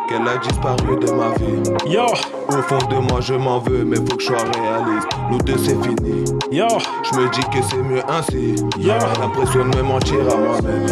Qu'elle 0.10 0.28
a 0.28 0.38
disparu 0.38 0.98
de 0.98 1.12
ma 1.12 1.30
vie. 1.36 2.39
Au 2.50 2.62
fond 2.64 2.80
de 2.90 2.96
moi, 2.96 3.22
je 3.22 3.36
m'en 3.36 3.60
veux, 3.60 3.86
mais 3.86 3.98
faut 3.98 4.16
que 4.16 4.22
je 4.22 4.28
sois 4.28 4.38
réaliste. 4.38 5.08
Nous 5.30 5.38
deux, 5.40 5.58
c'est 5.58 5.80
fini. 5.84 6.24
Yo. 6.52 6.66
Je 7.04 7.20
me 7.20 7.30
dis 7.30 7.42
que 7.42 7.64
c'est 7.70 7.78
mieux 7.78 8.02
ainsi. 8.10 8.56
Yo. 8.80 8.94
L'impression 9.22 9.70
de 9.70 9.78
me 9.78 9.84
mentir 9.84 10.20
à 10.32 10.36
moi-même. 10.36 10.88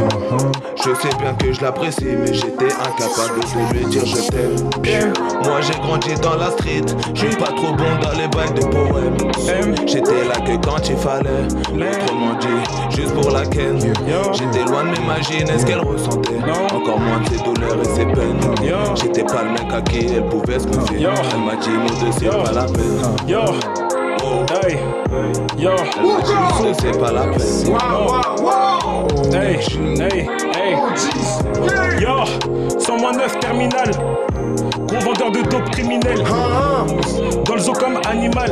Je 0.76 0.94
sais 0.94 1.16
bien 1.20 1.34
que 1.34 1.52
je 1.52 1.62
l'apprécie, 1.62 2.06
mais 2.06 2.34
j'étais 2.34 2.72
incapable 2.72 3.40
de 3.42 3.74
lui 3.74 3.86
dire 3.88 4.06
je 4.06 4.28
t'aime. 4.30 5.14
Moi, 5.44 5.62
j'ai 5.62 5.74
grandi 5.80 6.14
dans 6.22 6.36
la 6.36 6.52
street. 6.52 6.86
Je 7.16 7.26
suis 7.26 7.36
pas 7.38 7.48
trop 7.48 7.74
bon 7.74 7.98
dans 8.02 8.12
les 8.12 8.28
bails 8.28 8.54
de 8.54 8.66
poèmes. 8.68 9.76
J'étais 9.88 10.26
là 10.26 10.36
que 10.36 10.64
quand 10.64 10.88
il 10.88 10.98
fallait. 10.98 11.48
Autrement 11.72 12.36
dit, 12.40 12.96
juste 12.96 13.14
pour 13.16 13.32
la 13.32 13.46
ken. 13.46 13.80
J'étais 13.80 14.64
loin 14.66 14.84
de 14.84 14.92
m'imaginer 15.00 15.58
ce 15.58 15.66
qu'elle 15.66 15.82
ressentait. 15.82 16.38
Encore 16.72 17.00
moins 17.00 17.22
de 17.22 17.30
ses 17.30 17.44
douleurs 17.44 17.82
et 17.82 17.86
ses 17.86 18.06
peines. 18.06 18.40
J'étais 18.96 19.24
pas 19.24 19.44
le 19.44 19.52
mec 19.52 19.74
à 19.74 19.82
qui 19.82 20.06
elle 20.06 20.26
pouvait 20.30 20.60
se 20.60 20.68
confier. 20.68 21.08
Elle 21.08 21.47
m'a 21.48 21.56
deux, 21.56 22.12
c'est 22.12 22.28
pas 22.28 22.52
la 22.52 22.64
peine. 22.66 23.02
Yo. 23.28 23.40
Hey. 24.64 24.80
Yo. 25.58 25.72
C'est 26.80 27.00
pas 27.00 27.12
la 27.12 27.22
peine. 27.28 27.42
Hey, 29.34 29.60
hey, 30.02 30.28
hey. 30.56 30.76
Yo, 32.02 32.80
109 32.80 33.40
terminal. 33.40 33.92
Gros 34.88 35.00
vendeur 35.00 35.32
de 35.32 35.42
dope 35.50 35.70
criminel. 35.72 36.24
Dans 37.46 37.56
le 37.56 37.60
zoo 37.60 37.74
comme 37.74 38.00
animal. 38.10 38.52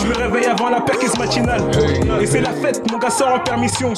Je 0.00 0.06
me 0.06 0.14
réveille 0.14 0.46
avant 0.46 0.68
la 0.68 0.80
perquise 0.80 1.16
matinale. 1.18 1.62
Et 2.20 2.26
c'est 2.26 2.40
la 2.40 2.52
fête, 2.52 2.82
mon 2.90 2.98
gars 2.98 3.10
sort 3.10 3.34
en 3.36 3.40
permission. 3.40 3.94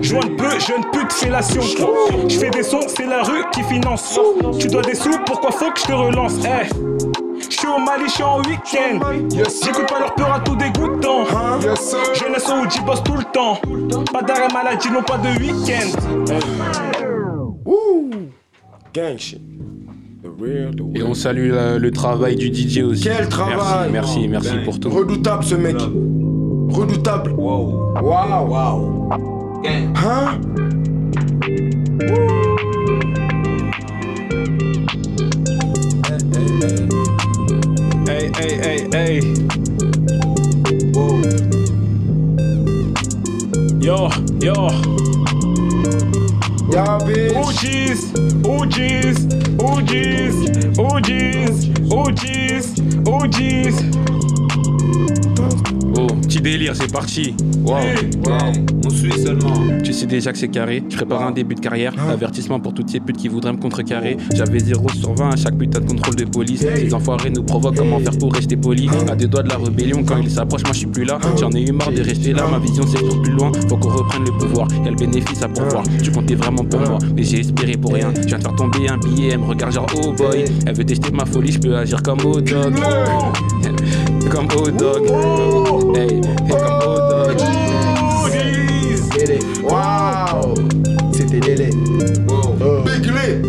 Joint 0.00 0.20
de 0.20 0.34
peu, 0.36 0.50
jeune 0.60 0.84
pute, 0.92 1.12
fellation. 1.12 1.62
Je 2.28 2.38
fais 2.38 2.50
des 2.50 2.62
sons, 2.62 2.86
c'est 2.86 3.06
la 3.06 3.22
rue 3.22 3.44
qui 3.52 3.62
finance. 3.64 4.18
Tu 4.60 4.68
dois 4.68 4.82
des 4.82 4.94
sous, 4.94 5.18
pourquoi 5.26 5.50
faut 5.50 5.70
que 5.70 5.80
je 5.80 5.86
te 5.86 5.92
relance? 5.92 6.34
Eh. 6.44 7.23
Je 7.50 7.56
suis 7.56 7.66
au 7.68 7.78
Mali, 7.78 8.04
je 8.06 8.10
suis 8.12 8.22
en 8.22 8.38
week-end. 8.38 9.00
J'écoute 9.62 9.88
pas 9.88 10.00
leur 10.00 10.14
peur 10.14 10.32
à 10.32 10.40
tout 10.40 10.56
dégoûtant. 10.56 11.24
Jeunesse 12.14 12.48
au 12.50 12.68
j'y 12.70 12.80
bosse 12.80 13.02
tout 13.04 13.14
le 13.16 13.24
temps. 13.24 13.58
Pas 14.12 14.22
d'arrêt 14.22 14.48
maladie, 14.52 14.90
non 14.90 15.02
pas 15.02 15.18
de 15.18 15.28
week-end. 15.40 15.90
Gang 18.94 19.18
shit. 19.18 19.40
The 20.22 20.28
real, 20.40 20.74
the 20.74 20.96
Et 20.98 21.02
on 21.02 21.12
salue 21.14 21.50
la- 21.52 21.78
le 21.78 21.90
travail 21.90 22.36
du 22.36 22.46
DJ 22.52 22.82
aussi. 22.82 23.02
Quel 23.04 23.28
travail 23.28 23.90
Merci, 23.90 24.26
merci, 24.28 24.48
merci 24.50 24.64
pour 24.64 24.80
tout. 24.80 24.88
Redoutable 24.90 25.44
ce 25.44 25.54
mec. 25.54 25.76
Redoutable. 26.70 27.32
Wow. 27.32 27.94
Wow. 28.00 28.46
Wow. 28.48 29.10
Hein? 29.66 30.40
Yo, 44.44 44.52
yo. 44.52 44.68
Yeah, 46.70 46.98
bitch. 47.00 47.32
OGs, 47.32 48.12
OGs, 48.44 49.18
OGs, 49.58 50.36
OGs, 50.78 51.70
OGs, 51.90 52.80
OGs. 53.08 53.94
Oh, 53.96 54.03
petit 54.03 54.03
délire, 56.44 56.76
c'est 56.76 56.92
parti. 56.92 57.34
Wow. 57.64 57.76
On 58.84 58.90
suit 58.90 59.12
seulement. 59.12 59.54
Tu 59.82 59.94
sais 59.94 60.04
déjà 60.04 60.30
que 60.30 60.36
c'est 60.36 60.48
carré. 60.48 60.82
Je 60.90 60.96
prépare 60.96 61.22
un 61.22 61.30
début 61.30 61.54
de 61.54 61.60
carrière. 61.60 61.94
Ah. 61.96 62.12
Avertissement 62.12 62.60
pour 62.60 62.74
toutes 62.74 62.90
ces 62.90 63.00
putes 63.00 63.16
qui 63.16 63.28
voudraient 63.28 63.54
me 63.54 63.58
contrecarrer. 63.58 64.18
J'avais 64.34 64.58
0 64.58 64.86
sur 64.90 65.14
20 65.14 65.30
à 65.30 65.36
chaque 65.36 65.56
putain 65.56 65.80
de 65.80 65.86
contrôle 65.86 66.16
de 66.16 66.26
police. 66.26 66.60
Ces 66.60 66.92
enfoirés 66.92 67.30
nous 67.30 67.42
provoquent 67.42 67.76
comment 67.76 67.98
faire 67.98 68.16
pour 68.18 68.30
rester 68.30 68.58
poli. 68.58 68.90
Ah. 68.92 69.12
À 69.12 69.16
deux 69.16 69.26
doigts 69.26 69.42
de 69.42 69.48
la 69.48 69.56
rébellion, 69.56 70.04
quand 70.04 70.18
ils 70.18 70.30
s'approchent, 70.30 70.64
moi 70.64 70.72
je 70.74 70.80
suis 70.80 70.86
plus 70.86 71.04
là. 71.04 71.18
J'en 71.40 71.50
ai 71.52 71.62
eu 71.62 71.72
marre 71.72 71.92
de 71.92 72.02
rester 72.02 72.34
là. 72.34 72.46
Ma 72.46 72.58
vision 72.58 72.84
c'est 72.86 73.02
pour 73.02 73.22
plus 73.22 73.32
loin. 73.32 73.50
Faut 73.66 73.78
qu'on 73.78 73.88
reprenne 73.88 74.24
le 74.26 74.32
pouvoir. 74.32 74.68
Y'a 74.84 74.90
le 74.90 74.96
bénéfice 74.96 75.42
à 75.42 75.48
pourvoir. 75.48 75.82
Tu 76.02 76.12
comptais 76.12 76.34
vraiment 76.34 76.64
pour 76.64 76.80
moi, 76.80 76.98
mais 77.16 77.22
j'ai 77.22 77.40
espéré 77.40 77.78
pour 77.78 77.94
rien. 77.94 78.12
Je 78.20 78.26
viens 78.26 78.38
de 78.38 78.42
faire 78.42 78.54
tomber 78.54 78.86
un 78.90 78.98
billet. 78.98 79.30
Elle 79.32 79.38
me 79.38 79.46
regarde 79.46 79.72
genre 79.72 79.86
oh 79.96 80.12
boy. 80.12 80.44
Elle 80.66 80.76
veut 80.76 80.84
tester 80.84 81.10
ma 81.10 81.24
folie. 81.24 81.52
Je 81.52 81.60
peux 81.60 81.74
agir 81.74 82.02
comme 82.02 82.20
au 82.26 82.38
dog. 82.38 82.74
comme 84.34 84.48
au 84.56 84.70
dog. 84.70 85.06
Hey, 85.94 86.14
hey, 86.14 86.20
comme 86.48 86.78
au 86.82 86.96
dog. 87.08 87.36
Lélé. 89.16 89.38
Wow. 89.62 90.54
C'était 91.12 91.40
Lélé. 91.40 91.70
Big 92.84 93.06
Lé. 93.06 93.42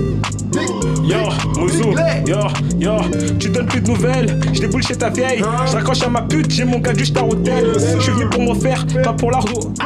Yo, 1.03 1.17
Mouzou, 1.59 1.93
yo, 2.25 2.37
yo, 2.79 2.93
tu 3.39 3.49
donnes 3.49 3.67
plus 3.67 3.81
de 3.81 3.91
nouvelles, 3.91 4.39
je 4.53 4.61
déboule 4.61 4.81
chez 4.81 4.95
ta 4.95 5.09
vieille, 5.09 5.43
je 5.67 5.75
raccroche 5.75 6.01
à 6.01 6.09
ma 6.09 6.23
pute, 6.23 6.49
j'ai 6.49 6.65
mon 6.65 6.79
gars 6.79 6.93
du 6.93 7.05
star 7.05 7.27
hôtel, 7.29 7.73
je 7.75 8.01
suis 8.01 8.11
venu 8.11 8.27
pour 8.29 8.41
me 8.41 8.55
faire, 8.59 8.85
pas 9.03 9.13
pour 9.13 9.29
l'argent. 9.29 9.53
Oh, 9.55 9.69
Dieu. 9.69 9.83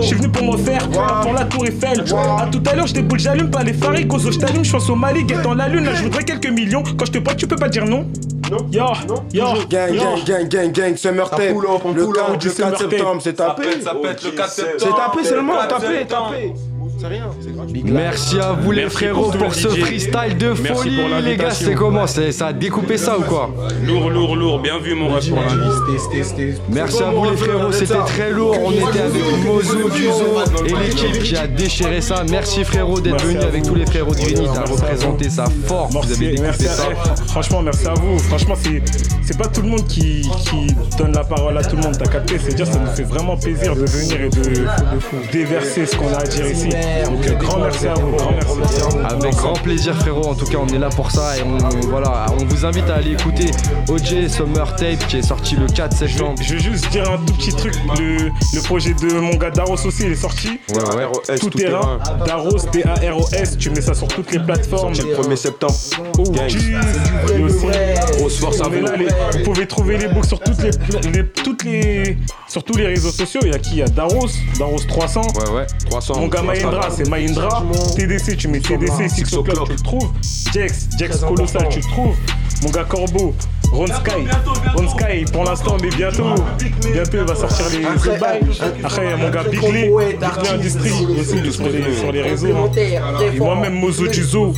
Je 0.00 0.02
suis 0.06 0.16
venu 0.16 0.28
pour 0.28 0.52
me 0.52 0.56
faire, 0.56 0.88
pas 0.90 1.20
pour 1.22 1.32
la 1.32 1.44
tour 1.44 1.66
Eiffel. 1.66 2.00
A 2.38 2.46
tout 2.50 2.62
à 2.70 2.74
l'heure, 2.74 2.86
je 2.86 2.94
déboule, 2.94 3.18
j'allume 3.18 3.50
pas 3.50 3.62
les 3.62 3.72
phares, 3.72 4.00
gozo, 4.04 4.30
je 4.30 4.38
t'allume, 4.38 4.64
je 4.64 4.72
pense 4.72 4.88
au 4.90 4.94
Mali, 4.94 5.24
guettant 5.24 5.54
la 5.54 5.68
lune, 5.68 5.84
là 5.84 5.94
je 5.94 6.02
voudrais 6.04 6.24
quelques 6.24 6.50
millions. 6.50 6.82
Quand 6.82 7.06
je 7.06 7.12
te 7.12 7.18
parle, 7.18 7.36
tu 7.36 7.46
peux 7.46 7.56
pas 7.56 7.68
dire 7.68 7.84
non. 7.84 8.06
Yo, 8.50 8.56
yo, 8.72 9.44
Gang, 9.68 9.92
yo. 9.94 10.00
gang, 10.24 10.24
gang, 10.24 10.48
gang, 10.48 10.72
gang, 10.72 10.96
Summer 10.96 11.28
Tape. 11.28 11.50
Le 11.50 11.54
pull 12.04 12.14
4, 12.14 12.30
up. 12.30 12.42
le 12.42 12.50
4 12.50 12.50
Summer 12.50 12.72
Tape. 12.78 12.90
septembre, 12.90 13.20
c'est 13.22 13.32
tapé. 13.34 13.62
Ça 13.82 13.94
pète 14.02 14.24
le 14.24 14.30
4 14.30 14.48
septembre. 14.50 14.74
C'est 14.78 14.88
tapé 14.88 15.24
seulement, 15.28 15.52
Le 15.52 15.68
4 15.68 15.80
tapé, 15.80 16.06
tapé. 16.08 16.52
C'est 17.00 17.06
rien, 17.06 17.30
c'est 17.40 17.54
gratuit. 17.54 17.82
Merci 17.84 18.40
à 18.40 18.52
vous 18.52 18.72
les 18.72 18.82
Merci 18.82 18.96
frérots 18.96 19.30
pour 19.30 19.54
ce 19.54 19.68
DJ. 19.68 19.80
freestyle 19.84 20.36
de 20.36 20.48
Merci 20.48 20.64
folie 20.66 21.00
les 21.24 21.36
gars 21.36 21.50
c'est 21.50 21.74
comment? 21.74 22.06
C'est- 22.08 22.32
Ça 22.32 22.48
a 22.48 22.52
découpé 22.52 22.96
ça 22.98 23.16
ou 23.18 23.22
quoi? 23.22 23.50
Lourd, 23.86 24.10
lourd, 24.10 24.34
lourd. 24.34 24.58
Bien 24.60 24.78
vu, 24.80 24.94
mon 24.94 25.08
ref 25.14 25.28
pour 25.28 25.38
l'invite. 25.38 26.60
Merci 26.68 27.02
à 27.02 27.10
vous 27.10 27.24
les 27.30 27.36
frérots, 27.36 27.70
c'était 27.70 27.94
très 28.06 28.30
lourd. 28.32 28.56
On 28.64 28.72
était 28.72 29.00
avec 29.00 29.22
Mozo, 29.44 29.88
Duzo 29.90 30.66
et 30.66 30.74
l'équipe 30.86 31.22
qui 31.22 31.36
a 31.36 31.46
déchiré 31.46 32.00
ça. 32.00 32.24
Merci 32.28 32.64
frérot 32.64 33.00
d'être 33.00 33.12
Merci 33.12 33.26
venu 33.28 33.38
à 33.38 33.46
avec 33.46 33.62
tous 33.62 33.74
les 33.76 33.86
frérots 33.86 34.14
du 34.14 34.26
Unit 34.32 34.48
à 34.48 34.62
représenter 34.64 35.30
ça 35.30 35.44
fort. 35.66 35.88
Vous 35.90 35.98
avez 36.12 36.36
Merci, 36.40 36.62
découpé 36.64 36.64
ça. 36.76 37.14
franchement, 37.28 37.62
merci 37.62 37.86
à 37.86 37.94
vous. 37.94 38.18
Franchement, 38.18 38.54
c'est, 38.60 38.82
c'est 39.24 39.38
pas 39.38 39.46
tout 39.46 39.62
le 39.62 39.68
monde 39.68 39.86
qui, 39.86 40.22
qui 40.22 40.66
donne 40.98 41.12
la 41.12 41.22
parole 41.24 41.56
à 41.56 41.62
tout 41.62 41.76
le 41.76 41.82
monde. 41.82 41.96
T'as 41.96 42.10
capté? 42.10 42.38
C'est 42.44 42.54
dire, 42.54 42.66
ça 42.66 42.78
nous 42.80 42.90
fait 42.90 43.04
vraiment 43.04 43.36
plaisir 43.36 43.76
de 43.76 43.84
venir 43.86 44.20
et 44.22 44.28
de 44.30 44.66
déverser 45.32 45.86
ce 45.86 45.94
qu'on 45.96 46.12
a 46.12 46.18
à 46.18 46.24
dire 46.24 46.46
ici. 46.50 46.68
Donc, 47.04 47.38
grand 47.38 47.58
merci 47.58 47.86
à 47.88 47.94
vous. 47.94 48.10
Grand 48.12 48.32
merci. 48.56 48.80
Avec 49.08 49.34
grand 49.34 49.52
plaisir 49.54 49.94
frérot, 49.96 50.26
en 50.28 50.34
tout 50.34 50.46
cas 50.46 50.58
on 50.58 50.66
est 50.68 50.78
là 50.78 50.88
pour 50.90 51.10
ça 51.10 51.36
et 51.38 51.42
on, 51.42 51.58
voilà, 51.88 52.26
on 52.40 52.44
vous 52.44 52.64
invite 52.64 52.88
à 52.90 52.96
aller 52.96 53.12
écouter 53.12 53.50
OJ 53.88 54.28
Summer 54.28 54.74
Tape 54.76 55.06
qui 55.08 55.18
est 55.18 55.22
sorti 55.22 55.56
le 55.56 55.66
4 55.66 55.96
septembre. 55.96 56.34
Je 56.42 56.54
vais 56.54 56.60
juste 56.60 56.88
dire 56.90 57.10
un 57.10 57.18
tout 57.18 57.32
petit 57.34 57.52
truc. 57.52 57.74
Le, 57.98 58.16
le 58.54 58.60
projet 58.62 58.94
de 58.94 59.12
mon 59.20 59.34
gars 59.36 59.50
Daros 59.50 59.74
aussi, 59.86 60.04
il 60.04 60.12
est 60.12 60.16
sorti. 60.16 60.58
Ouais, 60.70 61.06
ouais. 61.28 61.38
Tout, 61.38 61.50
terrain. 61.50 61.98
Daros, 62.26 62.56
D-A-R-O-S. 62.72 63.56
Tu 63.58 63.70
mets 63.70 63.80
ça 63.80 63.94
sur 63.94 64.08
toutes 64.08 64.30
les 64.32 64.38
plateformes. 64.38 64.94
Sorti 64.94 65.10
le 65.10 65.16
1er 65.16 65.36
septembre. 65.36 65.74
Oh. 66.18 66.24
Et 67.36 67.42
aussi, 67.42 67.66
Grosse 68.18 68.38
force 68.40 68.60
à 68.60 68.64
vous. 68.68 68.80
là, 68.80 68.96
les- 68.96 69.06
vous 69.38 69.44
pouvez 69.44 69.66
trouver 69.66 69.98
les 69.98 70.08
books 70.08 70.26
sur 70.26 70.40
toutes 70.40 70.62
les, 70.62 70.70
les- 71.12 71.26
toutes 71.26 71.64
les, 71.64 72.16
sur 72.48 72.62
tous 72.64 72.76
les 72.76 72.86
réseaux 72.86 73.10
sociaux. 73.10 73.40
Il 73.44 73.52
y 73.52 73.54
a 73.54 73.58
qui? 73.58 73.70
Il 73.72 73.78
y 73.78 73.82
a 73.82 73.86
Daros, 73.88 74.26
Daros 74.58 74.78
300. 74.88 75.22
Ouais, 75.22 75.50
ouais. 75.56 75.66
300. 75.90 76.20
Mon 76.20 76.28
gars 76.28 76.42
Mahindra, 76.78 76.90
c'est 76.90 77.08
Mahindra. 77.08 77.62
TDC, 77.96 78.36
tu 78.36 78.48
mets 78.48 78.60
TDC, 78.60 79.08
Six 79.08 79.32
O'Clock, 79.34 79.66
tu 79.66 79.72
le 79.72 79.78
trouves. 79.80 80.10
Jex, 80.52 80.88
Jex 80.98 81.20
Colossal, 81.20 81.68
tu 81.70 81.80
le 81.80 81.84
trouves. 81.84 82.16
Mon 82.62 82.70
gars 82.70 82.84
Corbeau, 82.84 83.34
Ron 83.72 83.86
Sky. 83.86 84.26
Ron 84.74 84.88
Sky, 84.88 85.24
pour 85.32 85.44
l'instant, 85.44 85.76
mais 85.82 85.88
bientôt, 85.90 86.24
bientôt, 86.92 87.10
il 87.18 87.24
va 87.24 87.34
sortir 87.34 87.66
les 87.70 88.18
bails. 88.18 88.40
Après, 88.82 89.04
il 89.04 89.10
y 89.10 89.12
a 89.12 89.16
mon 89.16 89.30
gars 89.30 89.44
Bigley, 89.44 89.90
Bigley 89.90 90.50
Industrie, 90.52 90.90
aussi 91.20 91.52
sur 91.52 91.66
les, 91.68 91.94
sur 91.96 92.12
les 92.12 92.22
réseaux. 92.22 92.48
hein. 92.56 92.70
Et 93.34 93.38
moi-même, 93.38 93.74
Mozo 93.74 94.06
Duzo. 94.06 94.54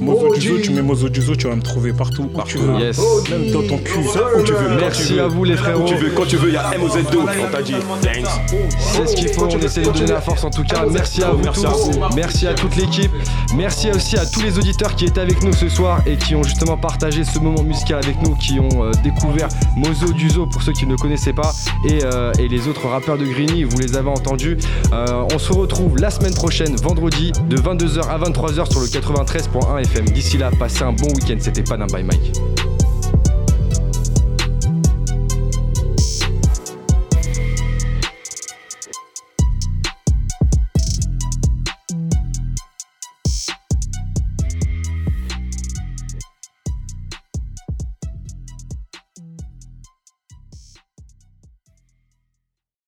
Mozo 0.00 0.34
Duzo, 0.34 0.58
tu 0.62 0.70
mets 0.72 0.82
Mozo 0.82 1.08
Duzo, 1.08 1.34
tu 1.34 1.48
vas 1.48 1.56
me 1.56 1.62
trouver 1.62 1.92
partout, 1.92 2.28
où 2.32 2.42
tu 2.42 2.58
veux. 2.58 2.78
Yes. 2.78 3.00
Même 3.30 3.50
dans 3.50 3.62
ton 3.62 3.78
cul. 3.78 3.98
Où 4.38 4.42
tu 4.42 4.52
veux, 4.52 4.76
Merci 4.78 5.18
à 5.18 5.26
vous 5.28 5.44
les 5.44 5.56
frérots. 5.56 5.82
Où 5.82 5.86
tu 5.86 5.94
veux, 5.96 6.10
quand 6.10 6.26
tu 6.26 6.36
veux, 6.36 6.48
il 6.48 6.54
y 6.54 6.56
a 6.56 6.70
MOZ2, 6.72 7.16
on 7.16 7.50
t'a 7.50 7.62
dit. 7.62 7.74
Thanks. 8.02 8.26
C'est 8.78 9.06
ce 9.08 9.14
qu'il 9.16 9.28
faut, 9.28 9.46
on 9.46 9.58
essaie 9.58 9.82
de 9.82 9.90
donner 9.90 10.06
la 10.12 10.20
force 10.20 10.44
en 10.44 10.50
tout 10.50 10.64
cas. 10.64 10.84
Merci 10.90 11.22
à 11.22 11.30
vous 11.30 11.42
Merci 11.42 11.62
tous, 11.62 11.66
à 11.66 11.70
vous. 12.08 12.14
merci 12.16 12.46
à 12.46 12.54
toute 12.54 12.76
l'équipe, 12.76 13.10
merci 13.56 13.90
aussi 13.90 14.16
à 14.16 14.26
tous 14.26 14.42
les 14.42 14.58
auditeurs 14.58 14.94
qui 14.94 15.06
étaient 15.06 15.20
avec 15.20 15.42
nous 15.42 15.52
ce 15.52 15.68
soir 15.68 16.00
et 16.06 16.16
qui 16.16 16.34
ont 16.34 16.42
justement 16.42 16.76
partagé 16.76 17.24
ce 17.24 17.38
moment 17.38 17.62
musical 17.62 18.00
avec 18.04 18.20
nous. 18.22 18.36
Qui 18.42 18.60
ont 18.60 18.84
euh, 18.84 18.90
découvert 19.02 19.48
Mozo 19.76 20.12
Duzo 20.12 20.46
pour 20.46 20.62
ceux 20.62 20.72
qui 20.72 20.86
ne 20.86 20.96
connaissaient 20.96 21.32
pas 21.32 21.52
et, 21.88 22.00
euh, 22.04 22.32
et 22.38 22.48
les 22.48 22.68
autres 22.68 22.88
rappeurs 22.88 23.16
de 23.16 23.24
Greeny, 23.24 23.64
vous 23.64 23.78
les 23.78 23.96
avez 23.96 24.08
entendus. 24.08 24.58
Euh, 24.92 25.24
on 25.32 25.38
se 25.38 25.52
retrouve 25.52 25.96
la 25.98 26.10
semaine 26.10 26.34
prochaine, 26.34 26.76
vendredi, 26.76 27.32
de 27.48 27.56
22h 27.56 28.08
à 28.08 28.18
23h 28.18 28.70
sur 28.70 28.80
le 28.80 28.86
93.1 28.86 29.78
FM. 29.82 30.06
D'ici 30.06 30.38
là, 30.38 30.50
passez 30.58 30.82
un 30.82 30.92
bon 30.92 31.08
week-end. 31.14 31.36
C'était 31.38 31.62
d'un 31.62 31.86
bye 31.86 32.02
Mike. 32.02 32.32